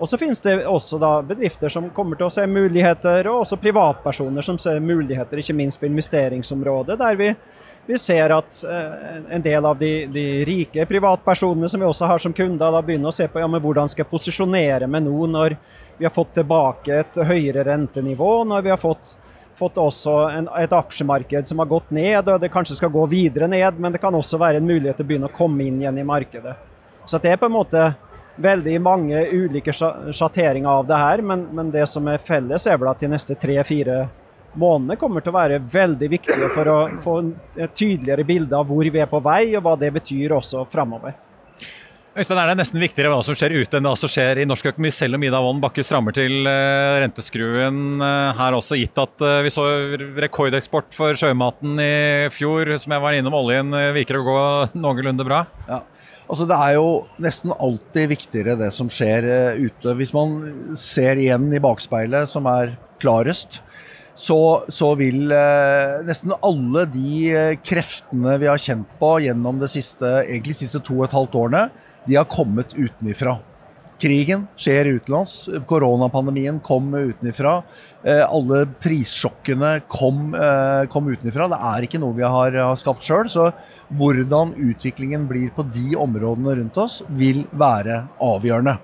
Og 0.00 0.08
så 0.08 0.16
finnes 0.18 0.40
det 0.40 0.54
også 0.66 0.98
da 0.98 1.18
bedrifter 1.22 1.68
som 1.72 1.90
kommer 1.92 2.16
til 2.16 2.24
å 2.30 2.32
se 2.32 2.46
muligheter, 2.48 3.26
og 3.28 3.42
også 3.42 3.58
privatpersoner 3.60 4.44
som 4.44 4.56
ser 4.58 4.80
muligheter, 4.80 5.42
ikke 5.42 5.56
minst 5.58 5.80
på 5.80 5.90
investeringsområdet, 5.90 6.96
der 6.98 7.18
vi, 7.20 7.28
vi 7.86 7.98
ser 8.00 8.32
at 8.32 8.62
eh, 8.64 9.18
en 9.36 9.44
del 9.44 9.68
av 9.68 9.76
de, 9.78 9.92
de, 10.08 10.24
rike 10.48 10.88
privatpersonene 10.88 11.68
som 11.68 11.84
vi 11.84 11.88
også 11.90 12.08
har 12.08 12.24
som 12.24 12.32
kunder, 12.32 12.72
da 12.72 12.80
begynner 12.80 13.12
å 13.12 13.18
se 13.18 13.28
på 13.28 13.42
ja, 13.42 13.48
men 13.50 13.60
hvordan 13.60 13.92
skal 13.92 14.06
jeg 14.06 14.12
posisjonere 14.14 14.88
meg 14.88 15.04
nå 15.04 15.28
når 15.36 15.58
vi 16.00 16.08
har 16.08 16.16
fått 16.16 16.32
tilbake 16.38 17.02
et 17.02 17.20
høyere 17.28 17.68
rentenivå, 17.68 18.38
når 18.48 18.64
vi 18.64 18.72
har 18.72 18.80
fått 18.80 19.16
fått 19.60 19.76
også 19.76 20.12
en, 20.32 20.46
et 20.56 20.72
aksjemarked 20.72 21.44
som 21.44 21.60
har 21.60 21.68
gått 21.68 21.90
ned, 21.92 22.28
og 22.32 22.40
det 22.40 22.48
kanskje 22.52 22.78
skal 22.78 22.92
gå 22.94 23.02
videre 23.10 23.48
ned, 23.50 23.76
men 23.76 23.92
det 23.92 24.00
kan 24.00 24.14
også 24.16 24.40
være 24.40 24.60
en 24.60 24.64
mulighet 24.64 24.96
til 24.96 25.04
å 25.04 25.10
begynne 25.10 25.28
å 25.28 25.36
komme 25.36 25.66
inn 25.66 25.82
igjen 25.82 25.98
i 26.00 26.06
markedet. 26.06 26.54
Så 27.04 27.20
det 27.20 27.34
er 27.34 27.40
på 27.40 27.50
en 27.50 27.58
måte 27.58 27.90
veldig 28.36 28.76
mange 28.82 29.22
ulike 29.32 29.72
sjatteringer 29.74 30.70
av 30.70 30.86
det 30.88 30.98
her, 30.98 31.22
men, 31.22 31.46
men, 31.52 31.72
det 31.74 31.86
som 31.90 32.08
er 32.08 32.22
felles, 32.24 32.66
er 32.66 32.78
vel 32.80 32.92
at 32.92 33.02
de 33.02 33.10
neste 33.10 33.36
tre-fire 33.40 34.04
månedene 34.58 34.98
kommer 34.98 35.22
til 35.22 35.32
å 35.32 35.38
være 35.38 35.60
veldig 35.72 36.10
viktige 36.10 36.50
for 36.54 36.70
å 36.70 36.78
få 37.02 37.16
et 37.54 37.74
tydeligere 37.76 38.26
bilde 38.26 38.56
av 38.58 38.70
hvor 38.70 38.86
vi 38.86 39.02
er 39.02 39.10
på 39.10 39.20
vei, 39.22 39.42
og 39.54 39.66
hva 39.66 39.76
det 39.78 39.92
betyr 39.94 40.34
også 40.40 40.64
framover. 40.72 41.18
Øystein, 42.10 42.40
er 42.42 42.48
det 42.50 42.56
nesten 42.58 42.80
viktigere 42.82 43.12
hva 43.12 43.20
som 43.22 43.36
skjer 43.38 43.52
ute 43.54 43.78
enn 43.78 43.86
hva 43.86 43.92
som 43.94 44.10
skjer 44.10 44.40
i 44.42 44.46
norsk 44.48 44.72
økonomi, 44.72 44.90
selv 44.90 45.14
om 45.14 45.22
Ida 45.22 45.38
Wolden 45.38 45.60
Bakke 45.62 45.84
strammer 45.86 46.14
til 46.16 46.42
uh, 46.42 46.98
renteskruen 46.98 48.02
uh, 48.02 48.32
her 48.34 48.56
også, 48.56 48.80
gitt 48.80 48.98
at 48.98 49.22
uh, 49.22 49.38
vi 49.46 49.52
så 49.54 49.62
rekordeksport 50.18 50.90
for 50.96 51.14
sjømaten 51.14 51.78
i 51.78 52.26
fjor, 52.34 52.74
som 52.82 52.96
jeg 52.96 53.04
var 53.04 53.14
innom 53.14 53.38
oljen, 53.38 53.70
virker 53.94 54.18
å 54.18 54.26
gå 54.26 54.42
noenlunde 54.74 55.28
bra? 55.28 55.44
Ja. 55.70 55.84
Altså, 56.30 56.46
det 56.46 56.56
er 56.62 56.76
jo 56.76 56.90
nesten 57.18 57.50
alltid 57.56 58.12
viktigere 58.12 58.54
det 58.60 58.70
som 58.76 58.90
skjer 58.92 59.26
ute. 59.58 59.96
Hvis 59.98 60.12
man 60.14 60.76
ser 60.78 61.18
igjen 61.18 61.48
i 61.50 61.62
bakspeilet, 61.62 62.30
som 62.30 62.46
er 62.46 62.76
klarest, 63.02 63.58
så, 64.14 64.38
så, 64.68 64.92
vil 65.00 65.30
eh, 65.32 66.00
nesten 66.06 66.34
alle 66.44 66.84
de 66.92 67.56
kreftene 67.66 68.36
vi 68.42 68.50
har 68.50 68.60
kjent 68.60 68.88
på 69.00 69.14
gjennom 69.24 69.60
det 69.62 69.70
siste, 69.72 70.06
egentlig 70.26 70.58
siste 70.58 70.82
to 70.84 70.98
og 71.00 71.06
et 71.08 71.16
halvt 71.16 71.38
årene, 71.40 71.62
de 72.06 72.18
har 72.18 72.28
kommet 72.30 72.74
utenifra. 72.76 73.38
Krigen 74.00 74.46
skjer 74.56 74.88
utenlands. 74.96 75.44
Koronapandemien 75.68 76.60
kom 76.64 76.88
utenifra. 76.94 77.58
Eh, 78.00 78.22
alle 78.24 78.62
prissjokkene 78.80 79.82
kom, 79.92 80.34
eh, 80.34 80.86
kom 80.88 81.10
utenifra. 81.10 81.50
Det 81.52 81.58
er 81.60 81.84
ikke 81.84 82.00
noe 82.00 82.16
vi 82.16 82.24
har, 82.24 82.56
har 82.56 82.76
skapt 82.80 83.04
sjøl. 83.04 83.28
Så 83.28 83.50
hvordan 83.92 84.54
utviklingen 84.56 85.28
blir 85.28 85.50
på 85.52 85.66
de 85.68 85.98
områdene 86.00 86.56
rundt 86.62 86.80
oss, 86.80 87.02
vil 87.10 87.44
være 87.52 88.06
avgjørende. 88.24 88.78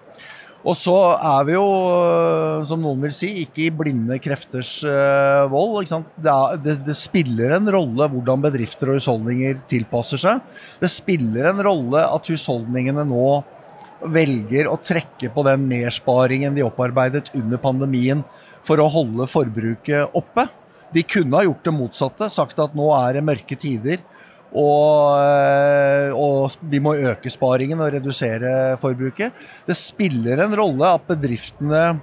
Og 0.66 0.74
så 0.74 0.98
er 1.14 1.44
vi 1.46 1.54
jo, 1.54 1.64
eh, 1.64 2.64
som 2.68 2.82
noen 2.82 3.00
vil 3.00 3.16
si, 3.16 3.32
ikke 3.46 3.70
i 3.70 3.72
blinde 3.72 4.20
krefters 4.20 4.82
vold. 5.48 5.86
Det, 5.88 6.28
er, 6.28 6.60
det, 6.60 6.78
det, 6.84 6.96
spiller 6.98 7.56
en 7.56 7.72
rolle 7.72 8.12
hvordan 8.12 8.44
bedrifter 8.44 8.92
og 8.92 9.00
husholdninger 9.00 9.62
tilpasser 9.70 10.20
seg. 10.20 10.44
Det 10.82 10.92
spiller 10.92 11.54
en 11.54 11.64
rolle 11.64 12.04
at 12.04 12.28
husholdningene 12.28 13.08
nå 13.08 13.28
velger 14.02 14.68
å 14.70 14.76
trekke 14.82 15.30
på 15.32 15.44
den 15.46 15.64
mersparingen 15.70 16.56
de 16.56 16.64
opparbeidet 16.66 17.30
under 17.36 17.60
pandemien 17.62 18.22
for 18.66 18.82
å 18.82 18.90
holde 18.90 19.28
forbruket 19.30 20.16
oppe. 20.16 20.46
De 20.94 21.02
kunne 21.06 21.38
ha 21.38 21.46
gjort 21.46 21.64
det 21.66 21.74
motsatte, 21.74 22.28
sagt 22.32 22.60
at 22.62 22.76
nå 22.76 22.90
er 22.98 23.18
det 23.18 23.26
mørke 23.26 23.58
tider 23.58 24.04
og, 24.56 26.14
og, 26.16 26.54
vi 26.70 26.78
må 26.80 26.94
øke 26.96 27.30
sparingen 27.32 27.80
og 27.82 27.90
redusere 27.96 28.76
forbruket. 28.80 29.34
Det 29.66 29.76
spiller 29.76 30.44
en 30.44 30.54
rolle 30.56 30.92
at 30.96 31.08
bedriftene 31.08 31.98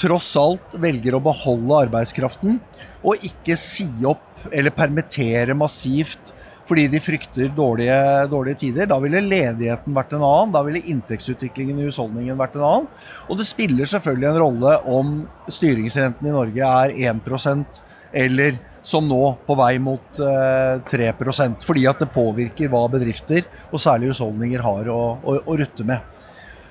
tross 0.00 0.32
alt 0.40 0.74
velger 0.80 1.16
å 1.16 1.22
beholde 1.22 1.78
arbeidskraften 1.86 2.58
og 3.00 3.24
ikke 3.26 3.56
si 3.58 3.88
opp 4.08 4.44
eller 4.50 4.74
permittere 4.74 5.56
massivt 5.56 6.32
fordi 6.70 6.86
de 6.92 7.02
frykter 7.02 7.50
dårlige, 7.56 7.98
dårlige, 8.30 8.60
tider. 8.62 8.88
Da 8.90 9.00
ville 9.02 9.22
ledigheten 9.24 9.96
vært 9.96 10.14
en 10.14 10.22
annen, 10.22 10.54
da 10.54 10.62
ville 10.66 10.84
inntektsutviklingen 10.92 11.80
i 11.80 11.88
husholdningen 11.88 12.38
vært 12.38 12.56
en 12.58 12.66
annen. 12.68 12.88
Og 13.28 13.40
det 13.40 13.48
spiller 13.50 13.90
selvfølgelig 13.90 14.30
en 14.30 14.42
rolle 14.44 14.74
om 14.94 15.14
styringsrenten 15.50 16.30
i 16.30 16.34
Norge 16.34 16.74
er 16.84 16.94
1% 17.10 17.82
eller 18.20 18.58
som 18.82 19.04
nå 19.08 19.24
på 19.46 19.54
vei 19.58 19.74
mot 19.82 20.20
eh, 20.24 20.78
3% 20.88 21.66
fordi 21.66 21.84
at 21.90 22.00
det 22.00 22.08
påvirker 22.14 22.70
hva 22.72 22.86
bedrifter, 22.92 23.44
og 23.70 23.82
særlig 23.82 24.14
husholdninger, 24.14 24.62
har 24.64 24.88
å, 24.88 25.02
å, 25.20 25.36
å 25.44 25.58
rutte 25.60 25.86
med. 25.86 26.00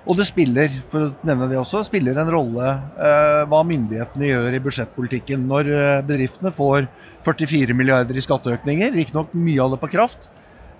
Og 0.10 0.18
det 0.18 0.26
spiller 0.26 0.80
for 0.90 1.06
å 1.06 1.28
nevne 1.28 1.50
det 1.52 1.60
også, 1.60 1.84
spiller 1.86 2.18
en 2.18 2.32
rolle 2.34 2.72
eh, 2.98 3.44
hva 3.50 3.60
myndighetene 3.68 4.32
gjør 4.32 4.58
i 4.58 4.62
budsjettpolitikken. 4.66 5.44
Når 5.52 5.70
eh, 5.76 6.00
bedriftene 6.08 6.54
får 6.56 6.88
44 7.28 7.76
milliarder 7.78 8.18
i 8.18 8.24
skatteøkninger, 8.24 8.94
riktignok 8.96 9.34
mye 9.38 9.62
av 9.64 9.76
det 9.76 9.82
på 9.84 9.92
kraft, 9.96 10.30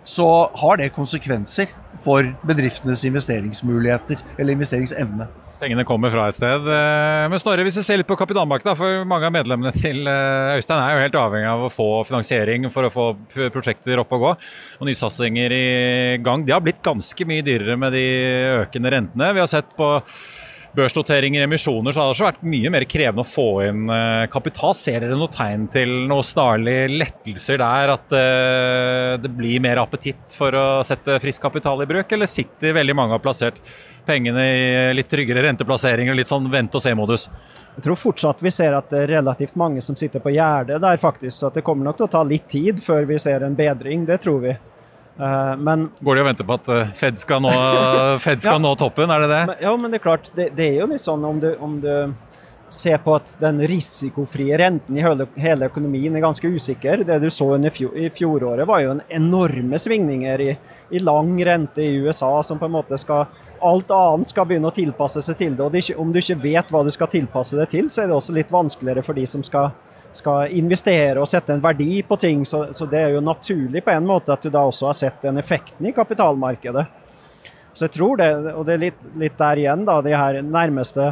så 0.08 0.26
har 0.58 0.80
det 0.80 0.94
konsekvenser 0.96 1.70
for 2.06 2.26
bedriftenes 2.48 3.04
investeringsmuligheter 3.10 4.22
eller 4.40 4.56
investeringsevne. 4.56 5.28
Pengene 5.60 5.84
kommer 5.84 6.08
fra 6.14 6.30
et 6.30 6.38
sted. 6.38 6.68
Eh, 6.72 7.26
Men 7.28 7.42
Snorre, 7.42 7.66
hvis 7.68 7.76
vi 7.82 7.84
ser 7.84 8.00
litt 8.00 8.08
på 8.08 8.16
kapitalmarkedet, 8.16 8.78
for 8.80 9.04
mange 9.10 9.28
av 9.28 9.34
medlemmene 9.36 9.74
til 9.76 10.08
eh, 10.08 10.56
Øystein 10.56 10.80
er 10.80 10.94
jo 10.96 11.02
helt 11.04 11.18
avhengig 11.20 11.50
av 11.52 11.66
å 11.68 11.72
få 11.74 11.88
finansiering 12.08 12.70
for 12.72 12.88
å 12.88 12.94
få 12.94 13.08
prosjekter 13.52 14.00
opp 14.00 14.16
og 14.16 14.24
gå. 14.24 14.32
Og 14.80 14.88
nysatsinger 14.88 15.52
i 15.58 15.66
gang. 16.24 16.46
De 16.48 16.56
har 16.56 16.64
blitt 16.64 16.80
ganske 16.86 17.28
mye 17.28 17.44
dyrere 17.44 17.76
med 17.82 17.92
de 17.98 18.06
økende 18.62 18.94
rentene. 18.96 19.34
Vi 19.36 19.44
har 19.44 19.52
sett 19.52 19.76
på 19.76 19.98
børsnoteringer, 20.76 21.44
emisjoner, 21.44 21.94
så 21.94 22.04
har 22.04 22.14
det 22.14 22.26
vært 22.26 22.46
mye 22.54 22.72
mer 22.74 22.86
krevende 22.90 23.24
å 23.26 23.28
få 23.28 23.48
inn 23.66 23.90
eh, 23.94 24.26
kapital. 24.32 24.76
Ser 24.78 25.04
dere 25.04 25.18
noe 25.18 25.32
tegn 25.34 25.68
til 25.74 25.94
noen 26.10 26.26
snarlig 26.26 26.78
lettelser 26.94 27.62
der? 27.62 27.94
At 27.96 28.16
eh, 28.16 29.14
det 29.24 29.32
blir 29.36 29.64
mer 29.64 29.82
appetitt 29.84 30.38
for 30.38 30.56
å 30.56 30.68
sette 30.88 31.20
frisk 31.24 31.44
kapital 31.48 31.82
i 31.84 31.90
bruk? 31.90 32.12
Eller 32.16 32.30
sitter 32.30 32.78
veldig 32.78 32.98
mange 32.98 33.16
og 33.16 33.20
har 33.20 33.26
plassert 33.26 33.62
pengene 34.10 34.46
i 34.46 34.68
litt 34.98 35.10
tryggere 35.12 35.44
renteplasseringer, 35.46 36.18
litt 36.18 36.32
sånn 36.32 36.50
vente-og-se-modus? 36.52 37.30
Jeg 37.76 37.86
tror 37.86 38.00
fortsatt 38.00 38.42
vi 38.44 38.52
ser 38.52 38.74
at 38.76 38.90
det 38.92 39.06
er 39.06 39.14
relativt 39.20 39.58
mange 39.60 39.82
som 39.86 39.98
sitter 39.98 40.22
på 40.24 40.34
gjerdet 40.36 40.82
der, 40.84 41.02
faktisk. 41.02 41.36
Så 41.38 41.52
det 41.56 41.64
kommer 41.66 41.90
nok 41.90 42.00
til 42.00 42.10
å 42.10 42.14
ta 42.18 42.26
litt 42.28 42.50
tid 42.52 42.82
før 42.84 43.08
vi 43.10 43.20
ser 43.22 43.46
en 43.46 43.58
bedring, 43.58 44.06
det 44.10 44.22
tror 44.26 44.42
vi. 44.44 44.58
Eh, 45.20 45.56
Men 45.60 45.90
Går 46.00 46.16
de 46.16 46.22
og 46.24 46.30
venter 46.30 46.48
på 46.48 46.56
at 46.56 46.70
eh, 46.72 46.92
Fed 46.96 47.20
skal 47.20 47.42
nå, 47.44 47.52
Fed 48.26 48.40
skal 48.42 48.56
Ja. 48.56 48.64
nå 48.64 48.74
toppen, 48.80 49.12
er 49.12 49.26
det 49.26 49.30
det? 49.34 49.42
Men, 49.52 49.62
ja, 49.68 49.76
men 49.78 49.92
det 49.92 50.00
er 50.00 50.06
klart, 50.08 50.32
det, 50.36 50.50
det 50.56 50.70
er 50.72 50.82
jo 50.84 50.90
litt 50.94 51.04
sånn 51.04 51.26
om 51.28 51.40
du, 51.44 51.52
om 51.60 51.80
du 51.84 51.92
ser 52.70 53.00
på 53.02 53.16
at 53.18 53.32
den 53.42 53.60
risikofrie 53.66 54.58
renten 54.62 54.98
i 54.98 55.02
hele, 55.02 55.26
hele 55.42 55.66
økonomien 55.72 56.16
er 56.16 56.22
ganske 56.22 56.48
usikker. 56.54 57.02
Det 57.08 57.18
du 57.24 57.30
så 57.34 57.48
fjor, 57.74 57.96
i 57.98 58.10
fjoråret 58.14 58.68
var 58.70 58.84
jo 58.84 58.92
en 58.94 59.02
enorme 59.10 59.80
svingninger 59.82 60.44
i, 60.46 60.52
i 60.94 61.02
lang 61.02 61.34
rente 61.46 61.82
i 61.82 61.98
USA, 62.06 62.30
som 62.46 62.60
på 62.62 62.70
en 62.70 62.78
måte 62.78 62.98
skal 63.02 63.28
Alt 63.60 63.90
annet 63.92 64.30
skal 64.30 64.46
begynne 64.48 64.70
å 64.70 64.72
tilpasse 64.72 65.20
seg 65.20 65.36
til 65.36 65.56
det. 65.58 65.60
og 65.66 65.74
det 65.74 65.82
Om 66.00 66.14
du 66.16 66.22
ikke 66.22 66.38
vet 66.40 66.70
hva 66.72 66.80
du 66.80 66.90
skal 66.96 67.10
tilpasse 67.12 67.58
det 67.60 67.66
til, 67.74 67.90
så 67.92 68.04
er 68.04 68.08
det 68.08 68.16
også 68.16 68.32
litt 68.38 68.54
vanskeligere 68.54 69.04
for 69.04 69.18
de 69.18 69.26
som 69.28 69.44
skal, 69.44 69.74
skal 70.16 70.54
investere 70.58 71.20
og 71.20 71.28
sette 71.30 71.54
en 71.54 71.64
verdi 71.64 72.02
på 72.08 72.18
ting. 72.20 72.46
Så, 72.46 72.68
så 72.74 72.88
det 72.90 73.02
er 73.04 73.16
jo 73.16 73.24
naturlig 73.24 73.84
på 73.86 73.94
en 73.94 74.08
måte 74.08 74.34
at 74.34 74.44
du 74.44 74.52
da 74.54 74.66
også 74.68 74.90
har 74.90 74.98
sett 74.98 75.22
den 75.26 75.42
effekten 75.42 75.90
i 75.90 75.94
kapitalmarkedet. 75.96 76.86
Så 77.74 77.86
jeg 77.86 77.96
tror 77.96 78.18
det, 78.20 78.30
og 78.56 78.66
det 78.68 78.76
er 78.76 78.86
litt, 78.88 79.02
litt 79.22 79.38
der 79.40 79.62
igjen, 79.62 79.86
da, 79.88 80.00
de 80.04 80.16
her 80.18 80.40
nærmeste, 80.44 81.06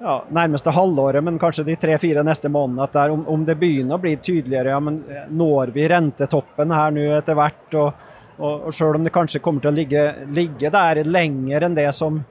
ja, 0.00 0.14
nærmeste 0.32 0.72
halvåret, 0.74 1.22
men 1.24 1.38
kanskje 1.38 1.66
de 1.68 1.76
tre-fire 1.78 2.24
neste 2.26 2.50
månedene, 2.50 2.86
at 2.88 2.96
der, 2.96 3.12
om, 3.14 3.26
om 3.28 3.44
det 3.46 3.58
begynner 3.60 3.98
å 3.98 4.02
bli 4.02 4.16
tydeligere, 4.16 4.72
ja, 4.72 4.80
men 4.82 5.02
eh, 5.06 5.28
når 5.28 5.74
vi 5.76 5.86
rentetoppen 5.92 6.72
her 6.74 6.96
nå 6.96 7.04
etter 7.18 7.38
hvert, 7.38 7.76
og, 7.76 8.06
og, 8.40 8.66
og 8.70 8.74
selv 8.74 8.98
om 8.98 9.06
det 9.06 9.14
kanskje 9.14 9.42
kommer 9.44 9.62
til 9.62 9.74
å 9.74 9.76
ligge, 9.76 10.04
ligge 10.34 10.72
der 10.72 11.02
lenger 11.04 11.68
enn 11.68 11.76
det 11.76 11.90
som 11.96 12.22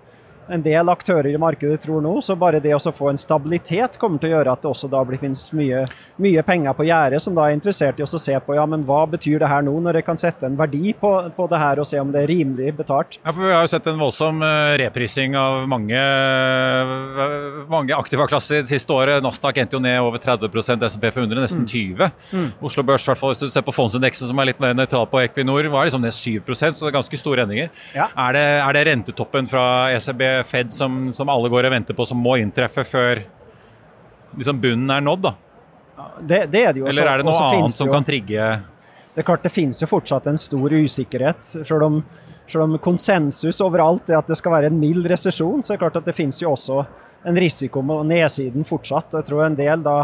en 0.49 0.63
del 0.65 0.91
aktører 0.91 1.31
i 1.33 1.39
markedet 1.41 1.81
tror 1.85 2.03
nå, 2.03 2.15
så 2.25 2.35
bare 2.39 2.61
det 2.63 2.75
å 2.75 2.79
få 2.79 3.11
en 3.11 3.19
stabilitet 3.19 3.97
kommer 4.01 4.21
til 4.21 4.31
å 4.31 4.37
gjøre 4.37 4.55
at 4.55 4.63
det 4.63 4.71
også 4.71 4.89
da 4.91 5.03
blir, 5.07 5.21
finnes 5.21 5.43
mye, 5.55 5.85
mye 6.21 6.43
penger 6.45 6.77
på 6.77 6.87
gjerdet 6.89 7.21
som 7.23 7.35
da 7.37 7.47
er 7.47 7.57
interessert 7.57 7.99
i 7.99 8.05
å 8.05 8.09
se 8.09 8.35
på 8.45 8.57
ja, 8.57 8.65
men 8.69 8.85
hva 8.87 9.03
betyr 9.09 9.39
det 9.41 9.49
her 9.51 9.65
nå, 9.65 9.75
når 9.85 10.01
jeg 10.01 10.07
kan 10.09 10.19
sette 10.19 10.47
en 10.47 10.57
verdi 10.59 10.93
på, 10.99 11.11
på 11.35 11.49
det 11.51 11.61
her 11.61 11.81
og 11.81 11.87
se 11.89 11.99
om 12.01 12.13
det 12.13 12.23
er 12.23 12.31
rimelig 12.31 12.73
betalt. 12.79 13.19
Ja, 13.23 13.33
for 13.33 13.45
Vi 13.45 13.53
har 13.53 13.65
jo 13.65 13.71
sett 13.71 13.87
en 13.89 14.01
voldsom 14.01 14.43
eh, 14.45 14.75
reprising 14.83 15.37
av 15.39 15.65
mange, 15.69 16.03
mange 17.69 17.89
mange 17.89 17.97
aktivaklasser 17.97 18.63
det 18.63 18.71
siste 18.71 18.93
året. 18.93 19.23
Nasdaq 19.23 19.57
endte 19.61 19.77
jo 19.77 19.81
ned 19.83 19.99
over 20.03 20.21
30% 20.21 20.85
SMP 20.89 21.09
500, 21.11 21.43
nesten 21.43 21.67
20 21.67 22.09
Mm. 22.29 22.51
Oslo 22.61 22.83
Børs, 22.83 23.03
i 23.05 23.09
hvert 23.09 23.19
fall 23.19 23.31
hvis 23.31 23.39
du 23.41 23.49
ser 23.49 23.63
på 23.65 23.73
fondsindeksen 23.73 24.29
som 24.29 24.39
er 24.39 24.49
litt 24.49 24.59
mer 24.61 24.73
nøytral 24.77 25.05
på 25.09 25.19
Equinor, 25.23 25.65
var 25.71 25.87
liksom 25.87 26.01
ned 26.03 26.13
7% 26.13 26.75
så 26.75 26.85
det 26.85 26.89
er 26.89 26.95
ganske 26.95 27.17
store 27.17 27.43
endringer. 27.43 27.69
Ja. 27.95 28.09
Er, 28.13 28.35
det, 28.35 28.43
er 28.65 28.75
det 28.75 28.83
rentetoppen 28.89 29.49
fra 29.49 29.63
ECB 29.95 30.23
Fed 30.47 30.73
som, 30.75 31.09
som 31.15 31.29
alle 31.31 31.49
går 31.51 31.67
og 31.69 31.73
venter 31.73 31.97
på, 31.97 32.05
som 32.07 32.19
må 32.21 32.37
inntreffe 32.41 32.85
før 32.87 33.23
liksom 34.37 34.59
bunnen 34.61 34.91
er 34.93 35.03
nådd? 35.05 35.27
da? 35.27 35.35
Det, 36.21 36.45
det 36.51 36.63
er 36.63 36.73
det 36.73 36.83
jo. 36.83 36.89
Eller 36.91 37.11
er 37.11 37.21
det 37.21 37.27
noe 37.27 37.47
annet 37.49 37.75
som 37.75 37.89
kan 37.91 38.05
trigge 38.07 38.45
Det 39.15 39.23
er 39.23 39.27
klart 39.27 39.43
det 39.43 39.51
finnes 39.51 39.81
jo 39.81 39.89
fortsatt 39.89 40.29
en 40.31 40.39
stor 40.39 40.73
usikkerhet. 40.73 41.43
Selv 41.43 41.83
om, 41.87 41.99
selv 42.47 42.67
om 42.67 42.77
konsensus 42.83 43.59
overalt 43.65 44.11
er 44.11 44.19
at 44.21 44.29
det 44.29 44.37
skal 44.39 44.55
være 44.55 44.71
en 44.71 44.79
mild 44.79 45.09
resesjon, 45.09 45.63
så 45.63 45.73
er 45.73 45.77
det 45.79 45.83
klart 45.83 45.99
at 45.99 46.07
det 46.07 46.15
finnes 46.17 46.39
jo 46.41 46.53
også 46.53 46.83
en 47.27 47.35
risiko 47.35 47.83
med 47.83 48.13
nedsiden 48.13 48.63
fortsatt. 48.67 49.11
Jeg 49.17 49.27
tror 49.27 49.45
en 49.45 49.59
del 49.59 49.83
da 49.83 49.97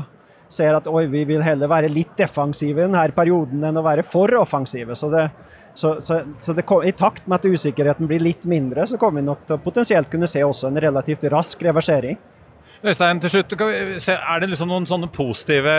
ser 0.52 0.76
at 0.78 0.88
oi, 0.88 1.06
vi 1.10 1.24
vil 1.28 1.44
heller 1.44 1.70
være 1.72 1.90
litt 1.92 2.14
defensive 2.20 2.82
i 2.82 2.86
denne 2.86 3.06
perioden 3.16 3.64
enn 3.66 3.80
å 3.80 3.86
være 3.86 4.04
for 4.06 4.32
offensive. 4.40 4.98
Så, 5.00 5.10
det, 5.14 5.30
så, 5.76 5.96
så, 6.04 6.22
så 6.42 6.56
kom- 6.64 6.86
i 6.88 6.94
takt 6.96 7.28
med 7.28 7.40
at 7.42 7.50
usikkerheten 7.52 8.08
blir 8.10 8.24
litt 8.24 8.46
mindre, 8.48 8.88
så 8.88 9.00
kommer 9.02 9.22
vi 9.22 9.28
nok 9.28 9.44
til 9.46 9.58
å 9.58 9.62
potensielt 9.62 10.10
kunne 10.12 10.30
se 10.32 10.44
også 10.46 10.72
en 10.72 10.82
relativt 10.82 11.28
rask 11.32 11.62
reversering. 11.68 12.18
Øystein, 12.86 13.20
til 13.24 13.32
slutt, 13.34 13.54
er 13.58 14.42
det 14.42 14.50
liksom 14.52 14.70
noen 14.70 14.86
sånne 14.86 15.08
positive 15.14 15.72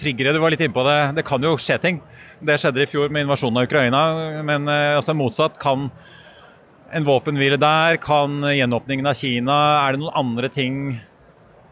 triggere? 0.00 0.32
Du 0.32 0.40
var 0.40 0.54
litt 0.54 0.62
inne 0.64 0.72
på 0.72 0.84
det. 0.86 0.98
Det 1.18 1.24
kan 1.26 1.42
jo 1.44 1.56
skje 1.60 1.76
ting. 1.82 1.98
Det 2.40 2.56
skjedde 2.60 2.84
i 2.84 2.88
fjor 2.88 3.10
med 3.12 3.26
invasjonen 3.26 3.60
av 3.60 3.66
Ukraina, 3.68 4.02
men 4.46 4.70
eh, 4.72 4.94
altså 4.96 5.12
motsatt. 5.16 5.58
Kan 5.60 5.90
en 6.94 7.04
våpenhvile 7.04 7.58
der, 7.60 7.98
kan 8.00 8.40
gjenåpningen 8.46 9.08
av 9.10 9.18
Kina 9.18 9.56
Er 9.82 9.96
det 9.96 10.00
noen 10.04 10.16
andre 10.16 10.48
ting 10.52 10.76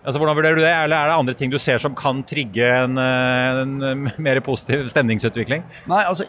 Altså, 0.04 0.20
Hvordan 0.20 0.36
vurderer 0.36 0.58
du 0.58 0.60
det? 0.60 0.72
Eller 0.84 0.98
er 0.98 1.08
det 1.08 1.16
andre 1.16 1.34
ting 1.38 1.52
du 1.52 1.56
ser 1.60 1.80
som 1.80 1.94
kan 1.96 2.20
trigge 2.28 2.66
en, 2.68 2.98
eh, 3.00 3.62
en 3.62 4.10
mer 4.20 4.40
positiv 4.44 4.84
stemningsutvikling? 4.92 5.64
Nei, 5.88 6.02
altså? 6.04 6.26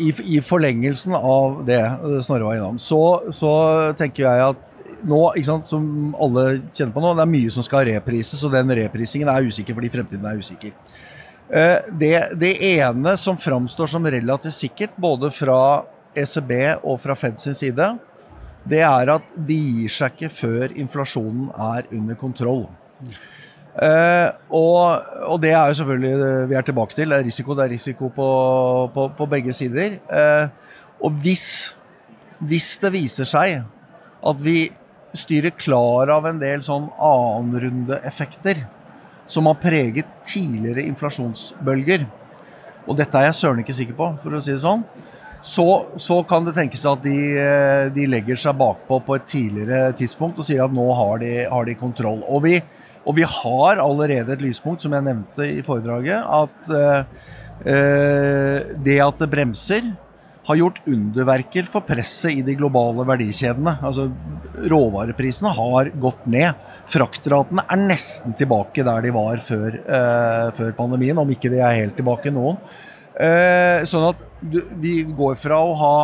I, 0.00 0.08
I 0.36 0.40
forlengelsen 0.40 1.12
av 1.18 1.60
det 1.68 1.82
eh, 1.84 2.16
Snorre 2.24 2.48
var 2.48 2.56
innom, 2.56 2.80
så, 2.80 3.02
så 3.28 3.52
tenker 4.00 4.24
jeg 4.24 4.46
at 4.54 4.66
nå, 5.04 5.20
sant, 5.44 5.68
som 5.68 6.14
alle 6.20 6.46
kjenner 6.72 6.96
på 6.96 7.04
nå, 7.04 7.12
det 7.16 7.24
er 7.26 7.32
mye 7.36 7.52
som 7.52 7.64
skal 7.64 7.86
reprises, 7.88 8.40
og 8.44 8.56
den 8.56 8.72
reprisingen 8.80 9.28
er 9.32 9.48
usikker 9.48 9.76
fordi 9.76 9.92
fremtiden 9.92 10.26
er 10.28 10.40
usikker. 10.40 10.72
Eh, 11.52 11.78
Det, 12.00 12.14
det 12.40 12.54
ene 12.72 13.16
som 13.20 13.36
framstår 13.40 13.92
som 13.98 14.06
relativt 14.16 14.56
sikkert, 14.56 14.96
både 14.96 15.32
fra 15.34 15.60
ECB 16.16 16.52
og 16.82 16.96
fra 17.04 17.14
Fed 17.20 17.36
sin 17.40 17.54
side, 17.56 17.92
det 18.68 18.80
er 18.84 19.12
at 19.12 19.28
de 19.36 19.56
gir 19.56 19.92
seg 19.92 20.16
ikke 20.16 20.32
før 20.40 20.72
inflasjonen 20.72 21.48
er 21.52 21.84
under 21.96 22.16
kontroll. 22.16 22.66
Eh, 23.70 24.28
og, 24.50 25.04
og 25.30 25.38
det 25.42 25.52
er 25.54 25.70
jo 25.70 25.78
selvfølgelig 25.78 26.48
vi 26.50 26.58
er 26.58 26.66
tilbake 26.66 26.96
til. 26.96 27.12
Det 27.12 27.20
er 27.20 27.28
risiko, 27.28 27.56
det 27.56 27.66
er 27.66 27.74
risiko 27.76 28.10
på, 28.14 28.30
på, 28.94 29.06
på 29.18 29.28
begge 29.30 29.54
sider. 29.56 29.98
Uh, 30.10 30.50
og 31.06 31.22
hvis, 31.22 31.44
hvis 32.44 32.74
det 32.82 32.92
viser 32.96 33.28
seg 33.28 33.62
at 34.20 34.42
vi 34.44 34.68
styrer 35.16 35.54
klar 35.56 36.10
av 36.12 36.26
en 36.28 36.38
del 36.42 36.62
sånn 36.62 36.90
annenrundeeffekter 37.02 38.64
som 39.30 39.46
har 39.46 39.60
preget 39.62 40.08
tidligere 40.26 40.84
inflasjonsbølger, 40.90 42.04
og 42.88 42.98
dette 42.98 43.18
er 43.18 43.28
jeg 43.28 43.38
søren 43.38 43.62
ikke 43.62 43.76
sikker 43.76 43.96
på, 43.98 44.10
for 44.22 44.34
å 44.34 44.42
si 44.42 44.52
det 44.54 44.62
sånn, 44.64 44.82
så, 45.46 45.66
så 45.96 46.18
kan 46.28 46.44
det 46.44 46.56
tenkes 46.58 46.82
at 46.88 47.00
de, 47.04 47.16
eh, 47.40 47.86
de 47.94 48.04
legger 48.10 48.36
seg 48.40 48.58
bakpå 48.60 48.98
på 49.06 49.16
et 49.16 49.28
tidligere 49.30 49.94
tidspunkt 49.96 50.40
og 50.40 50.46
sier 50.46 50.66
at 50.66 50.74
nå 50.74 50.84
har 50.98 51.22
de, 51.22 51.30
har 51.48 51.68
de 51.68 51.76
kontroll. 51.80 52.20
Og 52.28 52.44
vi, 52.44 52.58
og 53.06 53.16
vi 53.16 53.24
har 53.24 53.80
allerede 53.80 54.34
et 54.34 54.44
lyspunkt, 54.44 54.84
som 54.84 54.92
jeg 54.94 55.06
nevnte 55.06 55.46
i 55.48 55.62
foredraget, 55.66 56.20
at 56.20 56.72
eh, 56.76 57.26
eh, 57.72 58.70
det 58.84 59.00
at 59.04 59.22
det 59.22 59.30
bremser, 59.32 59.92
har 60.50 60.56
gjort 60.56 60.80
underverker 60.88 61.66
for 61.70 61.84
presset 61.86 62.40
i 62.40 62.44
de 62.44 62.54
globale 62.58 63.04
verdikjedene. 63.06 63.76
Altså, 63.86 64.08
råvareprisene 64.72 65.52
har 65.54 65.90
gått 66.00 66.24
ned. 66.32 66.56
Fraktratene 66.90 67.66
er 67.70 67.82
nesten 67.84 68.34
tilbake 68.38 68.84
der 68.86 69.04
de 69.04 69.12
var 69.14 69.42
før, 69.46 69.76
eh, 69.78 70.46
før 70.56 70.72
pandemien, 70.78 71.18
om 71.20 71.30
ikke 71.30 71.52
de 71.52 71.60
er 71.60 71.76
helt 71.76 71.96
tilbake 71.98 72.32
nå. 72.34 72.56
Eh, 73.20 73.84
sånn 73.84 74.08
at 74.08 74.24
du, 74.40 74.62
vi 74.80 75.02
går 75.04 75.36
fra 75.38 75.60
å 75.60 75.76
ha 75.76 75.96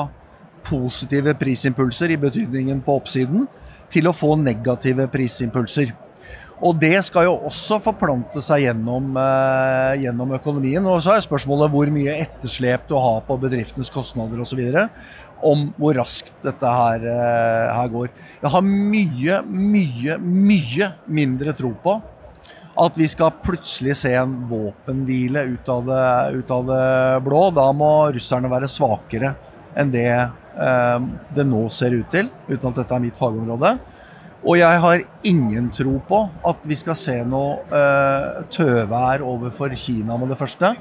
positive 0.67 1.33
prisimpulser 1.39 2.13
i 2.13 2.21
betydningen 2.21 2.83
på 2.85 3.01
oppsiden, 3.01 3.47
til 3.91 4.11
å 4.11 4.17
få 4.17 4.35
negative 4.39 5.07
prisimpulser. 5.11 5.95
Og 6.65 6.79
det 6.81 6.97
skal 7.05 7.27
jo 7.27 7.35
også 7.51 7.77
forplante 7.85 8.41
seg 8.45 8.63
gjennom, 8.65 9.11
eh, 9.21 10.01
gjennom 10.01 10.33
økonomien. 10.33 10.85
Og 10.89 11.03
så 11.05 11.13
er 11.13 11.25
spørsmålet 11.25 11.73
hvor 11.73 11.91
mye 11.93 12.17
etterslep 12.23 12.89
du 12.89 12.97
har 12.97 13.21
på 13.27 13.37
bedriftenes 13.43 13.93
kostnader 13.93 14.41
osv. 14.41 14.63
Om 15.45 15.75
hvor 15.77 15.99
raskt 16.01 16.33
dette 16.43 16.65
her, 16.65 17.05
eh, 17.05 17.75
her 17.77 17.89
går. 17.89 18.09
Jeg 18.43 18.51
har 18.51 18.63
mye, 18.63 19.43
mye, 19.45 20.19
mye 20.19 20.93
mindre 21.07 21.53
tro 21.53 21.75
på 21.85 22.03
at 22.79 22.97
vi 22.97 23.07
skal 23.09 23.37
plutselig 23.45 23.97
se 23.97 24.13
en 24.15 24.49
våpenhvile 24.49 25.45
ut 25.53 25.69
av 25.69 25.85
det, 25.87 26.39
ut 26.41 26.51
av 26.51 26.67
det 26.67 27.25
blå. 27.25 27.51
Da 27.55 27.73
må 27.73 28.13
russerne 28.13 28.51
være 28.53 28.69
svakere 28.69 29.35
enn 29.77 29.93
det 29.93 30.09
eh, 30.09 30.99
det 31.37 31.45
nå 31.45 31.69
ser 31.69 31.93
ut 31.93 32.09
til, 32.11 32.31
uten 32.49 32.71
at 32.71 32.81
dette 32.81 32.97
er 32.97 33.05
mitt 33.05 33.17
fagområde. 33.21 33.77
Og 34.45 34.59
jeg 34.61 34.83
har 34.83 35.03
ingen 35.27 35.71
tro 35.75 35.97
på 36.07 36.21
at 36.47 36.67
vi 36.69 36.77
skal 36.79 36.99
se 36.99 37.17
noe 37.27 37.63
eh, 37.73 38.45
tøvær 38.53 39.25
overfor 39.25 39.75
Kina 39.79 40.19
med 40.21 40.31
det 40.33 40.39
første. 40.41 40.75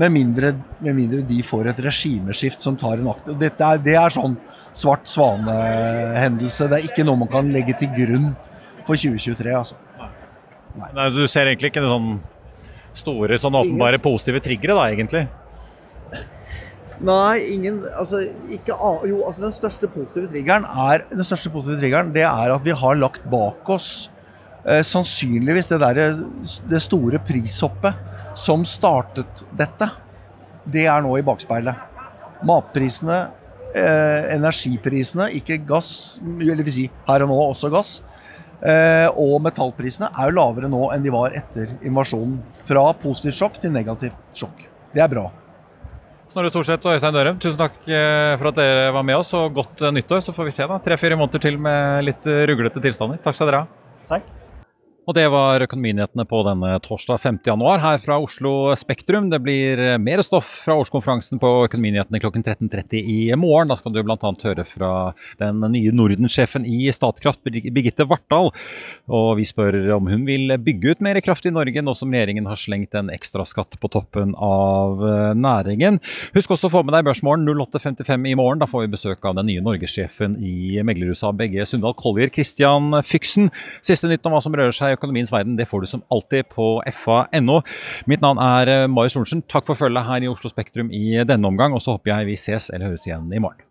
Med 0.00 0.10
mindre, 0.10 0.50
med 0.82 0.96
mindre 0.96 1.20
de 1.26 1.38
får 1.46 1.70
et 1.70 1.84
regimeskift 1.84 2.64
som 2.64 2.78
tar 2.80 2.98
en 2.98 3.12
akt. 3.12 3.28
Dette 3.38 3.68
er, 3.68 3.82
det 3.84 3.94
er 4.00 4.14
sånn 4.14 4.34
svart 4.74 5.06
svane-hendelse. 5.06 6.66
Det 6.70 6.80
er 6.80 6.88
ikke 6.88 7.06
noe 7.06 7.20
man 7.22 7.30
kan 7.30 7.52
legge 7.54 7.76
til 7.78 7.92
grunn 7.94 8.32
for 8.86 8.98
2023. 8.98 9.54
altså. 9.54 9.78
Nei. 10.74 11.08
Du 11.14 11.22
ser 11.30 11.46
egentlig 11.46 11.70
ikke 11.70 11.84
noen 11.84 12.18
store, 12.94 13.38
sånn 13.38 13.54
åpenbare 13.58 14.00
positive 14.02 14.42
triggere, 14.42 14.74
da, 14.74 14.88
egentlig? 14.90 15.28
Nei, 17.02 17.54
ingen 17.56 17.82
altså, 17.98 18.20
ikke, 18.52 18.76
Jo, 19.08 19.24
altså 19.26 19.46
den 19.48 19.54
største 19.54 19.88
positive 19.90 20.28
triggeren 20.30 20.66
er 20.68 21.06
den 21.10 21.26
største 21.26 21.50
positive 21.50 21.80
triggeren, 21.80 22.12
det 22.14 22.22
er 22.22 22.54
at 22.54 22.64
vi 22.64 22.74
har 22.76 22.98
lagt 23.00 23.24
bak 23.30 23.68
oss 23.74 24.08
eh, 24.62 24.82
sannsynligvis 24.86 25.70
det, 25.72 25.80
der, 25.82 26.20
det 26.70 26.82
store 26.84 27.20
prishoppet 27.26 28.38
som 28.38 28.64
startet 28.66 29.44
dette. 29.54 29.90
Det 30.64 30.86
er 30.90 31.02
nå 31.04 31.18
i 31.18 31.26
bakspeilet. 31.26 31.92
Matprisene, 32.46 33.20
eh, 33.74 34.32
energiprisene, 34.34 35.30
ikke 35.38 35.60
gass, 35.66 36.18
eller 36.22 36.64
vil 36.64 36.76
si 36.78 36.88
her 37.08 37.26
og 37.26 37.30
nå 37.30 37.38
også 37.50 37.70
gass, 37.74 37.94
eh, 38.62 39.06
og 39.10 39.40
metallprisene 39.44 40.10
er 40.10 40.30
jo 40.30 40.38
lavere 40.40 40.70
nå 40.70 40.88
enn 40.94 41.06
de 41.06 41.14
var 41.14 41.36
etter 41.36 41.76
invasjonen. 41.82 42.40
Fra 42.68 42.90
positivt 43.02 43.38
sjokk 43.42 43.62
til 43.62 43.74
negativt 43.74 44.36
sjokk. 44.36 44.68
Det 44.94 45.02
er 45.02 45.10
bra. 45.10 45.28
Snorre 46.34 46.50
Storseth 46.50 46.88
og 46.88 46.96
Øystein 46.96 47.14
Dørum, 47.14 47.36
tusen 47.38 47.58
takk 47.60 47.76
eh, 47.86 48.32
for 48.40 48.50
at 48.50 48.56
dere 48.58 48.88
var 48.96 49.04
med 49.06 49.20
oss, 49.20 49.30
og 49.38 49.54
godt 49.54 49.84
nyttår. 49.94 50.24
Så 50.26 50.34
får 50.34 50.48
vi 50.48 50.54
se 50.56 50.66
da, 50.66 50.80
tre-fire 50.82 51.18
måneder 51.20 51.44
til 51.46 51.60
med 51.62 52.08
litt 52.08 52.26
ruglete 52.50 52.82
tilstander. 52.82 53.22
Takk 53.22 53.38
skal 53.38 53.52
dere 53.52 53.62
ha. 53.62 53.84
Takk. 54.10 54.26
Og 55.04 55.12
det 55.12 55.26
var 55.28 55.60
økonominyhetene 55.60 56.24
på 56.24 56.38
denne 56.46 56.78
torsdag 56.80 57.18
5. 57.20 57.38
januar 57.44 57.82
her 57.82 57.98
fra 58.00 58.16
Oslo 58.24 58.72
Spektrum. 58.80 59.26
Det 59.28 59.36
blir 59.44 59.80
mer 60.00 60.22
stoff 60.24 60.48
fra 60.64 60.78
årskonferansen 60.80 61.36
på 61.42 61.50
Økonominyhetene 61.66 62.20
klokken 62.22 62.40
13.30 62.40 63.02
i 63.12 63.18
morgen. 63.36 63.68
Da 63.68 63.76
skal 63.76 63.92
du 63.92 64.00
bl.a. 64.00 64.16
høre 64.16 64.64
fra 64.64 64.92
den 65.42 65.60
nye 65.74 65.92
Norden-sjefen 65.92 66.64
i 66.64 66.88
Statkraft, 66.96 67.42
Birgitte 67.44 68.06
Vartdal. 68.08 68.48
Og 69.12 69.28
vi 69.36 69.44
spør 69.44 69.76
om 69.98 70.08
hun 70.08 70.24
vil 70.24 70.56
bygge 70.64 70.94
ut 70.94 71.04
mer 71.04 71.20
kraft 71.26 71.44
i 71.44 71.52
Norge, 71.52 71.84
nå 71.84 71.92
som 71.98 72.08
regjeringen 72.08 72.48
har 72.48 72.60
slengt 72.60 72.96
en 72.96 73.12
ekstraskatt 73.12 73.76
på 73.82 73.92
toppen 73.92 74.32
av 74.40 75.04
eh, 75.04 75.34
næringen. 75.36 76.00
Husk 76.32 76.56
også 76.56 76.70
å 76.70 76.74
få 76.78 76.84
med 76.86 76.96
deg 76.96 77.04
Børsmorgen 77.10 77.44
08.55 77.52 78.30
i 78.32 78.34
morgen. 78.40 78.64
Da 78.64 78.70
får 78.72 78.86
vi 78.86 78.94
besøk 78.96 79.28
av 79.28 79.36
den 79.36 79.52
nye 79.52 79.68
norgessjefen 79.68 80.40
i 80.40 80.80
meglerhuset 80.80 81.28
ABG 81.28 81.60
Sundal 81.68 81.92
Collier, 82.00 82.32
Christian 82.32 82.88
Fyksen. 83.04 83.52
Siste 83.84 84.08
nytt 84.08 84.24
om 84.24 84.38
hva 84.38 84.40
som 84.40 84.56
rører 84.56 84.72
seg 84.72 84.93
økonomiens 84.96 85.32
verden, 85.34 85.58
det 85.58 85.68
får 85.70 85.84
du 85.84 85.90
som 85.90 86.04
alltid 86.14 86.48
på 86.54 86.68
fa.no. 86.94 87.60
Mitt 88.10 88.24
navn 88.24 88.40
er 88.42 88.72
eh, 88.72 88.86
Marius 88.90 89.18
Thorensen. 89.18 89.44
Takk 89.50 89.68
for 89.68 89.78
følget 89.78 90.08
her 90.08 90.24
i 90.24 90.30
Oslo 90.30 90.52
Spektrum 90.52 90.92
i 90.94 91.20
denne 91.26 91.50
omgang, 91.50 91.74
og 91.74 91.84
så 91.84 91.96
håper 91.96 92.14
jeg 92.14 92.32
vi 92.32 92.40
ses 92.40 92.70
eller 92.70 92.92
høres 92.92 93.06
igjen 93.08 93.30
i 93.32 93.42
morgen. 93.42 93.62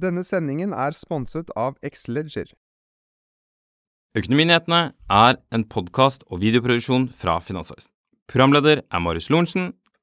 Denne 0.00 0.22
sendingen 0.24 0.72
er 0.72 0.94
sponset 0.96 1.50
av 1.58 1.76
Xleger. 1.84 2.54
Økonominyhetene 4.16 4.78
er 5.12 5.36
en 5.54 5.64
podkast 5.70 6.24
og 6.26 6.40
videoproduksjon 6.42 7.10
fra 7.14 7.36
Finansavisen. 7.44 7.92
Programleder 8.30 8.80
er 8.82 9.02
Marius 9.02 9.28
Lorentzen. 9.30 9.72